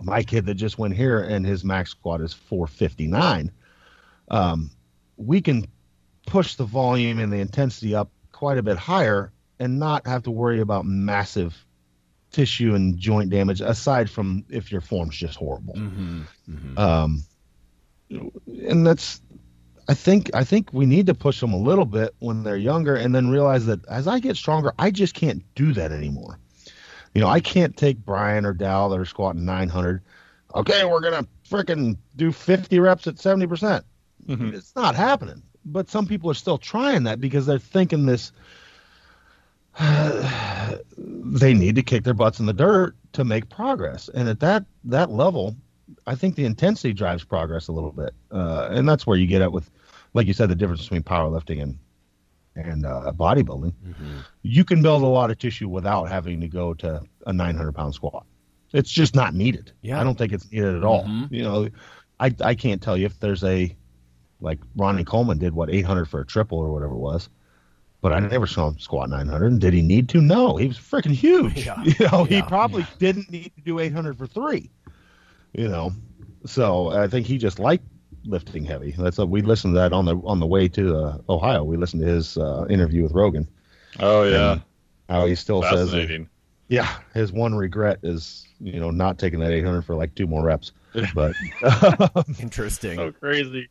my 0.00 0.22
kid 0.22 0.46
that 0.46 0.54
just 0.54 0.78
went 0.78 0.96
here 0.96 1.20
and 1.20 1.44
his 1.44 1.64
max 1.64 1.90
squat 1.90 2.22
is 2.22 2.32
459, 2.32 3.50
um, 4.30 4.70
we 5.16 5.42
can 5.42 5.66
push 6.26 6.54
the 6.54 6.64
volume 6.64 7.18
and 7.18 7.32
the 7.32 7.38
intensity 7.38 7.94
up 7.94 8.10
quite 8.32 8.56
a 8.56 8.62
bit 8.62 8.78
higher 8.78 9.32
and 9.58 9.78
not 9.78 10.06
have 10.06 10.22
to 10.22 10.30
worry 10.30 10.60
about 10.60 10.86
massive 10.86 11.66
tissue 12.30 12.74
and 12.74 12.96
joint 12.96 13.28
damage 13.28 13.60
aside 13.60 14.08
from 14.08 14.44
if 14.48 14.72
your 14.72 14.80
form's 14.80 15.16
just 15.16 15.36
horrible. 15.36 15.74
Mm-hmm. 15.74 16.78
Um, 16.78 17.22
and 18.10 18.86
that's 18.86 19.20
I 19.88 19.94
think 19.94 20.30
I 20.34 20.44
think 20.44 20.72
we 20.72 20.86
need 20.86 21.06
to 21.06 21.14
push 21.14 21.40
them 21.40 21.52
a 21.52 21.58
little 21.58 21.84
bit 21.84 22.14
when 22.20 22.42
they're 22.44 22.56
younger, 22.56 22.94
and 22.94 23.14
then 23.14 23.28
realize 23.28 23.66
that 23.66 23.84
as 23.88 24.06
I 24.06 24.20
get 24.20 24.36
stronger, 24.36 24.72
I 24.78 24.90
just 24.90 25.14
can't 25.14 25.42
do 25.54 25.72
that 25.74 25.92
anymore. 25.92 26.38
You 27.14 27.20
know, 27.20 27.28
I 27.28 27.40
can't 27.40 27.76
take 27.76 27.98
Brian 27.98 28.44
or 28.44 28.52
Dow 28.52 28.88
that 28.88 28.98
are 28.98 29.04
squatting 29.04 29.44
900. 29.44 30.02
Okay, 30.54 30.84
we're 30.84 31.00
gonna 31.00 31.26
freaking 31.48 31.96
do 32.16 32.32
50 32.32 32.78
reps 32.78 33.06
at 33.06 33.18
70 33.18 33.46
percent. 33.46 33.84
It's 34.28 34.74
not 34.76 34.94
happening. 34.94 35.42
But 35.64 35.90
some 35.90 36.06
people 36.06 36.30
are 36.30 36.34
still 36.34 36.58
trying 36.58 37.04
that 37.04 37.20
because 37.20 37.46
they're 37.46 37.58
thinking 37.58 38.06
this. 38.06 38.32
they 40.98 41.54
need 41.54 41.76
to 41.76 41.82
kick 41.82 42.04
their 42.04 42.14
butts 42.14 42.40
in 42.40 42.46
the 42.46 42.52
dirt 42.52 42.96
to 43.12 43.24
make 43.24 43.48
progress, 43.48 44.08
and 44.08 44.28
at 44.28 44.40
that 44.40 44.64
that 44.84 45.10
level, 45.10 45.56
I 46.06 46.14
think 46.16 46.34
the 46.34 46.44
intensity 46.44 46.92
drives 46.92 47.24
progress 47.24 47.68
a 47.68 47.72
little 47.72 47.92
bit, 47.92 48.12
uh, 48.32 48.68
and 48.70 48.88
that's 48.88 49.06
where 49.06 49.16
you 49.16 49.26
get 49.26 49.42
at 49.42 49.52
with, 49.52 49.70
like 50.12 50.26
you 50.26 50.32
said, 50.32 50.48
the 50.48 50.56
difference 50.56 50.82
between 50.82 51.02
powerlifting 51.02 51.62
and 51.62 51.78
and 52.56 52.84
uh, 52.84 53.12
bodybuilding. 53.14 53.72
You 54.42 54.64
can 54.64 54.82
build 54.82 55.02
a 55.02 55.06
lot 55.06 55.30
of 55.30 55.38
tissue 55.38 55.68
without 55.68 56.06
having 56.08 56.40
to 56.40 56.48
go 56.48 56.74
to 56.74 57.00
a 57.26 57.32
900 57.32 57.72
pound 57.72 57.94
squat. 57.94 58.26
It's 58.72 58.90
just 58.90 59.14
not 59.14 59.34
needed. 59.34 59.72
Yeah. 59.82 60.00
I 60.00 60.04
don't 60.04 60.16
think 60.16 60.32
it's 60.32 60.50
needed 60.50 60.74
at 60.76 60.84
all. 60.84 61.04
Mhm. 61.04 61.30
You 61.30 61.42
know, 61.42 61.68
I 62.18 62.34
I 62.40 62.54
can't 62.54 62.80
tell 62.82 62.96
you 62.96 63.06
if 63.06 63.18
there's 63.20 63.42
a 63.44 63.74
like 64.40 64.58
Ronnie 64.76 65.04
Coleman 65.04 65.38
did 65.38 65.52
what 65.54 65.70
800 65.70 66.06
for 66.06 66.20
a 66.20 66.26
triple 66.26 66.58
or 66.58 66.72
whatever 66.72 66.94
it 66.94 66.98
was. 66.98 67.28
But 68.02 68.12
I 68.14 68.20
never 68.20 68.46
saw 68.46 68.68
him 68.68 68.78
squat 68.78 69.10
900. 69.10 69.52
And 69.52 69.60
did 69.60 69.74
he 69.74 69.82
need 69.82 70.08
to? 70.10 70.22
No, 70.22 70.56
he 70.56 70.66
was 70.66 70.78
freaking 70.78 71.10
huge. 71.12 71.66
Yeah. 71.66 71.82
You 71.84 72.08
know, 72.10 72.24
he 72.24 72.36
Yeah. 72.36 72.46
probably 72.46 72.86
didn't 72.98 73.30
need 73.30 73.52
to 73.56 73.60
do 73.62 73.78
800 73.78 74.16
for 74.16 74.26
three. 74.26 74.70
You 75.52 75.68
know, 75.68 75.92
so 76.46 76.88
I 76.90 77.08
think 77.08 77.26
he 77.26 77.36
just 77.38 77.58
liked 77.58 77.84
lifting 78.24 78.64
heavy. 78.64 78.92
That's 78.98 79.18
what 79.18 79.28
we 79.28 79.42
listened 79.42 79.74
to 79.74 79.78
that 79.80 79.92
on 79.92 80.04
the 80.04 80.16
on 80.24 80.40
the 80.40 80.46
way 80.46 80.68
to 80.68 80.96
uh, 80.96 81.18
Ohio. 81.28 81.64
We 81.64 81.76
listened 81.76 82.02
to 82.02 82.08
his 82.08 82.36
uh, 82.36 82.66
interview 82.68 83.02
with 83.02 83.12
Rogan. 83.12 83.48
Oh 83.98 84.22
yeah, 84.24 84.52
And 84.52 84.62
how 85.08 85.26
he 85.26 85.34
still 85.34 85.62
says, 85.62 85.90
that- 85.92 86.26
yeah, 86.68 86.98
his 87.14 87.32
one 87.32 87.54
regret 87.54 87.98
is 88.04 88.46
you 88.60 88.78
know 88.78 88.90
not 88.90 89.18
taking 89.18 89.40
that 89.40 89.50
800 89.52 89.82
for 89.82 89.94
like 89.96 90.14
two 90.14 90.26
more 90.26 90.44
reps. 90.44 90.72
But 91.14 91.34
Interesting. 92.40 92.96
So 92.96 93.12
crazy. 93.12 93.68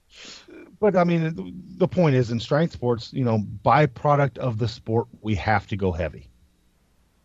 but 0.79 0.95
I 0.95 1.03
mean, 1.03 1.53
the 1.77 1.87
point 1.87 2.15
is 2.15 2.31
in 2.31 2.39
strength 2.39 2.73
sports, 2.73 3.11
you 3.13 3.25
know, 3.25 3.39
byproduct 3.65 4.37
of 4.37 4.57
the 4.57 4.67
sport, 4.69 5.07
we 5.21 5.35
have 5.35 5.67
to 5.67 5.75
go 5.77 5.91
heavy. 5.91 6.29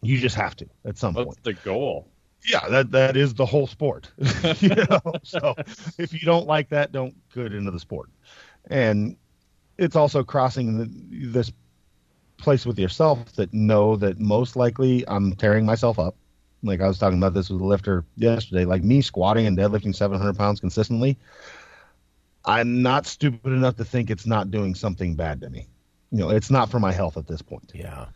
You 0.02 0.18
just 0.18 0.36
have 0.36 0.56
to 0.56 0.66
at 0.84 0.98
some 0.98 1.14
What's 1.14 1.26
point. 1.26 1.44
the 1.44 1.52
goal? 1.54 2.08
Yeah, 2.44 2.68
that 2.68 2.90
that 2.90 3.16
is 3.16 3.34
the 3.34 3.46
whole 3.46 3.66
sport. 3.66 4.10
you 4.58 4.68
know, 4.68 5.00
so 5.22 5.54
if 5.98 6.12
you 6.12 6.20
don't 6.20 6.46
like 6.46 6.68
that, 6.68 6.92
don't 6.92 7.14
get 7.32 7.54
into 7.54 7.70
the 7.70 7.80
sport. 7.80 8.10
And 8.70 9.16
it's 9.78 9.96
also 9.96 10.22
crossing 10.22 10.78
the, 10.78 11.28
this 11.28 11.52
place 12.36 12.66
with 12.66 12.78
yourself 12.78 13.32
that 13.32 13.52
know 13.54 13.96
that 13.96 14.20
most 14.20 14.56
likely 14.56 15.04
I'm 15.08 15.34
tearing 15.34 15.64
myself 15.64 15.98
up. 15.98 16.16
Like 16.62 16.80
I 16.80 16.88
was 16.88 16.98
talking 16.98 17.18
about 17.18 17.34
this 17.34 17.50
with 17.50 17.60
a 17.60 17.64
lifter 17.64 18.04
yesterday, 18.16 18.64
like 18.64 18.82
me 18.82 19.00
squatting 19.02 19.46
and 19.46 19.56
deadlifting 19.56 19.94
700 19.94 20.36
pounds 20.36 20.60
consistently. 20.60 21.18
I'm 22.44 22.82
not 22.82 23.06
stupid 23.06 23.52
enough 23.52 23.76
to 23.76 23.84
think 23.84 24.10
it's 24.10 24.26
not 24.26 24.50
doing 24.50 24.74
something 24.74 25.14
bad 25.14 25.40
to 25.40 25.50
me. 25.50 25.66
You 26.10 26.18
know, 26.18 26.30
it's 26.30 26.50
not 26.50 26.70
for 26.70 26.78
my 26.78 26.92
health 26.92 27.16
at 27.16 27.26
this 27.26 27.42
point. 27.42 27.72
Yeah. 27.74 28.06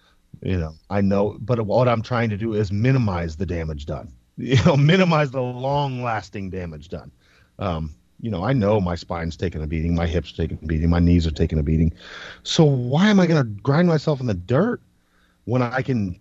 You 0.42 0.58
know, 0.58 0.74
I 0.88 1.00
know, 1.00 1.36
but 1.40 1.60
what 1.62 1.88
I'm 1.88 2.02
trying 2.02 2.30
to 2.30 2.36
do 2.36 2.54
is 2.54 2.70
minimize 2.70 3.36
the 3.36 3.46
damage 3.46 3.86
done. 3.86 4.12
You 4.38 4.62
know, 4.64 4.76
minimize 4.92 5.30
the 5.30 5.42
long-lasting 5.42 6.50
damage 6.50 6.88
done. 6.88 7.10
Um, 7.58 7.94
you 8.20 8.30
know, 8.30 8.44
I 8.44 8.52
know 8.52 8.80
my 8.80 8.94
spine's 8.94 9.36
taking 9.36 9.62
a 9.62 9.66
beating, 9.66 9.94
my 9.94 10.06
hips 10.06 10.32
are 10.32 10.36
taking 10.36 10.58
a 10.62 10.66
beating, 10.66 10.90
my 10.90 10.98
knees 10.98 11.26
are 11.26 11.32
taking 11.32 11.58
a 11.58 11.62
beating. 11.62 11.92
So 12.42 12.64
why 12.64 13.08
am 13.08 13.20
I 13.20 13.26
going 13.26 13.42
to 13.42 13.62
grind 13.62 13.88
myself 13.88 14.20
in 14.20 14.26
the 14.26 14.34
dirt 14.34 14.80
when 15.44 15.62
I 15.62 15.82
can? 15.82 16.18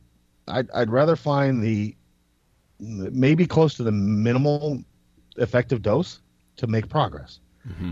I'd, 0.48 0.70
I'd 0.72 0.90
rather 0.90 1.16
find 1.16 1.64
the 1.64 1.96
maybe 2.80 3.46
close 3.48 3.74
to 3.76 3.84
the 3.84 3.92
minimal 3.92 4.84
effective 5.38 5.82
dose 5.82 6.20
to 6.58 6.68
make 6.68 6.90
progress. 6.90 7.40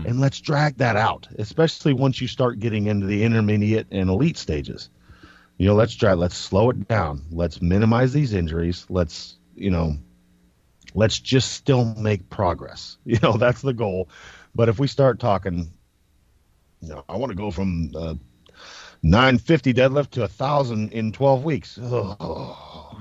And 0.06 0.20
let's 0.20 0.40
drag 0.40 0.76
that 0.78 0.96
out, 0.96 1.28
especially 1.38 1.92
once 1.92 2.20
you 2.20 2.28
start 2.28 2.60
getting 2.60 2.86
into 2.86 3.06
the 3.06 3.22
intermediate 3.24 3.86
and 3.90 4.08
elite 4.08 4.38
stages 4.38 4.88
you 5.58 5.66
know 5.66 5.74
let's 5.74 5.94
try 5.94 6.12
let's 6.12 6.36
slow 6.36 6.70
it 6.70 6.88
down 6.88 7.22
let's 7.30 7.62
minimize 7.62 8.12
these 8.12 8.34
injuries 8.34 8.86
let's 8.88 9.36
you 9.54 9.70
know 9.70 9.96
let's 10.96 11.20
just 11.20 11.52
still 11.52 11.84
make 11.94 12.28
progress. 12.28 12.96
You 13.04 13.18
know 13.22 13.36
that's 13.36 13.62
the 13.62 13.72
goal. 13.72 14.08
But 14.54 14.68
if 14.68 14.78
we 14.78 14.88
start 14.88 15.20
talking 15.20 15.70
you 16.80 16.88
know 16.88 17.04
i 17.08 17.16
want 17.16 17.30
to 17.30 17.36
go 17.36 17.50
from 17.50 17.90
uh, 17.96 18.14
950 19.02 19.74
deadlift 19.74 20.10
to 20.10 20.24
a 20.24 20.28
thousand 20.28 20.92
in 20.92 21.12
12 21.12 21.44
weeks. 21.44 21.78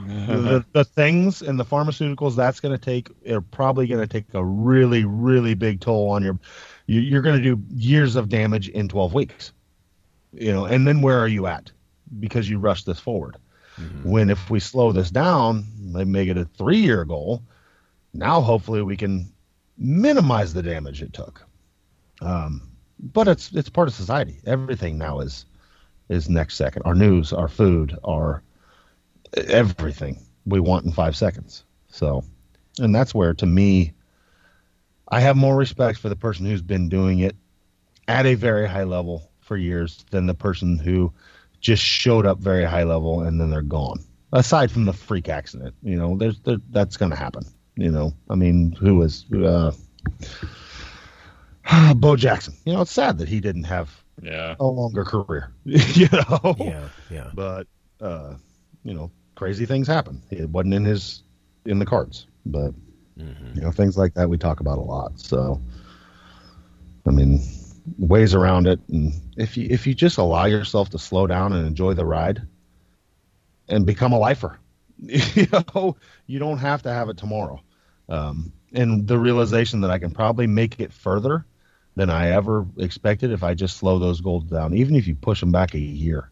The, 0.08 0.66
the 0.74 0.84
things 0.84 1.42
and 1.42 1.58
the 1.58 1.64
pharmaceuticals 1.64 2.36
that's 2.36 2.60
going 2.60 2.78
to 2.78 2.84
take 2.84 3.10
are 3.30 3.40
probably 3.40 3.88
going 3.88 4.02
to 4.02 4.08
take 4.08 4.26
a 4.34 4.44
really 4.44 5.06
really 5.06 5.54
big 5.54 5.80
toll 5.80 6.10
on 6.10 6.22
your 6.22 6.38
you, 6.86 7.00
you're 7.00 7.22
going 7.22 7.42
to 7.42 7.56
do 7.56 7.64
years 7.74 8.18
of 8.18 8.28
damage 8.28 8.68
in 8.68 8.90
12 8.90 9.14
weeks. 9.14 9.54
You 10.34 10.52
know 10.52 10.66
and 10.66 10.86
then 10.86 11.02
where 11.02 11.18
are 11.20 11.30
you 11.30 11.48
at? 11.48 11.72
Because 12.20 12.50
you 12.50 12.60
rushed 12.60 12.86
this 12.86 13.00
forward. 13.00 13.38
When 14.04 14.30
if 14.30 14.50
we 14.50 14.60
slow 14.60 14.92
this 14.92 15.10
down, 15.12 15.66
they 15.94 16.04
make 16.04 16.28
it 16.28 16.38
a 16.38 16.44
three 16.44 16.80
year 16.80 17.06
goal. 17.06 17.42
Now 18.16 18.42
hopefully 18.42 18.82
we 18.82 18.96
can 18.96 19.32
minimize 19.78 20.54
the 20.54 20.64
damage 20.64 21.02
it 21.02 21.14
took. 21.14 21.46
Um, 22.22 22.72
but 22.98 23.28
it's 23.28 23.52
it's 23.52 23.70
part 23.70 23.90
of 23.90 23.94
society. 23.94 24.40
Everything 24.46 24.98
now 24.98 25.20
is 25.20 25.46
is 26.10 26.30
next 26.30 26.56
second. 26.56 26.84
Our 26.86 26.96
news, 26.96 27.34
our 27.34 27.50
food, 27.50 27.98
our 28.04 28.42
everything 29.36 30.26
we 30.46 30.60
want 30.60 30.86
in 30.86 30.92
five 30.92 31.16
seconds. 31.16 31.66
So, 31.90 32.24
and 32.80 32.96
that's 32.96 33.14
where 33.14 33.34
to 33.34 33.46
me, 33.46 33.94
I 35.10 35.20
have 35.20 35.36
more 35.36 35.56
respect 35.56 36.00
for 36.00 36.08
the 36.08 36.16
person 36.16 36.46
who's 36.46 36.62
been 36.62 36.88
doing 36.88 37.20
it 37.20 37.36
at 38.08 38.26
a 38.26 38.36
very 38.36 38.68
high 38.68 38.84
level 38.84 39.30
for 39.42 39.58
years 39.58 40.06
than 40.12 40.26
the 40.26 40.34
person 40.34 40.80
who 40.80 41.12
just 41.60 41.84
showed 41.84 42.26
up 42.26 42.40
very 42.40 42.64
high 42.64 42.84
level 42.84 43.22
and 43.22 43.42
then 43.42 43.50
they're 43.50 43.62
gone. 43.62 44.00
Aside 44.32 44.72
from 44.72 44.86
the 44.86 44.94
freak 44.94 45.28
accident, 45.30 45.76
you 45.82 45.98
know, 45.98 46.18
there's 46.18 46.40
there, 46.42 46.58
that's 46.70 46.98
going 46.98 47.12
to 47.12 47.18
happen. 47.18 47.46
You 47.78 47.92
know, 47.92 48.14
I 48.30 48.36
mean, 48.36 48.72
who 48.74 48.96
was 48.98 49.26
uh, 49.34 49.72
Bo 51.96 52.16
Jackson? 52.16 52.56
You 52.66 52.74
know, 52.74 52.82
it's 52.82 52.92
sad 52.92 53.18
that 53.20 53.28
he 53.30 53.40
didn't 53.42 53.66
have 53.66 54.04
Yeah. 54.22 54.56
a 54.60 54.66
longer 54.66 55.04
career. 55.06 55.52
you 55.66 56.08
know, 56.12 56.56
Yeah. 56.58 56.90
Yeah. 57.04 57.32
but 57.34 57.68
uh, 58.02 58.36
you 58.84 58.94
know, 58.94 59.12
crazy 59.36 59.66
things 59.66 59.88
happen. 59.88 60.22
It 60.32 60.50
wasn't 60.50 60.74
in 60.74 60.86
his 60.86 61.24
in 61.66 61.80
the 61.80 61.86
cards, 61.86 62.28
but 62.46 62.74
you 63.54 63.62
know, 63.62 63.72
things 63.72 63.98
like 63.98 64.14
that 64.16 64.30
we 64.30 64.38
talk 64.38 64.60
about 64.60 64.78
a 64.78 64.82
lot. 64.82 65.20
So, 65.20 65.62
I 67.08 67.12
mean, 67.12 67.42
ways 67.98 68.34
around 68.36 68.68
it, 68.68 68.80
and 68.90 69.14
if 69.38 69.58
you 69.58 69.68
if 69.70 69.88
you 69.88 69.94
just 69.94 70.18
allow 70.18 70.46
yourself 70.46 70.86
to 70.86 70.94
slow 71.00 71.22
down 71.28 71.48
and 71.48 71.62
enjoy 71.62 71.94
the 71.94 72.00
ride, 72.00 72.42
and 73.70 73.86
become 73.86 74.14
a 74.14 74.20
lifer, 74.20 74.60
you 74.98 75.48
know, 75.76 75.96
you 76.28 76.40
don't 76.40 76.58
have 76.60 76.84
to 76.84 76.92
have 76.92 77.10
it 77.10 77.18
tomorrow. 77.18 77.62
Um, 78.10 78.52
and 78.74 79.08
the 79.08 79.18
realization 79.18 79.82
that 79.82 79.92
I 79.92 80.00
can 80.00 80.12
probably 80.12 80.48
make 80.48 80.80
it 80.80 80.92
further 80.92 81.46
than 81.96 82.10
I 82.10 82.32
ever 82.32 82.66
expected 82.78 83.32
if 83.32 83.44
I 83.44 83.54
just 83.54 83.78
slow 83.78 84.00
those 84.00 84.22
goals 84.22 84.44
down, 84.44 84.74
even 84.74 84.96
if 84.96 85.08
you 85.08 85.16
push 85.16 85.40
them 85.40 85.52
back 85.52 85.74
a 85.74 85.80
year, 85.80 86.30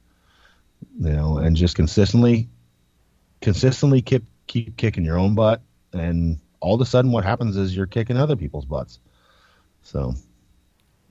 you 1.00 1.12
know, 1.12 1.38
and 1.38 1.56
just 1.56 1.76
consistently, 1.76 2.50
consistently 3.42 4.02
keep 4.02 4.26
keep 4.48 4.76
kicking 4.76 5.06
your 5.06 5.18
own 5.18 5.36
butt, 5.36 5.62
and 5.94 6.40
all 6.60 6.76
of 6.76 6.82
a 6.82 6.86
sudden, 6.86 7.12
what 7.12 7.24
happens 7.24 7.56
is 7.56 7.76
you're 7.76 7.86
kicking 7.86 8.18
other 8.18 8.36
people's 8.36 8.66
butts. 8.66 9.00
So, 9.84 10.16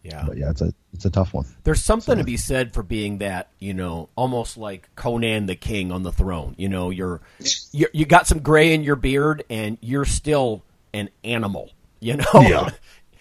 Yeah. 0.03 0.25
but 0.27 0.37
yeah, 0.37 0.51
it's 0.51 0.61
a 0.61 0.73
it's 0.93 1.05
a 1.05 1.11
tough 1.11 1.33
one. 1.33 1.47
There's 1.65 1.83
something 1.83 2.19
to 2.19 2.25
be 2.25 2.37
said 2.37 2.75
for 2.75 2.83
being 2.83 3.19
that, 3.19 3.51
you 3.59 3.73
know, 3.73 4.09
almost 4.17 4.57
like 4.57 4.89
Conan 4.97 5.47
the 5.47 5.55
King 5.55 5.93
on 5.93 6.03
the 6.03 6.13
throne. 6.13 6.55
You 6.59 6.69
know, 6.69 6.91
you're, 6.91 7.21
you're 7.73 7.91
you 7.95 8.05
got 8.05 8.27
some 8.27 8.41
gray 8.41 8.75
in 8.75 8.83
your 8.83 8.97
beard, 8.97 9.45
and 9.49 9.79
you're 9.81 10.05
still 10.05 10.63
an 10.93 11.09
animal. 11.25 11.71
You 12.01 12.17
know, 12.17 12.25
Yeah. 12.35 12.71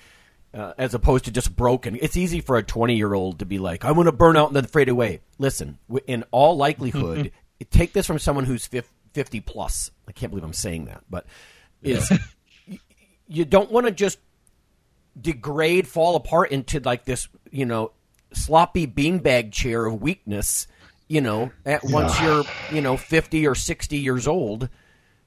uh, 0.54 0.74
as 0.78 0.94
opposed 0.94 1.26
to 1.26 1.32
just 1.32 1.56
broken. 1.56 1.98
It's 2.02 2.18
easy 2.18 2.42
for 2.42 2.58
a 2.58 2.64
20 2.64 2.96
year 2.96 3.14
old 3.14 3.40
to 3.40 3.46
be 3.46 3.60
like, 3.60 3.86
"I 3.86 3.92
want 3.92 4.08
to 4.08 4.12
burn 4.12 4.36
out 4.36 4.48
and 4.48 4.56
then 4.56 4.66
fade 4.66 4.90
away." 4.90 5.22
Listen, 5.38 5.78
in 6.08 6.24
all 6.32 6.58
likelihood, 6.58 7.32
take 7.70 7.94
this 7.94 8.06
from 8.08 8.18
someone 8.20 8.46
who's 8.46 8.66
50 8.66 9.40
plus. 9.42 9.92
I 10.08 10.12
can't 10.14 10.32
believe 10.32 10.44
I'm 10.44 10.52
saying 10.54 10.86
that, 10.86 11.04
but 11.10 11.26
is 11.84 12.12
y- 12.68 12.80
you 13.28 13.46
don't 13.46 13.72
want 13.72 13.86
to 13.86 13.92
just 13.92 14.18
degrade, 15.20 15.88
fall 15.88 16.16
apart 16.16 16.52
into 16.52 16.80
like 16.80 17.06
this, 17.06 17.28
you 17.52 17.66
know, 17.66 17.92
sloppy 18.34 18.88
beanbag 18.88 19.52
chair 19.52 19.86
of 19.86 20.02
weakness. 20.02 20.68
You 21.08 21.20
know, 21.20 21.52
at 21.66 21.84
once 21.84 22.18
you're, 22.22 22.44
you 22.72 22.82
know, 22.82 22.96
fifty 22.96 23.46
or 23.46 23.54
sixty 23.54 23.98
years 24.00 24.28
old, 24.28 24.70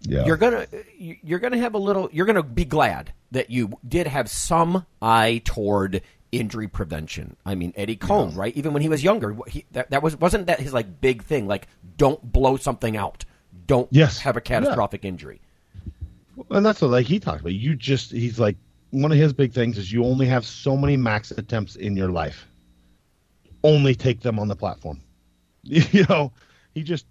Yeah. 0.01 0.25
you're 0.25 0.39
gonna 0.39 0.67
you're 0.99 1.39
gonna 1.39 1.59
have 1.59 1.75
a 1.75 1.79
little. 1.79 2.09
You're 2.11 2.25
gonna 2.25 2.43
be 2.43 2.65
glad 2.65 3.13
that 3.33 3.51
you 3.51 3.79
did 3.87 4.07
have 4.07 4.31
some 4.31 4.87
eye 5.03 5.43
toward 5.45 6.01
injury 6.33 6.69
prevention. 6.69 7.37
I 7.45 7.55
mean, 7.55 7.75
Eddie 7.77 7.97
Coan, 7.99 8.35
right? 8.35 8.57
Even 8.57 8.73
when 8.73 8.81
he 8.81 8.89
was 8.89 9.05
younger, 9.05 9.37
he, 9.47 9.67
that 9.73 9.91
that 9.91 10.03
was 10.03 10.17
wasn't 10.17 10.47
that 10.47 10.59
his 10.59 10.73
like 10.73 11.03
big 11.03 11.23
thing. 11.23 11.47
Like, 11.47 11.69
don't 11.99 12.33
blow 12.33 12.57
something 12.57 12.97
out. 12.97 13.27
Don't 13.67 13.89
Yes. 13.91 14.19
have 14.21 14.39
a 14.39 14.41
catastrophic 14.41 15.05
injury. 15.05 15.43
And 16.51 16.65
that's 16.65 16.81
what 16.81 16.91
like 16.93 17.07
he 17.07 17.21
talked 17.21 17.43
about. 17.43 17.53
You 17.53 17.77
just 17.77 18.11
he's 18.11 18.39
like 18.41 18.57
one 18.95 19.13
of 19.13 19.19
his 19.19 19.33
big 19.33 19.53
things 19.53 19.79
is 19.79 19.93
you 19.93 20.05
only 20.05 20.27
have 20.27 20.45
so 20.47 20.77
many 20.77 20.97
max 20.97 21.31
attempts 21.33 21.77
in 21.77 21.97
your 21.97 22.11
life. 22.11 22.47
Only 23.63 23.95
take 23.95 24.21
them 24.21 24.39
on 24.39 24.49
the 24.49 24.57
platform. 24.57 25.01
You 25.65 26.05
know, 26.09 26.33
he 26.75 26.83
just 26.83 27.07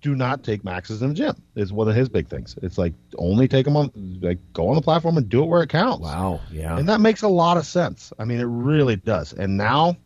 do 0.00 0.14
not 0.14 0.42
take 0.42 0.64
maxes 0.64 1.02
in 1.02 1.08
the 1.10 1.14
gym. 1.14 1.34
Is 1.54 1.72
one 1.72 1.88
of 1.88 1.94
his 1.94 2.08
big 2.08 2.28
things. 2.28 2.56
It's 2.62 2.78
like 2.78 2.94
only 3.18 3.46
take 3.48 3.64
them 3.66 3.76
on 3.76 3.90
like 4.22 4.38
go 4.54 4.68
on 4.68 4.76
the 4.76 4.80
platform 4.82 5.16
and 5.18 5.28
do 5.28 5.42
it 5.42 5.46
where 5.46 5.62
it 5.62 5.68
counts. 5.68 6.02
Wow. 6.02 6.40
Yeah. 6.50 6.78
And 6.78 6.88
that 6.88 7.00
makes 7.00 7.22
a 7.22 7.28
lot 7.28 7.56
of 7.58 7.66
sense. 7.66 8.12
I 8.18 8.24
mean, 8.24 8.40
it 8.40 8.44
really 8.46 8.96
does. 8.96 9.32
And 9.34 9.56
now, 9.58 9.96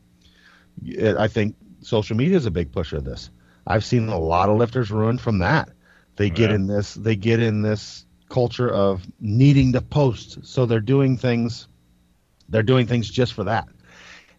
it, 0.84 1.16
I 1.16 1.28
think 1.28 1.54
social 1.82 2.16
media 2.16 2.36
is 2.36 2.46
a 2.46 2.50
big 2.50 2.72
pusher 2.72 2.96
of 2.96 3.04
this. 3.04 3.30
I've 3.66 3.84
seen 3.84 4.08
a 4.08 4.18
lot 4.18 4.48
of 4.48 4.56
lifters 4.58 4.90
ruined 4.90 5.20
from 5.20 5.38
that. 5.38 5.68
They 6.16 6.30
get 6.30 6.50
Yeah. 6.50 6.56
in 6.56 6.66
this. 6.66 6.94
They 6.94 7.14
get 7.16 7.40
in 7.40 7.62
this 7.62 8.06
culture 8.34 8.68
of 8.68 9.06
needing 9.20 9.72
to 9.72 9.80
post, 9.80 10.44
so 10.44 10.66
they're 10.66 10.80
doing 10.80 11.16
things. 11.16 11.68
They're 12.48 12.64
doing 12.64 12.86
things 12.88 13.08
just 13.08 13.32
for 13.32 13.44
that, 13.44 13.68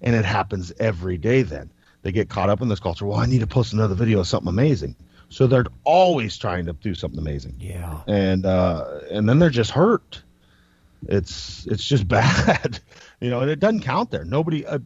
and 0.02 0.14
it 0.16 0.26
happens 0.26 0.74
every 0.80 1.18
day. 1.18 1.44
Then 1.44 1.72
they 2.02 2.12
get 2.12 2.28
caught 2.28 2.50
up 2.50 2.62
in 2.62 2.68
this 2.68 2.82
culture. 2.82 3.06
Well, 3.06 3.20
I 3.20 3.26
need 3.26 3.40
to 3.40 3.48
post 3.48 3.72
another 3.72 3.96
video 3.96 4.20
of 4.20 4.28
something 4.28 4.50
amazing. 4.50 4.98
So 5.30 5.48
they're 5.48 5.66
always 5.86 6.38
trying 6.38 6.66
to 6.66 6.74
do 6.74 6.94
something 6.94 7.18
amazing 7.18 7.56
yeah. 7.60 8.02
and 8.06 8.46
uh, 8.46 9.00
and 9.10 9.28
then 9.28 9.40
they're 9.40 9.50
just 9.50 9.72
hurt. 9.72 10.22
It's 11.08 11.66
it's 11.66 11.84
just 11.84 12.08
bad, 12.20 12.80
you 13.22 13.30
know, 13.30 13.40
and 13.40 13.50
it 13.50 13.62
doesn't 13.62 13.82
count 13.82 14.12
there. 14.12 14.26
Nobody 14.26 14.66
uh, 14.66 14.80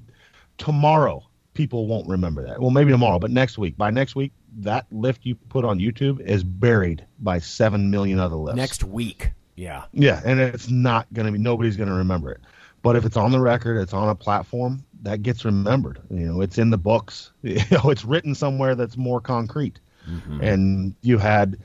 tomorrow 0.60 1.26
people 1.56 1.88
won't 1.88 2.08
remember 2.08 2.46
that. 2.46 2.62
Well, 2.62 2.70
maybe 2.70 2.92
tomorrow, 2.92 3.18
but 3.18 3.32
next 3.32 3.58
week. 3.58 3.76
By 3.76 3.90
next 3.90 4.16
week, 4.16 4.32
that 4.58 4.86
lift 4.92 5.26
you 5.26 5.36
put 5.36 5.66
on 5.66 5.80
YouTube 5.80 6.20
is 6.20 6.44
buried 6.44 7.06
by 7.20 7.40
seven 7.40 7.90
million 7.92 8.20
other 8.20 8.36
lifts. 8.36 8.58
Next 8.58 8.84
week. 8.84 9.32
Yeah. 9.56 9.86
Yeah, 9.92 10.22
and 10.24 10.40
it's 10.40 10.70
not 10.70 11.12
going 11.14 11.26
to 11.26 11.32
be 11.32 11.38
nobody's 11.38 11.78
going 11.78 11.90
to 11.90 11.96
remember 11.96 12.32
it. 12.32 12.42
But 12.82 12.96
if 12.96 13.06
it's 13.06 13.18
on 13.18 13.32
the 13.32 13.40
record, 13.40 13.78
it's 13.80 13.94
on 13.94 14.10
a 14.10 14.16
platform 14.16 14.86
that 15.02 15.22
gets 15.22 15.44
remembered. 15.44 16.00
You 16.10 16.28
know, 16.28 16.42
it's 16.42 16.58
in 16.58 16.70
the 16.70 16.78
books. 16.78 17.32
You 17.42 17.62
know, 17.72 17.90
it's 17.90 18.06
written 18.06 18.36
somewhere 18.36 18.76
that's 18.76 18.98
more 18.98 19.22
concrete. 19.22 19.80
Mm-hmm. 20.10 20.42
And 20.42 20.96
you 21.02 21.18
had, 21.18 21.58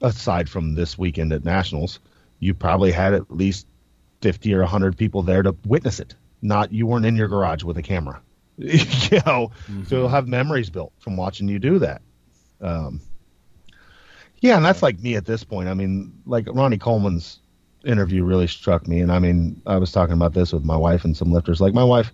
aside 0.00 0.48
from 0.48 0.74
this 0.74 0.98
weekend 0.98 1.32
at 1.32 1.44
Nationals, 1.44 2.00
you 2.38 2.54
probably 2.54 2.92
had 2.92 3.14
at 3.14 3.30
least 3.30 3.66
fifty 4.20 4.52
or 4.54 4.62
hundred 4.64 4.96
people 4.96 5.22
there 5.22 5.42
to 5.42 5.56
witness 5.64 6.00
it. 6.00 6.14
Not 6.42 6.72
you 6.72 6.86
weren't 6.86 7.06
in 7.06 7.16
your 7.16 7.28
garage 7.28 7.62
with 7.62 7.78
a 7.78 7.82
camera. 7.82 8.20
you 9.10 9.20
know, 9.26 9.50
so 9.86 9.96
you'll 9.98 10.08
have 10.08 10.28
memories 10.28 10.70
built 10.70 10.92
from 10.98 11.16
watching 11.16 11.48
you 11.48 11.58
do 11.58 11.78
that. 11.80 12.02
Um, 12.60 13.00
yeah, 14.40 14.56
and 14.56 14.64
that's 14.64 14.82
like 14.82 14.98
me 15.00 15.14
at 15.16 15.26
this 15.26 15.44
point. 15.44 15.68
I 15.68 15.74
mean, 15.74 16.12
like 16.26 16.46
Ronnie 16.50 16.78
Coleman's 16.78 17.40
interview 17.84 18.24
really 18.24 18.46
struck 18.46 18.86
me, 18.88 19.00
and 19.00 19.12
I 19.12 19.18
mean, 19.18 19.60
I 19.66 19.76
was 19.76 19.92
talking 19.92 20.14
about 20.14 20.32
this 20.34 20.52
with 20.52 20.64
my 20.64 20.76
wife 20.76 21.04
and 21.04 21.16
some 21.16 21.32
lifters. 21.32 21.60
Like 21.60 21.74
my 21.74 21.84
wife, 21.84 22.12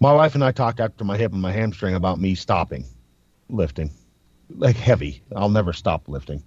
my 0.00 0.12
wife 0.12 0.34
and 0.34 0.44
I 0.44 0.52
talked 0.52 0.80
after 0.80 1.04
my 1.04 1.16
hip 1.16 1.32
and 1.32 1.40
my 1.42 1.52
hamstring 1.52 1.94
about 1.94 2.20
me 2.20 2.34
stopping 2.34 2.84
lifting, 3.48 3.90
like 4.56 4.76
heavy. 4.76 5.22
I'll 5.34 5.48
never 5.48 5.72
stop 5.72 6.08
lifting. 6.08 6.42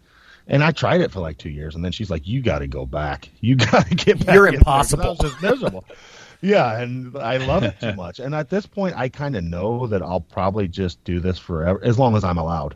And 0.47 0.63
I 0.63 0.71
tried 0.71 1.01
it 1.01 1.11
for 1.11 1.21
like 1.21 1.37
two 1.37 1.49
years, 1.49 1.75
and 1.75 1.83
then 1.83 1.91
she's 1.91 2.09
like, 2.09 2.27
"You 2.27 2.41
got 2.41 2.59
to 2.59 2.67
go 2.67 2.85
back. 2.85 3.29
You 3.39 3.55
got 3.55 3.87
to 3.87 3.95
get 3.95 4.25
back." 4.25 4.35
You're 4.35 4.47
in 4.47 4.55
there." 4.55 4.61
'Cause 4.63 4.93
I 4.93 4.97
impossible. 5.07 5.15
just 5.15 5.41
miserable. 5.41 5.85
yeah, 6.43 6.77
and 6.79 7.17
I 7.17 7.37
love 7.37 7.63
it 7.63 7.79
too 7.79 7.93
much. 7.95 8.19
And 8.19 8.35
at 8.35 8.49
this 8.49 8.65
point, 8.65 8.95
I 8.97 9.07
kind 9.07 9.37
of 9.37 9.43
know 9.45 9.87
that 9.87 10.01
I'll 10.01 10.19
probably 10.19 10.67
just 10.67 11.01
do 11.05 11.21
this 11.21 11.39
forever, 11.39 11.79
as 11.83 11.97
long 11.97 12.15
as 12.17 12.25
I'm 12.25 12.37
allowed, 12.37 12.75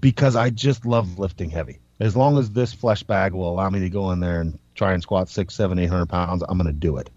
because 0.00 0.36
I 0.36 0.48
just 0.48 0.86
love 0.86 1.18
lifting 1.18 1.50
heavy. 1.50 1.80
As 2.00 2.16
long 2.16 2.38
as 2.38 2.50
this 2.50 2.72
flesh 2.72 3.02
bag 3.02 3.34
will 3.34 3.48
allow 3.48 3.68
me 3.68 3.80
to 3.80 3.90
go 3.90 4.10
in 4.10 4.20
there 4.20 4.40
and 4.40 4.58
try 4.74 4.94
and 4.94 5.02
squat 5.02 5.28
six, 5.28 5.54
seven, 5.54 5.78
eight 5.78 5.90
hundred 5.90 6.08
pounds, 6.08 6.42
I'm 6.48 6.56
going 6.56 6.66
to 6.66 6.72
do 6.72 6.96
it. 6.96 7.10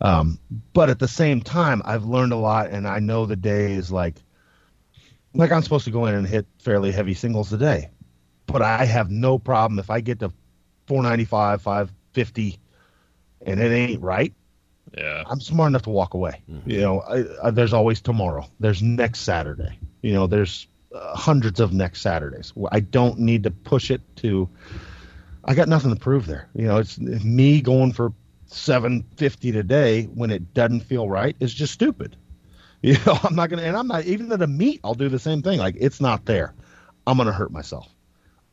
Um, 0.00 0.38
but 0.72 0.88
at 0.88 1.00
the 1.00 1.08
same 1.08 1.42
time, 1.42 1.82
I've 1.84 2.04
learned 2.04 2.32
a 2.32 2.36
lot, 2.36 2.70
and 2.70 2.86
I 2.86 3.00
know 3.00 3.26
the 3.26 3.36
days 3.36 3.90
like 3.90 4.14
like 5.34 5.50
I'm 5.50 5.62
supposed 5.62 5.84
to 5.86 5.90
go 5.90 6.06
in 6.06 6.14
and 6.14 6.26
hit 6.26 6.46
fairly 6.60 6.92
heavy 6.92 7.14
singles 7.14 7.52
a 7.52 7.58
day, 7.58 7.90
but 8.46 8.62
I 8.62 8.84
have 8.84 9.10
no 9.10 9.38
problem 9.38 9.80
if 9.80 9.90
I 9.90 10.00
get 10.00 10.20
to 10.20 10.32
495, 10.86 11.62
550, 11.62 12.58
and 13.46 13.60
it 13.60 13.72
ain't 13.72 14.00
right. 14.00 14.32
Yeah. 14.96 15.24
I'm 15.26 15.40
smart 15.40 15.68
enough 15.68 15.82
to 15.82 15.90
walk 15.90 16.14
away. 16.14 16.42
You 16.66 16.80
know, 16.80 17.00
I, 17.00 17.46
I, 17.48 17.50
there's 17.50 17.72
always 17.72 18.00
tomorrow. 18.00 18.46
There's 18.60 18.82
next 18.82 19.20
Saturday. 19.20 19.78
You 20.02 20.12
know, 20.12 20.26
there's 20.26 20.66
uh, 20.94 21.16
hundreds 21.16 21.60
of 21.60 21.72
next 21.72 22.02
Saturdays. 22.02 22.52
I 22.70 22.80
don't 22.80 23.18
need 23.20 23.44
to 23.44 23.50
push 23.50 23.90
it 23.90 24.00
to. 24.16 24.48
I 25.44 25.54
got 25.54 25.68
nothing 25.68 25.90
to 25.94 25.98
prove 25.98 26.26
there. 26.26 26.48
You 26.54 26.66
know, 26.66 26.78
it's 26.78 26.98
me 26.98 27.60
going 27.60 27.92
for 27.92 28.12
750 28.46 29.52
today 29.52 30.04
when 30.04 30.30
it 30.30 30.54
doesn't 30.54 30.80
feel 30.80 31.08
right 31.08 31.34
is 31.40 31.52
just 31.54 31.72
stupid. 31.72 32.16
You 32.84 32.96
know, 33.06 33.16
I'm 33.22 33.36
not 33.36 33.48
gonna, 33.48 33.62
and 33.62 33.76
I'm 33.76 33.86
not 33.86 34.06
even 34.06 34.32
at 34.32 34.42
a 34.42 34.46
meet. 34.48 34.80
I'll 34.82 34.94
do 34.94 35.08
the 35.08 35.20
same 35.20 35.40
thing. 35.40 35.60
Like 35.60 35.76
it's 35.78 36.00
not 36.00 36.24
there. 36.24 36.52
I'm 37.06 37.16
gonna 37.16 37.30
hurt 37.30 37.52
myself. 37.52 37.88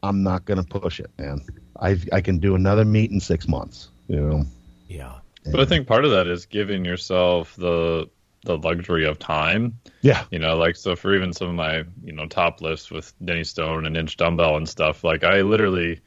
I'm 0.04 0.22
not 0.22 0.46
gonna 0.46 0.64
push 0.64 1.00
it, 1.00 1.10
man. 1.18 1.42
I 1.80 1.98
I 2.14 2.22
can 2.22 2.38
do 2.38 2.54
another 2.54 2.86
meet 2.86 3.10
in 3.10 3.20
six 3.20 3.48
months. 3.48 3.90
You 4.08 4.18
know. 4.18 4.46
Yeah. 4.88 5.19
But 5.46 5.60
I 5.60 5.66
think 5.66 5.88
part 5.88 6.06
of 6.06 6.12
that 6.12 6.28
is 6.28 6.46
giving 6.46 6.86
yourself 6.86 7.56
the 7.56 8.10
the 8.44 8.58
luxury 8.58 9.06
of 9.06 9.20
time. 9.20 9.80
Yeah. 10.02 10.24
You 10.32 10.40
know, 10.40 10.56
like 10.58 10.76
so 10.76 10.96
for 10.96 11.14
even 11.14 11.34
some 11.34 11.50
of 11.50 11.56
my, 11.56 11.84
you 12.04 12.14
know, 12.14 12.26
top 12.26 12.62
lifts 12.62 12.90
with 12.90 13.14
Dinnie 13.24 13.44
Stone 13.44 13.86
and 13.86 13.98
Inch 13.98 14.16
Dumbbell 14.18 14.56
and 14.56 14.68
stuff, 14.68 15.04
like 15.04 15.24
I 15.24 15.42
literally 15.42 16.00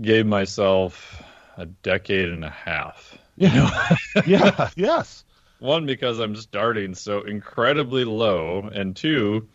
gave 0.00 0.26
myself 0.26 1.22
a 1.56 1.66
decade 1.66 2.28
and 2.28 2.44
a 2.44 2.50
half. 2.50 3.16
Yeah. 3.36 3.54
You 3.54 3.60
know? 3.60 4.26
yeah. 4.26 4.70
Yes. 4.76 5.24
One, 5.60 5.84
because 5.86 6.18
I'm 6.18 6.36
starting 6.36 6.94
so 6.94 7.22
incredibly 7.22 8.04
low, 8.04 8.70
and 8.72 8.96
two, 8.96 9.46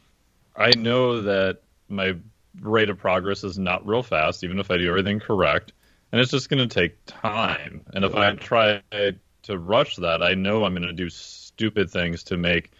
I 0.56 0.70
know 0.78 1.22
that 1.22 1.62
my 1.90 2.16
rate 2.62 2.92
of 2.92 3.00
progress 3.00 3.44
is 3.44 3.58
not 3.58 3.86
real 3.88 4.04
fast, 4.04 4.44
even 4.44 4.60
if 4.60 4.70
I 4.70 4.78
do 4.78 4.88
everything 4.88 5.20
correct, 5.20 5.74
and 6.12 6.22
it's 6.22 6.32
just 6.32 6.50
going 6.50 6.68
to 6.68 6.74
take 6.74 6.98
time. 7.06 7.82
And 7.94 8.06
if 8.06 8.16
I 8.16 8.32
try 8.34 8.82
to 8.92 9.58
rush 9.58 9.98
that, 9.98 10.24
I 10.24 10.34
know 10.34 10.64
I'm 10.64 10.74
going 10.74 10.88
to 10.88 10.94
do 10.94 11.10
stupid 11.10 11.90
things 11.90 12.24
to 12.26 12.38
make 12.38 12.72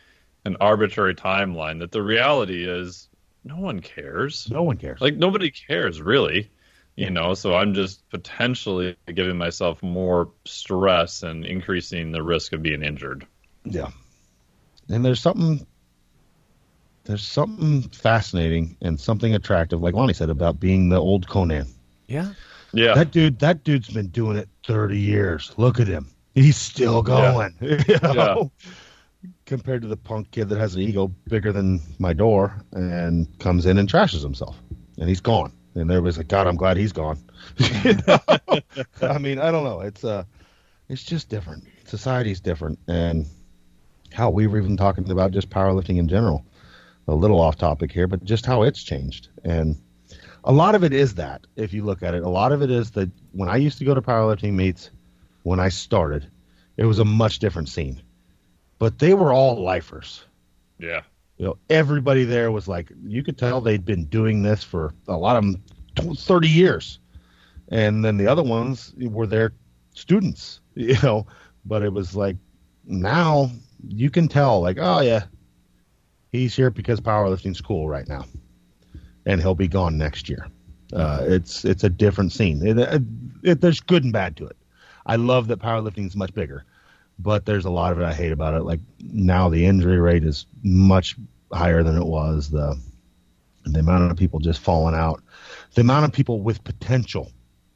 an 0.46 0.58
arbitrary 0.60 1.16
timeline. 1.16 1.80
That 1.80 1.92
the 1.92 2.02
reality 2.02 2.68
is, 2.68 3.10
no 3.44 3.58
one 3.58 3.80
cares. 3.80 4.50
No 4.50 4.64
one 4.64 4.78
cares. 4.78 5.02
Like 5.02 5.16
nobody 5.16 5.52
cares 5.52 6.02
really. 6.02 6.50
You 6.96 7.10
know, 7.10 7.34
so 7.34 7.54
I'm 7.54 7.74
just 7.74 8.10
potentially 8.10 8.96
giving 9.14 9.38
myself 9.38 9.84
more 9.84 10.30
stress 10.46 11.24
and 11.24 11.46
increasing 11.46 12.14
the 12.14 12.24
risk 12.24 12.54
of 12.54 12.62
being 12.62 12.84
injured. 12.84 13.28
Yeah. 13.66 13.90
And 14.88 15.04
there's 15.04 15.20
something 15.20 15.68
there's 17.06 17.26
something 17.26 17.84
fascinating 17.84 18.78
and 18.82 19.00
something 19.00 19.36
attractive, 19.36 19.82
like 19.82 19.94
Lonnie 19.94 20.14
said, 20.14 20.30
about 20.30 20.60
being 20.60 20.90
the 20.90 20.98
old 20.98 21.28
Conan. 21.28 21.68
Yeah. 22.08 22.34
Yeah. 22.76 22.94
That 22.94 23.12
dude 23.12 23.40
that 23.40 23.64
dude's 23.64 23.90
been 23.90 24.08
doing 24.08 24.38
it 24.38 24.50
thirty 24.66 25.00
years. 25.00 25.54
Look 25.58 25.80
at 25.80 25.88
him. 25.88 26.08
He's 26.34 26.58
still 26.58 27.02
going. 27.02 27.56
You 27.62 28.00
know? 28.02 28.52
Compared 29.46 29.82
to 29.82 29.88
the 29.88 29.98
punk 29.98 30.32
kid 30.32 30.50
that 30.50 30.60
has 30.60 30.76
an 30.76 30.82
ego 30.82 31.08
bigger 31.28 31.52
than 31.52 31.82
my 31.98 32.14
door 32.14 32.62
and 32.74 33.28
comes 33.40 33.66
in 33.66 33.78
and 33.78 33.90
trashes 33.90 34.22
himself. 34.22 34.60
And 35.00 35.10
he's 35.10 35.22
gone. 35.22 35.52
And 35.74 35.90
everybody's 35.90 36.18
like, 36.18 36.28
God, 36.28 36.48
I'm 36.48 36.56
glad 36.56 36.78
he's 36.78 36.94
gone. 36.94 37.18
You 37.84 37.98
know? 38.08 38.20
I 39.02 39.18
mean, 39.18 39.40
I 39.40 39.52
don't 39.52 39.64
know. 39.64 39.82
It's 39.82 40.04
uh 40.04 40.24
it's 40.90 41.04
just 41.04 41.30
different. 41.30 41.64
Society's 41.86 42.40
different 42.40 42.80
and 42.88 43.26
how 44.14 44.30
we 44.30 44.48
were 44.48 44.58
even 44.58 44.78
talking 44.78 45.10
about 45.10 45.32
just 45.32 45.50
powerlifting 45.50 45.98
in 45.98 46.08
general. 46.08 46.46
A 47.08 47.14
little 47.14 47.40
off 47.40 47.58
topic 47.58 47.92
here, 47.92 48.08
but 48.08 48.24
just 48.24 48.46
how 48.46 48.64
it's 48.64 48.82
changed. 48.82 49.30
And 49.44 49.80
a 50.46 50.52
lot 50.52 50.76
of 50.76 50.84
it 50.84 50.94
is 50.94 51.16
that, 51.16 51.46
if 51.56 51.74
you 51.74 51.84
look 51.84 52.04
at 52.04 52.14
it, 52.14 52.24
a 52.24 52.30
lot 52.30 52.52
of 52.52 52.62
it 52.62 52.70
is 52.70 52.92
that 52.92 53.10
when 53.32 53.50
I 53.50 53.58
used 53.58 53.80
to 53.80 53.86
go 53.86 53.96
to 53.96 54.02
powerlifting 54.02 54.54
meets, 54.54 54.92
when 55.44 55.60
I 55.60 55.70
started, 55.70 56.30
it 56.78 56.86
was 56.86 57.00
a 57.00 57.06
much 57.06 57.40
different 57.40 57.68
scene. 57.68 58.02
But 58.78 59.00
they 59.00 59.14
were 59.14 59.34
all 59.34 59.62
lifers. 59.62 60.24
Yeah. 60.78 61.02
You 61.38 61.46
know, 61.48 61.58
everybody 61.70 62.24
there 62.24 62.52
was 62.52 62.68
like, 62.68 62.92
you 63.04 63.24
could 63.24 63.38
tell 63.38 63.60
they'd 63.60 63.86
been 63.86 64.06
doing 64.06 64.44
this 64.44 64.64
for 64.64 64.94
a 65.08 65.18
lot 65.18 65.36
of 65.36 65.44
them 65.44 66.16
30 66.16 66.48
years. 66.48 67.00
And 67.70 68.06
then 68.06 68.18
the 68.18 68.28
other 68.28 68.44
ones 68.44 68.94
were 68.98 69.28
their 69.28 69.54
students, 69.96 70.62
you 70.76 70.96
know, 71.02 71.26
but 71.66 71.82
it 71.82 71.92
was 71.92 72.16
like 72.16 72.38
now 72.86 73.50
you 73.88 74.12
can 74.12 74.28
tell, 74.28 74.62
like, 74.62 74.78
oh, 74.80 75.02
yeah, 75.02 75.24
he's 76.32 76.56
here 76.56 76.70
because 76.70 77.02
powerlifting's 77.02 77.62
cool 77.62 77.90
right 77.90 78.08
now. 78.08 78.26
And 79.26 79.42
he'll 79.42 79.56
be 79.56 79.68
gone 79.68 79.98
next 79.98 80.30
year. 80.30 80.48
Uh, 80.94 81.20
it's 81.24 81.66
it's 81.66 81.84
a 81.84 81.90
different 81.90 82.32
scene. 82.32 82.66
It, 82.66 82.78
it, 82.78 83.02
it, 83.44 83.62
there's 83.62 83.80
good 83.80 84.04
and 84.04 84.14
bad 84.14 84.38
to 84.38 84.46
it. 84.46 84.56
I 85.06 85.16
love 85.16 85.48
that 85.48 85.60
powerlifting 85.60 86.08
is 86.08 86.16
much 86.16 86.34
bigger, 86.34 86.66
but 87.20 87.46
there's 87.46 87.66
a 87.66 87.70
lot 87.70 87.92
of 87.92 88.00
it 88.00 88.06
I 88.06 88.14
hate 88.14 88.32
about 88.32 88.54
it. 88.54 88.64
Like 88.64 88.80
now, 89.00 89.50
the 89.50 89.66
injury 89.66 90.00
rate 90.00 90.24
is 90.24 90.46
much 90.64 91.16
higher 91.52 91.84
than 91.84 91.98
it 91.98 92.06
was. 92.06 92.50
The 92.52 92.80
the 93.66 93.80
amount 93.80 94.12
of 94.12 94.18
people 94.18 94.40
just 94.40 94.60
falling 94.60 94.96
out, 94.96 95.24
the 95.74 95.82
amount 95.82 96.06
of 96.06 96.12
people 96.12 96.42
with 96.42 96.64
potential, 96.64 97.32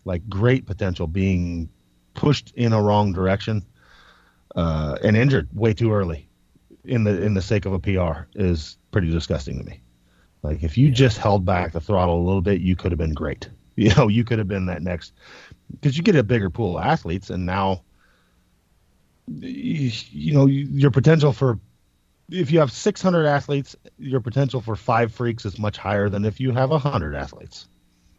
like 0.06 0.28
great 0.30 0.66
potential, 0.68 1.08
being 1.08 1.70
pushed 2.14 2.54
in 2.56 2.74
a 2.74 2.82
wrong 2.82 3.12
direction 3.12 3.66
uh, 4.56 4.98
and 5.04 5.18
injured 5.18 5.48
way 5.54 5.74
too 5.74 5.92
early 5.92 6.28
in 6.86 7.04
the 7.04 7.22
in 7.22 7.34
the 7.34 7.42
sake 7.42 7.66
of 7.66 7.74
a 7.74 7.80
PR 7.80 8.28
is 8.36 8.78
pretty 8.92 9.10
disgusting 9.10 9.58
to 9.58 9.64
me. 9.64 9.82
Like 10.42 10.64
if 10.64 10.78
you 10.78 10.88
yeah. 10.88 10.94
just 10.94 11.18
held 11.18 11.46
back 11.46 11.74
the 11.74 11.82
throttle 11.82 12.20
a 12.20 12.26
little 12.26 12.42
bit, 12.42 12.62
you 12.62 12.76
could 12.76 12.92
have 12.92 13.00
been 13.00 13.14
great. 13.14 13.50
You 13.80 13.96
know, 13.96 14.10
you 14.10 14.26
could 14.26 14.40
have 14.40 14.48
been 14.50 14.66
that 14.66 14.82
next 14.82 15.14
because 15.72 15.96
you 15.96 16.04
get 16.04 16.18
a 16.18 16.22
bigger 16.22 16.50
pool 16.50 16.78
of 16.78 16.84
athletes, 16.84 17.30
and 17.30 17.46
now 17.46 17.84
you, 19.26 19.90
you 20.12 20.34
know 20.34 20.48
your 20.48 20.92
potential 20.92 21.32
for 21.32 21.62
if 22.30 22.52
you 22.52 22.60
have 22.60 22.72
600 22.72 23.26
athletes, 23.26 23.78
your 23.98 24.20
potential 24.20 24.60
for 24.62 24.76
five 24.76 25.14
freaks 25.14 25.46
is 25.46 25.58
much 25.58 25.78
higher 25.78 26.10
than 26.10 26.26
if 26.26 26.40
you 26.40 26.52
have 26.52 26.70
100 26.72 27.16
athletes. 27.16 27.68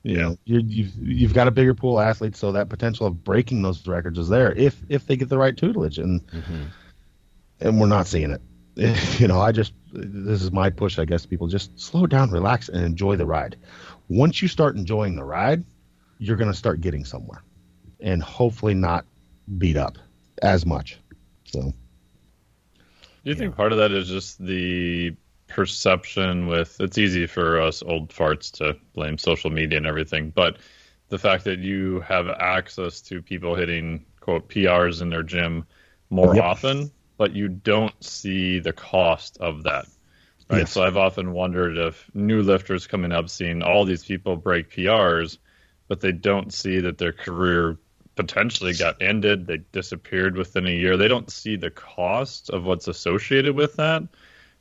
You 0.02 0.16
know, 0.16 0.38
you 0.46 0.60
you've, 0.60 0.96
you've 0.96 1.34
got 1.34 1.46
a 1.46 1.50
bigger 1.50 1.74
pool 1.74 1.98
of 1.98 2.06
athletes, 2.06 2.38
so 2.38 2.52
that 2.52 2.70
potential 2.70 3.06
of 3.06 3.22
breaking 3.22 3.60
those 3.60 3.86
records 3.86 4.18
is 4.18 4.30
there 4.30 4.52
if 4.52 4.80
if 4.88 5.06
they 5.06 5.16
get 5.16 5.28
the 5.28 5.36
right 5.36 5.54
tutelage, 5.54 5.98
and 5.98 6.26
mm-hmm. 6.28 6.62
and 7.60 7.78
we're 7.78 7.86
not 7.86 8.06
seeing 8.06 8.30
it. 8.30 8.40
you 9.18 9.28
know, 9.28 9.40
I 9.40 9.52
just 9.52 9.72
this 9.92 10.42
is 10.42 10.52
my 10.52 10.70
push, 10.70 10.98
I 10.98 11.04
guess. 11.04 11.26
People 11.26 11.48
just 11.48 11.78
slow 11.78 12.06
down, 12.06 12.30
relax, 12.30 12.68
and 12.68 12.84
enjoy 12.84 13.16
the 13.16 13.26
ride. 13.26 13.56
Once 14.08 14.40
you 14.40 14.48
start 14.48 14.76
enjoying 14.76 15.16
the 15.16 15.24
ride, 15.24 15.64
you're 16.18 16.36
going 16.36 16.50
to 16.50 16.56
start 16.56 16.80
getting 16.80 17.04
somewhere, 17.04 17.42
and 18.00 18.22
hopefully 18.22 18.74
not 18.74 19.04
beat 19.58 19.76
up 19.76 19.98
as 20.42 20.64
much. 20.64 20.98
So, 21.44 21.60
do 21.62 21.70
you 23.24 23.32
yeah. 23.32 23.34
think 23.34 23.56
part 23.56 23.72
of 23.72 23.78
that 23.78 23.92
is 23.92 24.08
just 24.08 24.44
the 24.44 25.14
perception 25.48 26.46
with? 26.46 26.80
It's 26.80 26.98
easy 26.98 27.26
for 27.26 27.60
us 27.60 27.82
old 27.82 28.10
farts 28.10 28.52
to 28.58 28.76
blame 28.94 29.18
social 29.18 29.50
media 29.50 29.78
and 29.78 29.86
everything, 29.86 30.30
but 30.30 30.58
the 31.08 31.18
fact 31.18 31.44
that 31.44 31.58
you 31.58 32.00
have 32.00 32.28
access 32.28 33.00
to 33.02 33.20
people 33.20 33.56
hitting 33.56 34.06
quote 34.20 34.48
PRs 34.48 35.02
in 35.02 35.10
their 35.10 35.24
gym 35.24 35.66
more 36.08 36.36
yep. 36.36 36.44
often 36.44 36.90
but 37.20 37.34
you 37.34 37.48
don't 37.48 38.02
see 38.02 38.60
the 38.60 38.72
cost 38.72 39.36
of 39.42 39.64
that. 39.64 39.86
Right. 40.48 40.60
Yes. 40.60 40.72
So 40.72 40.82
I've 40.82 40.96
often 40.96 41.32
wondered 41.32 41.76
if 41.76 42.10
new 42.14 42.40
lifters 42.40 42.86
coming 42.86 43.12
up 43.12 43.28
seeing 43.28 43.62
all 43.62 43.84
these 43.84 44.02
people 44.02 44.36
break 44.36 44.70
PRs, 44.70 45.36
but 45.86 46.00
they 46.00 46.12
don't 46.12 46.50
see 46.50 46.80
that 46.80 46.96
their 46.96 47.12
career 47.12 47.76
potentially 48.16 48.72
got 48.72 49.02
ended, 49.02 49.46
they 49.46 49.58
disappeared 49.70 50.34
within 50.34 50.66
a 50.66 50.70
year. 50.70 50.96
They 50.96 51.08
don't 51.08 51.30
see 51.30 51.56
the 51.56 51.70
cost 51.70 52.48
of 52.48 52.64
what's 52.64 52.88
associated 52.88 53.54
with 53.54 53.76
that. 53.76 54.02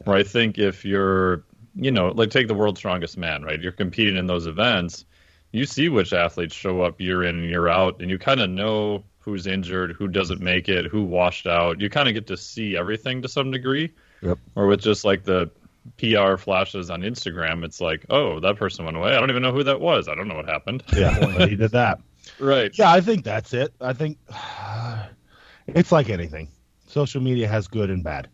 Where 0.03 0.17
I 0.17 0.23
think 0.23 0.57
if 0.57 0.83
you're, 0.83 1.45
you 1.75 1.91
know, 1.91 2.09
like 2.09 2.29
take 2.29 2.49
the 2.49 2.55
world's 2.55 2.81
strongest 2.81 3.17
man, 3.17 3.41
right? 3.41 3.61
You're 3.61 3.71
competing 3.71 4.17
in 4.17 4.27
those 4.27 4.47
events, 4.47 5.05
you 5.53 5.63
see 5.65 5.87
which 5.87 6.11
athletes 6.11 6.55
show 6.55 6.81
up 6.81 6.99
year 6.99 7.23
in 7.23 7.39
and 7.39 7.49
year 7.49 7.69
out, 7.69 8.01
and 8.01 8.09
you 8.09 8.19
kind 8.19 8.41
of 8.41 8.49
know 8.49 9.05
who's 9.29 9.47
injured, 9.47 9.91
who 9.91 10.07
doesn't 10.07 10.41
make 10.41 10.69
it, 10.69 10.85
who 10.85 11.03
washed 11.03 11.47
out. 11.47 11.79
You 11.79 11.89
kind 11.89 12.07
of 12.07 12.13
get 12.13 12.27
to 12.27 12.37
see 12.37 12.75
everything 12.75 13.21
to 13.21 13.29
some 13.29 13.51
degree. 13.51 13.93
Yep. 14.21 14.39
Or 14.55 14.67
with 14.67 14.81
just 14.81 15.05
like 15.05 15.23
the 15.23 15.51
PR 15.97 16.35
flashes 16.37 16.89
on 16.89 17.01
Instagram, 17.01 17.63
it's 17.63 17.79
like, 17.79 18.05
oh, 18.09 18.39
that 18.39 18.55
person 18.57 18.85
went 18.85 18.97
away. 18.97 19.15
I 19.15 19.19
don't 19.19 19.29
even 19.29 19.43
know 19.43 19.53
who 19.53 19.63
that 19.63 19.79
was. 19.79 20.07
I 20.07 20.15
don't 20.15 20.27
know 20.27 20.35
what 20.35 20.49
happened. 20.49 20.83
Yeah, 20.95 21.37
he 21.47 21.55
did 21.55 21.71
that. 21.71 22.01
Right. 22.39 22.71
Yeah, 22.77 22.91
I 22.91 23.01
think 23.01 23.23
that's 23.23 23.53
it. 23.53 23.73
I 23.79 23.93
think 23.93 24.17
uh, 24.33 25.05
it's 25.67 25.91
like 25.91 26.09
anything. 26.09 26.49
Social 26.87 27.21
media 27.21 27.47
has 27.47 27.67
good 27.67 27.89
and 27.89 28.03
bad. 28.03 28.29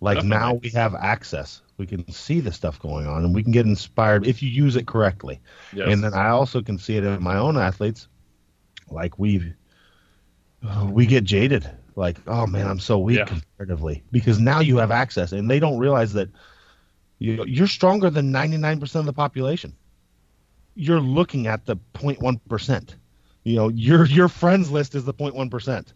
Like 0.00 0.16
Definitely. 0.16 0.38
now 0.38 0.54
we 0.54 0.70
have 0.70 0.94
access. 0.94 1.62
We 1.76 1.86
can 1.86 2.10
see 2.10 2.40
the 2.40 2.52
stuff 2.52 2.80
going 2.80 3.06
on 3.06 3.24
and 3.24 3.34
we 3.34 3.42
can 3.42 3.52
get 3.52 3.66
inspired 3.66 4.26
if 4.26 4.42
you 4.42 4.50
use 4.50 4.76
it 4.76 4.86
correctly. 4.86 5.40
Yes. 5.72 5.88
And 5.92 6.02
then 6.02 6.14
I 6.14 6.30
also 6.30 6.60
can 6.62 6.78
see 6.78 6.96
it 6.96 7.04
in 7.04 7.22
my 7.22 7.36
own 7.36 7.56
athletes. 7.56 8.08
Like 8.90 9.18
we've 9.18 9.54
we 10.90 11.06
get 11.06 11.24
jaded. 11.24 11.68
Like, 11.96 12.18
oh 12.26 12.46
man, 12.46 12.66
I'm 12.66 12.78
so 12.78 12.98
weak 12.98 13.18
yeah. 13.18 13.24
comparatively 13.24 14.02
because 14.12 14.38
now 14.38 14.60
you 14.60 14.78
have 14.78 14.90
access, 14.90 15.32
and 15.32 15.50
they 15.50 15.58
don't 15.58 15.78
realize 15.78 16.12
that 16.14 16.28
you, 17.18 17.44
you're 17.46 17.66
stronger 17.66 18.10
than 18.10 18.32
99% 18.32 18.94
of 18.96 19.04
the 19.04 19.12
population. 19.12 19.74
You're 20.74 21.00
looking 21.00 21.46
at 21.46 21.66
the 21.66 21.76
0.1 21.94 22.40
percent. 22.48 22.96
You 23.44 23.56
know, 23.56 23.68
your 23.68 24.06
your 24.06 24.28
friends 24.28 24.70
list 24.70 24.94
is 24.94 25.04
the 25.04 25.14
0.1 25.14 25.50
percent 25.50 25.94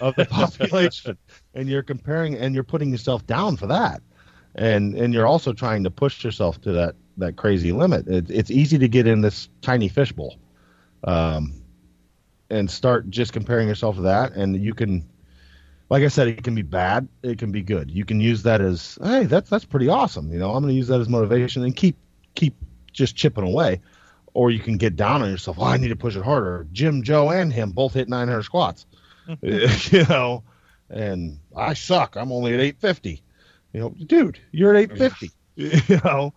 of 0.00 0.14
the 0.16 0.24
population, 0.30 1.18
and 1.54 1.68
you're 1.68 1.82
comparing 1.82 2.36
and 2.36 2.54
you're 2.54 2.64
putting 2.64 2.90
yourself 2.90 3.26
down 3.26 3.56
for 3.56 3.66
that, 3.66 4.00
and 4.54 4.94
and 4.94 5.12
you're 5.12 5.26
also 5.26 5.52
trying 5.52 5.84
to 5.84 5.90
push 5.90 6.24
yourself 6.24 6.60
to 6.62 6.72
that 6.72 6.94
that 7.18 7.36
crazy 7.36 7.72
limit. 7.72 8.06
It, 8.08 8.30
it's 8.30 8.50
easy 8.50 8.78
to 8.78 8.88
get 8.88 9.06
in 9.06 9.20
this 9.20 9.48
tiny 9.60 9.88
fishbowl. 9.88 10.36
Um, 11.04 11.61
and 12.52 12.70
start 12.70 13.08
just 13.08 13.32
comparing 13.32 13.66
yourself 13.66 13.96
to 13.96 14.02
that, 14.02 14.32
and 14.32 14.62
you 14.62 14.74
can, 14.74 15.08
like 15.88 16.02
I 16.02 16.08
said, 16.08 16.28
it 16.28 16.44
can 16.44 16.54
be 16.54 16.62
bad, 16.62 17.08
it 17.22 17.38
can 17.38 17.50
be 17.50 17.62
good. 17.62 17.90
You 17.90 18.04
can 18.04 18.20
use 18.20 18.42
that 18.42 18.60
as, 18.60 18.98
hey, 19.02 19.24
that's 19.24 19.48
that's 19.48 19.64
pretty 19.64 19.88
awesome. 19.88 20.30
You 20.30 20.38
know, 20.38 20.50
I'm 20.52 20.62
going 20.62 20.72
to 20.72 20.76
use 20.76 20.88
that 20.88 21.00
as 21.00 21.08
motivation 21.08 21.64
and 21.64 21.74
keep 21.74 21.96
keep 22.34 22.54
just 22.92 23.16
chipping 23.16 23.44
away. 23.44 23.80
Or 24.34 24.50
you 24.50 24.60
can 24.60 24.78
get 24.78 24.96
down 24.96 25.22
on 25.22 25.30
yourself. 25.30 25.58
Oh, 25.60 25.64
I 25.64 25.76
need 25.76 25.88
to 25.88 25.96
push 25.96 26.16
it 26.16 26.22
harder. 26.22 26.66
Jim, 26.72 27.02
Joe, 27.02 27.30
and 27.30 27.52
him 27.52 27.72
both 27.72 27.92
hit 27.92 28.08
900 28.08 28.42
squats. 28.42 28.86
you 29.42 30.04
know, 30.08 30.42
and 30.88 31.38
I 31.54 31.74
suck. 31.74 32.16
I'm 32.16 32.32
only 32.32 32.54
at 32.54 32.60
850. 32.60 33.22
You 33.72 33.80
know, 33.80 33.94
dude, 34.06 34.38
you're 34.50 34.74
at 34.74 34.90
850. 34.92 35.30
you 35.92 36.00
know, 36.04 36.32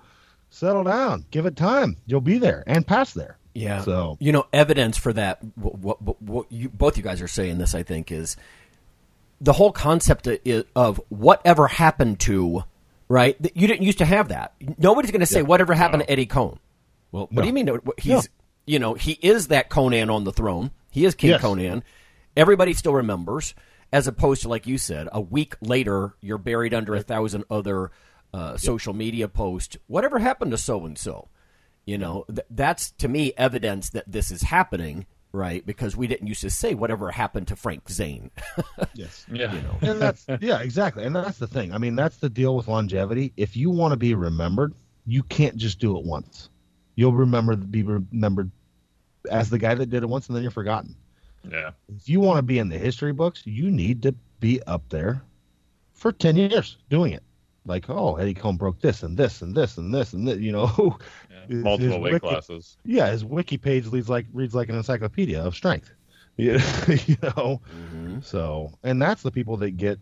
settle 0.50 0.84
down. 0.84 1.26
Give 1.32 1.46
it 1.46 1.56
time. 1.56 1.98
You'll 2.06 2.22
be 2.22 2.38
there 2.38 2.64
and 2.68 2.86
pass 2.86 3.14
there. 3.14 3.38
Yeah. 3.56 3.82
So 3.82 4.18
you 4.20 4.34
know, 4.34 4.46
evidence 4.54 4.98
for 4.98 5.14
that. 5.14 5.40
What, 5.56 6.02
what, 6.02 6.22
what 6.22 6.52
you, 6.52 6.70
both 6.70 6.98
you 6.98 7.04
guys 7.04 7.22
are 7.22 7.28
saying 7.28 7.58
this, 7.58 7.74
I 7.74 7.84
think, 7.84 8.12
is 8.12 8.36
the 9.40 9.54
whole 9.54 9.72
concept 9.72 10.28
of 10.76 11.02
whatever 11.08 11.68
happened 11.68 12.20
to 12.22 12.66
right. 13.08 13.38
You 13.56 13.68
didn't 13.68 13.84
used 13.84 14.00
to 14.00 14.06
have 14.06 14.28
that. 14.28 14.54
Nobody's 14.78 15.12
going 15.12 15.22
to 15.22 15.26
say 15.26 15.40
yeah. 15.40 15.46
whatever 15.46 15.74
happened 15.74 16.02
no. 16.02 16.06
to 16.06 16.12
Eddie 16.12 16.28
Coan. 16.28 16.58
Well, 17.14 17.24
what 17.24 17.32
no. 17.32 17.42
do 17.42 17.48
you 17.48 17.54
mean? 17.54 17.80
He's 17.98 18.26
no. 18.26 18.30
you 18.68 18.80
know 18.80 18.94
he 18.94 19.14
is 19.14 19.48
that 19.48 19.70
Conan 19.70 20.10
on 20.10 20.26
the 20.26 20.34
throne. 20.34 20.72
He 20.92 21.06
is 21.06 21.16
King 21.16 21.32
yes. 21.32 21.42
Conan. 21.42 21.84
Everybody 22.36 22.74
still 22.74 22.94
remembers, 22.94 23.56
as 23.94 24.06
opposed 24.06 24.42
to 24.42 24.50
like 24.50 24.68
you 24.68 24.78
said, 24.78 25.08
a 25.14 25.22
week 25.22 25.56
later 25.62 26.14
you're 26.20 26.38
buried 26.38 26.74
under 26.74 26.94
a 26.94 27.02
thousand 27.02 27.46
other 27.50 27.92
uh, 28.34 28.58
social 28.58 28.94
media 28.94 29.30
posts. 29.30 29.78
Whatever 29.88 30.20
happened 30.20 30.52
to 30.52 30.58
so 30.58 30.86
and 30.86 30.98
so? 30.98 31.30
You 31.86 31.98
know, 31.98 32.26
th- 32.28 32.48
that's 32.50 32.92
to 32.92 33.08
me 33.08 33.34
evidence 33.38 33.92
that 33.92 34.12
this 34.12 34.32
is 34.32 34.42
happening, 34.42 35.06
right? 35.32 35.66
Because 35.66 35.96
we 35.96 36.08
didn't 36.08 36.28
used 36.28 36.42
to 36.42 36.50
say 36.50 36.74
whatever 36.74 37.12
happened 37.12 37.48
to 37.50 37.56
Frank 37.56 37.90
Zane. 37.90 38.32
yes. 38.94 39.26
Yeah. 39.32 39.54
You 39.54 39.62
know. 39.62 39.78
And 39.82 40.02
that's 40.02 40.26
yeah, 40.42 40.62
exactly. 40.62 41.04
And 41.04 41.16
that's 41.16 41.38
the 41.38 41.48
thing. 41.48 41.74
I 41.74 41.78
mean, 41.78 41.96
that's 41.96 42.18
the 42.18 42.30
deal 42.30 42.56
with 42.56 42.68
longevity. 42.68 43.34
If 43.38 43.56
you 43.56 43.70
want 43.70 43.92
to 43.92 43.98
be 43.98 44.16
remembered, 44.16 44.74
you 45.06 45.22
can't 45.24 45.56
just 45.58 45.80
do 45.80 45.98
it 45.98 46.06
once. 46.06 46.50
You'll 46.96 47.14
remember 47.14 47.56
be 47.56 47.84
remembered 47.84 48.50
as 49.30 49.50
the 49.50 49.60
guy 49.60 49.76
that 49.76 49.90
did 49.90 50.02
it 50.02 50.10
once 50.10 50.28
and 50.28 50.36
then 50.36 50.44
you're 50.44 50.52
forgotten. 50.52 50.96
Yeah. 51.50 51.72
If 51.96 52.10
you 52.10 52.20
want 52.20 52.38
to 52.38 52.44
be 52.44 52.58
in 52.58 52.70
the 52.70 52.78
history 52.80 53.14
books, 53.14 53.44
you 53.46 53.70
need 53.70 54.02
to 54.04 54.16
be 54.40 54.62
up 54.64 54.90
there 54.90 55.22
for 55.94 56.12
10 56.12 56.36
years 56.36 56.78
doing 56.90 57.14
it 57.14 57.24
like, 57.66 57.90
oh, 57.90 58.16
Eddie 58.16 58.34
Coan 58.34 58.58
broke 58.58 58.80
this 58.80 59.04
and 59.04 59.18
this 59.18 59.42
and 59.42 59.56
this 59.56 59.78
and 59.78 59.94
this 59.94 60.14
and 60.14 60.28
this, 60.28 60.40
you 60.40 60.52
know. 60.52 60.98
Yeah, 61.48 61.58
multiple 61.58 62.00
weight 62.00 62.14
wiki, 62.14 62.28
classes. 62.28 62.78
Yeah, 62.86 63.12
his 63.12 63.24
wiki 63.24 63.58
page 63.58 63.86
reads 63.86 64.10
like 64.10 64.26
reads 64.34 64.56
like 64.56 64.70
an 64.70 64.76
encyclopedia 64.76 65.40
of 65.40 65.54
strength. 65.54 65.94
you 66.38 66.54
know. 66.54 67.62
Mm-hmm. 67.70 68.22
So, 68.22 68.72
and 68.84 69.00
that's 69.00 69.22
the 69.22 69.30
people 69.30 69.56
that 69.58 69.78
get 69.78 70.00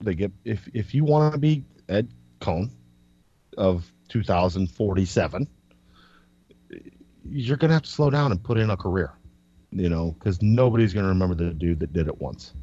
they 0.00 0.14
get 0.14 0.30
if 0.44 0.68
if 0.72 0.94
you 0.94 1.04
want 1.04 1.32
to 1.32 1.38
be 1.38 1.64
Ed 1.88 2.14
Coan 2.40 2.70
of 3.58 3.90
2047, 4.08 5.48
you're 7.28 7.56
gonna 7.56 7.72
have 7.72 7.82
to 7.82 7.90
slow 7.90 8.10
down 8.10 8.30
and 8.30 8.40
put 8.40 8.56
in 8.56 8.70
a 8.70 8.76
career. 8.76 9.12
You 9.72 9.88
know, 9.88 10.12
because 10.12 10.40
nobody's 10.40 10.94
gonna 10.94 11.08
remember 11.08 11.34
the 11.34 11.52
dude 11.52 11.80
that 11.80 11.92
did 11.92 12.06
it 12.06 12.20
once. 12.20 12.54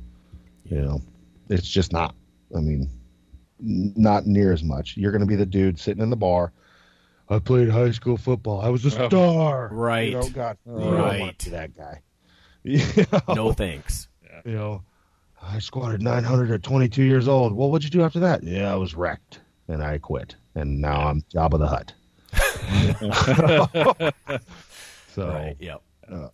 You 0.64 0.82
know, 0.82 1.02
it's 1.50 1.68
just 1.68 1.92
not. 1.92 2.16
I 2.56 2.62
mean, 2.62 2.90
not 3.62 4.26
near 4.26 4.52
as 4.52 4.64
much. 4.64 4.98
You're 4.98 5.12
going 5.12 5.22
to 5.22 5.28
be 5.28 5.36
the 5.36 5.46
dude 5.46 5.80
sitting 5.80 6.04
in 6.04 6.10
the 6.10 6.16
bar. 6.16 6.52
I 7.30 7.40
played 7.40 7.70
high 7.70 7.92
school 7.92 8.18
football. 8.18 8.62
I 8.62 8.70
was 8.70 8.86
a 8.86 9.04
oh, 9.04 9.08
star. 9.08 9.70
Right. 9.72 10.10
You 10.10 10.20
know, 10.20 10.30
God, 10.30 10.58
oh, 10.68 10.92
right. 10.92 11.38
that 11.50 11.76
guy. 11.76 12.02
You 12.64 12.78
know? 13.12 13.34
No 13.34 13.54
thanks. 13.54 14.08
You 14.46 14.52
know, 14.52 14.84
I 15.42 15.58
squatted 15.58 16.04
900 16.04 16.52
at 16.52 16.62
22 16.62 17.02
years 17.02 17.28
old. 17.28 17.54
Well, 17.54 17.72
what'd 17.72 17.84
you 17.84 17.90
do 17.90 18.06
after 18.06 18.20
that? 18.20 18.44
Yeah, 18.44 18.72
I 18.72 18.76
was 18.76 18.94
wrecked 18.94 19.40
and 19.68 19.82
I 19.82 19.98
quit. 19.98 20.36
And 20.54 20.80
now 20.80 21.08
I'm 21.08 21.24
Jabba 21.34 21.58
the 21.58 21.68
Hutt. 21.68 21.94
So, 25.14 25.28
Right. 25.28 25.58
Yep. 25.60 25.82
uh, 26.10 26.28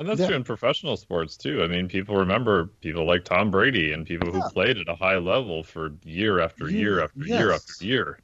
And 0.00 0.08
that's 0.08 0.18
Yeah. 0.18 0.28
true 0.28 0.36
in 0.36 0.44
professional 0.44 0.96
sports 0.96 1.36
too. 1.36 1.62
I 1.62 1.66
mean, 1.68 1.86
people 1.86 2.16
remember 2.16 2.66
people 2.80 3.04
like 3.06 3.22
Tom 3.24 3.50
Brady 3.50 3.92
and 3.92 4.06
people 4.06 4.32
who 4.32 4.40
played 4.50 4.78
at 4.78 4.88
a 4.88 4.94
high 4.94 5.18
level 5.18 5.62
for 5.62 5.92
year 6.04 6.40
after 6.40 6.68
year 6.70 7.04
after 7.04 7.20
year 7.22 7.52
after 7.52 7.84
year. 7.84 8.18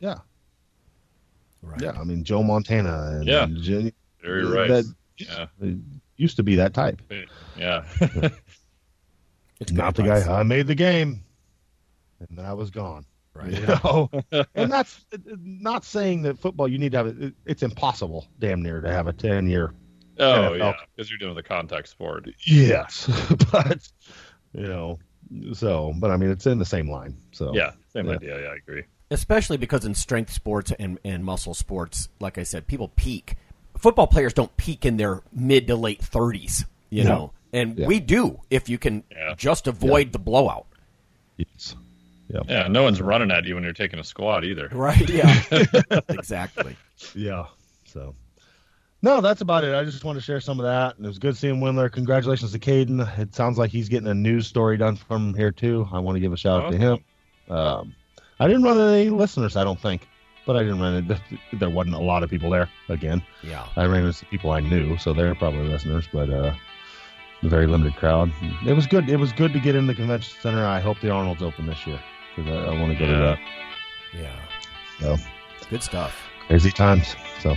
yeah, 0.00 0.18
Right. 1.62 1.80
yeah. 1.80 1.92
I 1.92 2.02
mean, 2.04 2.24
Joe 2.24 2.42
Montana. 2.42 3.12
And, 3.18 3.26
Yeah. 3.28 3.44
and 3.44 3.62
Jen- 3.62 3.92
Very 4.22 4.44
right. 4.44 4.68
That 4.68 4.84
Yeah, 5.18 5.46
used 6.16 6.36
to 6.36 6.42
be 6.42 6.56
that 6.56 6.74
type. 6.74 7.00
yeah. 7.56 7.84
It's 9.60 9.72
Not 9.72 9.94
the 9.94 10.02
good 10.02 10.08
advice. 10.12 10.26
guy. 10.26 10.40
I 10.40 10.42
made 10.42 10.66
the 10.66 10.74
game, 10.74 11.22
and 12.18 12.38
then 12.38 12.44
I 12.46 12.54
was 12.54 12.70
gone. 12.70 13.04
Right. 13.34 13.52
You 13.52 13.66
know? 13.66 14.10
and 14.54 14.72
that's 14.72 15.04
not 15.44 15.84
saying 15.84 16.22
that 16.22 16.38
football. 16.38 16.66
You 16.66 16.78
need 16.78 16.92
to 16.92 16.98
have 16.98 17.06
it. 17.08 17.34
It's 17.44 17.62
impossible, 17.62 18.26
damn 18.38 18.62
near, 18.62 18.80
to 18.80 18.90
have 18.90 19.06
a 19.06 19.12
ten 19.12 19.46
year. 19.46 19.74
Oh 20.20 20.50
NFL. 20.52 20.58
yeah, 20.58 20.72
because 20.94 21.10
you're 21.10 21.18
doing 21.18 21.34
the 21.34 21.40
a 21.40 21.42
contact 21.42 21.88
sport. 21.88 22.28
Yes, 22.44 23.06
but 23.52 23.88
you 24.52 24.66
know, 24.68 24.98
so 25.52 25.92
but 25.98 26.10
I 26.10 26.16
mean, 26.16 26.30
it's 26.30 26.46
in 26.46 26.58
the 26.58 26.64
same 26.64 26.90
line. 26.90 27.16
So 27.32 27.52
Yeah, 27.54 27.72
same 27.92 28.06
Yeah. 28.06 28.14
idea. 28.14 28.42
Yeah, 28.42 28.48
I 28.48 28.54
agree. 28.56 28.84
especially 29.10 29.56
because 29.56 29.84
in 29.84 29.94
strength 29.94 30.32
sports 30.32 30.72
and, 30.78 30.98
and 31.04 31.24
muscle 31.24 31.54
sports, 31.54 32.08
like 32.20 32.38
I 32.38 32.42
said, 32.44 32.66
people 32.66 32.88
peak. 32.96 33.36
Football 33.78 34.06
players 34.06 34.32
don't 34.34 34.54
peak 34.56 34.84
in 34.84 34.96
their 34.98 35.22
mid 35.32 35.66
to 35.68 35.74
late 35.76 36.00
thirties, 36.02 36.64
you 36.90 37.04
No. 37.04 37.08
know, 37.10 37.32
and 37.52 37.78
Yeah. 37.78 37.86
we 37.86 37.98
do 38.00 38.40
if 38.50 38.68
you 38.68 38.78
can 38.78 39.02
Yeah. 39.10 39.34
just 39.36 39.66
avoid 39.66 40.12
the 40.12 40.18
blowout. 40.18 40.66
Yes. 41.36 41.74
Yep. 42.28 42.44
Yeah, 42.48 42.68
no 42.68 42.84
one's 42.84 43.00
running 43.00 43.30
at 43.32 43.44
you 43.46 43.54
when 43.56 43.64
you're 43.64 43.72
taking 43.72 43.98
a 43.98 44.04
squat 44.04 44.44
either. 44.44 44.68
Right? 44.70 45.08
Yeah. 45.08 45.42
exactly. 46.10 46.76
Yeah. 47.14 47.46
So, 47.86 48.14
no, 49.02 49.20
that's 49.20 49.40
about 49.40 49.64
it. 49.64 49.74
I 49.74 49.84
just 49.84 50.04
wanted 50.04 50.20
to 50.20 50.24
share 50.24 50.40
some 50.40 50.58
of 50.60 50.64
that. 50.64 50.96
And 50.96 51.04
it 51.04 51.08
was 51.08 51.18
good 51.18 51.36
seeing 51.36 51.60
Wendler. 51.60 51.90
Congratulations 51.90 52.52
to 52.52 52.58
Caden. 52.58 53.18
It 53.18 53.34
sounds 53.34 53.58
like 53.58 53.70
he's 53.70 53.88
getting 53.88 54.08
a 54.08 54.14
news 54.14 54.46
story 54.46 54.76
done 54.76 54.96
from 54.96 55.34
here, 55.34 55.50
too. 55.52 55.88
I 55.92 55.98
want 55.98 56.16
to 56.16 56.20
give 56.20 56.32
a 56.32 56.36
shout 56.36 56.64
out 56.64 56.72
to 56.72 56.78
him. 56.78 56.98
Um, 57.48 57.94
I 58.38 58.46
didn't 58.46 58.62
run 58.62 58.78
into 58.78 58.92
any 58.92 59.10
listeners, 59.10 59.56
I 59.56 59.64
don't 59.64 59.80
think, 59.80 60.06
but 60.46 60.56
I 60.56 60.60
didn't 60.60 60.80
run 60.80 60.94
into, 60.94 61.20
there 61.54 61.70
wasn't 61.70 61.96
a 61.96 62.00
lot 62.00 62.22
of 62.22 62.30
people 62.30 62.50
there 62.50 62.70
again. 62.88 63.22
Yeah. 63.42 63.66
I 63.76 63.84
ran 63.86 64.04
into 64.04 64.24
people 64.26 64.50
I 64.50 64.60
knew, 64.60 64.96
so 64.98 65.12
they're 65.12 65.34
probably 65.34 65.68
listeners, 65.68 66.06
but, 66.12 66.30
uh, 66.30 66.54
a 67.42 67.48
very 67.48 67.66
limited 67.66 67.96
crowd. 67.96 68.30
It 68.66 68.74
was 68.74 68.86
good. 68.86 69.08
It 69.08 69.16
was 69.16 69.32
good 69.32 69.52
to 69.54 69.60
get 69.60 69.74
in 69.74 69.86
the 69.86 69.94
convention 69.94 70.36
center. 70.42 70.64
I 70.64 70.78
hope 70.78 71.00
the 71.00 71.08
Arnold's 71.10 71.42
open 71.42 71.66
this 71.66 71.86
year 71.86 71.98
because 72.36 72.50
I, 72.50 72.66
I 72.74 72.78
want 72.80 72.92
to 72.92 72.98
go 72.98 73.06
to 73.06 73.18
that. 73.18 73.38
Yeah. 74.14 74.36
So 75.00 75.16
Good 75.70 75.82
stuff. 75.82 76.14
crazy 76.48 76.70
times. 76.70 77.16
So 77.42 77.56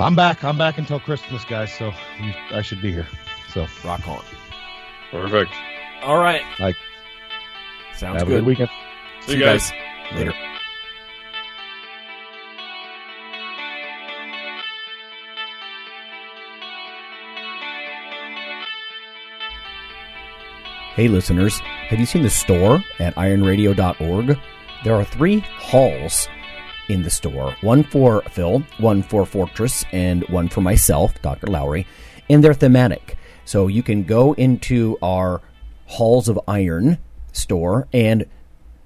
I'm 0.00 0.16
back. 0.16 0.42
I'm 0.42 0.56
back 0.56 0.78
until 0.78 0.98
Christmas, 0.98 1.44
guys. 1.44 1.70
So 1.76 1.92
you, 2.18 2.32
I 2.52 2.62
should 2.62 2.80
be 2.80 2.90
here. 2.90 3.06
So 3.52 3.66
Rock 3.84 4.08
on. 4.08 4.24
Perfect. 5.10 5.52
All 6.02 6.16
right. 6.16 6.40
Like, 6.58 6.76
Sounds 7.94 8.18
have 8.18 8.28
a 8.28 8.30
good. 8.30 8.38
good 8.38 8.46
weekend. 8.46 8.70
See 9.26 9.34
you 9.34 9.44
guys. 9.44 9.70
Later. 10.14 10.32
Hey, 20.94 21.08
listeners, 21.08 21.60
have 21.60 22.00
you 22.00 22.06
seen 22.06 22.22
the 22.22 22.30
store 22.30 22.82
at 22.98 23.14
ironradio.org? 23.16 24.38
There 24.82 24.94
are 24.94 25.04
three 25.04 25.40
halls 25.40 26.26
in 26.88 27.02
the 27.02 27.10
store 27.10 27.56
one 27.60 27.84
for 27.84 28.22
Phil, 28.22 28.60
one 28.78 29.02
for 29.02 29.26
Fortress, 29.26 29.84
and 29.92 30.24
one 30.28 30.48
for 30.48 30.60
myself, 30.60 31.20
Dr. 31.22 31.46
Lowery, 31.46 31.86
and 32.28 32.42
they're 32.42 32.54
thematic. 32.54 33.16
So 33.44 33.66
you 33.66 33.82
can 33.82 34.04
go 34.04 34.32
into 34.34 34.96
our 35.02 35.40
Halls 35.86 36.28
of 36.28 36.38
Iron 36.46 36.98
store 37.32 37.88
and 37.92 38.26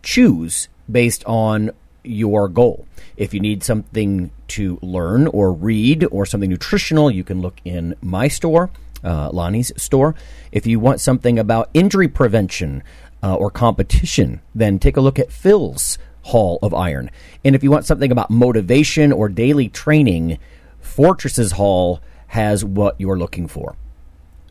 choose 0.03 0.69
based 0.91 1.25
on 1.27 1.71
your 2.03 2.49
goal. 2.49 2.87
If 3.17 3.33
you 3.35 3.41
need 3.41 3.63
something 3.63 4.31
to 4.49 4.79
learn 4.83 5.27
or 5.29 5.53
read 5.53 6.07
or 6.11 6.27
something 6.27 6.51
nutritional, 6.51 7.11
you 7.11 7.25
can 7.25 7.41
look 7.41 7.61
in 7.65 7.95
my 8.01 8.29
store, 8.29 8.71
uh, 9.03 9.31
Lonnie's 9.31 9.73
store. 9.77 10.15
If 10.53 10.67
you 10.67 10.79
want 10.79 11.01
something 11.01 11.39
about 11.39 11.71
injury 11.75 12.09
prevention 12.09 12.83
uh, 13.23 13.35
or 13.35 13.51
competition, 13.51 14.41
then 14.55 14.79
take 14.79 14.97
a 14.97 15.01
look 15.01 15.19
at 15.19 15.33
Phil's 15.33 15.99
Hall 16.25 16.59
of 16.62 16.75
Iron. 16.75 17.11
And 17.45 17.55
if 17.55 17.62
you 17.62 17.70
want 17.70 17.85
something 17.85 18.11
about 18.11 18.31
motivation 18.31 19.12
or 19.12 19.29
daily 19.29 19.68
training, 19.68 20.39
Fortress's 20.81 21.53
Hall 21.53 22.01
has 22.29 22.64
what 22.64 22.97
you're 22.99 23.18
looking 23.18 23.47
for. 23.47 23.77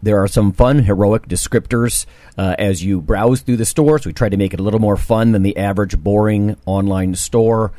There 0.01 0.21
are 0.21 0.27
some 0.27 0.51
fun, 0.51 0.79
heroic 0.79 1.27
descriptors 1.27 2.05
uh, 2.37 2.55
as 2.59 2.83
you 2.83 3.01
browse 3.01 3.41
through 3.41 3.57
the 3.57 3.65
store. 3.65 3.99
So 3.99 4.09
we 4.09 4.13
try 4.13 4.29
to 4.29 4.37
make 4.37 4.53
it 4.53 4.59
a 4.59 4.63
little 4.63 4.81
more 4.81 4.97
fun 4.97 5.31
than 5.31 5.43
the 5.43 5.57
average 5.57 5.97
boring 5.97 6.57
online 6.65 7.15
store. 7.15 7.71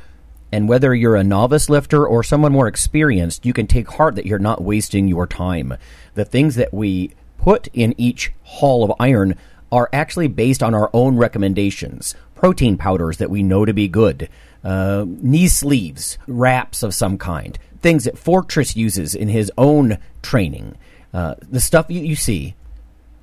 And 0.51 0.69
whether 0.69 0.95
you're 0.95 1.17
a 1.17 1.25
novice 1.25 1.69
lifter 1.69 2.07
or 2.07 2.23
someone 2.23 2.53
more 2.53 2.67
experienced, 2.69 3.45
you 3.45 3.53
can 3.53 3.67
take 3.67 3.89
heart 3.91 4.15
that 4.15 4.25
you're 4.25 4.39
not 4.39 4.63
wasting 4.63 5.07
your 5.07 5.27
time. 5.27 5.75
The 6.15 6.25
things 6.25 6.55
that 6.55 6.73
we 6.73 7.13
put 7.37 7.69
in 7.75 7.95
each 7.99 8.33
hall 8.43 8.85
of 8.85 8.93
iron 8.99 9.37
are 9.71 9.91
actually 9.93 10.29
based 10.29 10.63
on 10.63 10.75
our 10.75 10.89
own 10.93 11.17
recommendations. 11.17 12.15
Protein 12.45 12.77
powders 12.77 13.17
that 13.17 13.31
we 13.31 13.43
know 13.43 13.65
to 13.65 13.73
be 13.73 13.89
good, 13.89 14.29
uh, 14.63 15.07
knee 15.09 15.49
sleeves, 15.49 16.19
wraps 16.27 16.83
of 16.83 16.93
some 16.93 17.17
kind, 17.17 17.59
things 17.81 18.05
that 18.05 18.19
Fortress 18.19 18.77
uses 18.77 19.15
in 19.15 19.29
his 19.29 19.51
own 19.57 19.97
training. 20.21 20.77
Uh, 21.15 21.37
the 21.41 21.59
stuff 21.59 21.87
you, 21.89 22.03
you 22.03 22.15
see, 22.15 22.55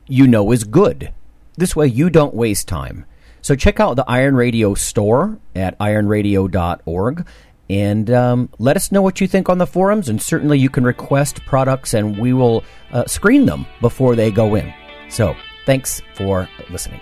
you 0.08 0.26
know 0.26 0.52
is 0.52 0.64
good. 0.64 1.14
This 1.56 1.76
way, 1.76 1.86
you 1.86 2.10
don't 2.10 2.34
waste 2.34 2.68
time. 2.68 3.06
So 3.44 3.54
check 3.54 3.80
out 3.80 3.96
the 3.96 4.10
Iron 4.10 4.36
Radio 4.36 4.74
store 4.74 5.38
at 5.56 5.78
ironradio.org 5.78 7.28
and 7.70 8.10
um, 8.10 8.50
let 8.58 8.76
us 8.76 8.92
know 8.92 9.04
what 9.04 9.22
you 9.22 9.28
think 9.28 9.50
on 9.50 9.60
the 9.60 9.68
forums. 9.68 10.10
And 10.10 10.20
certainly, 10.20 10.58
you 10.58 10.72
can 10.72 10.84
request 10.84 11.46
products, 11.46 11.94
and 11.94 12.18
we 12.18 12.34
will 12.34 12.64
uh, 12.92 13.06
screen 13.06 13.46
them 13.46 13.68
before 13.82 14.16
they 14.16 14.32
go 14.32 14.56
in. 14.56 14.74
So 15.12 15.36
thanks 15.68 16.02
for 16.16 16.50
listening. 16.72 17.02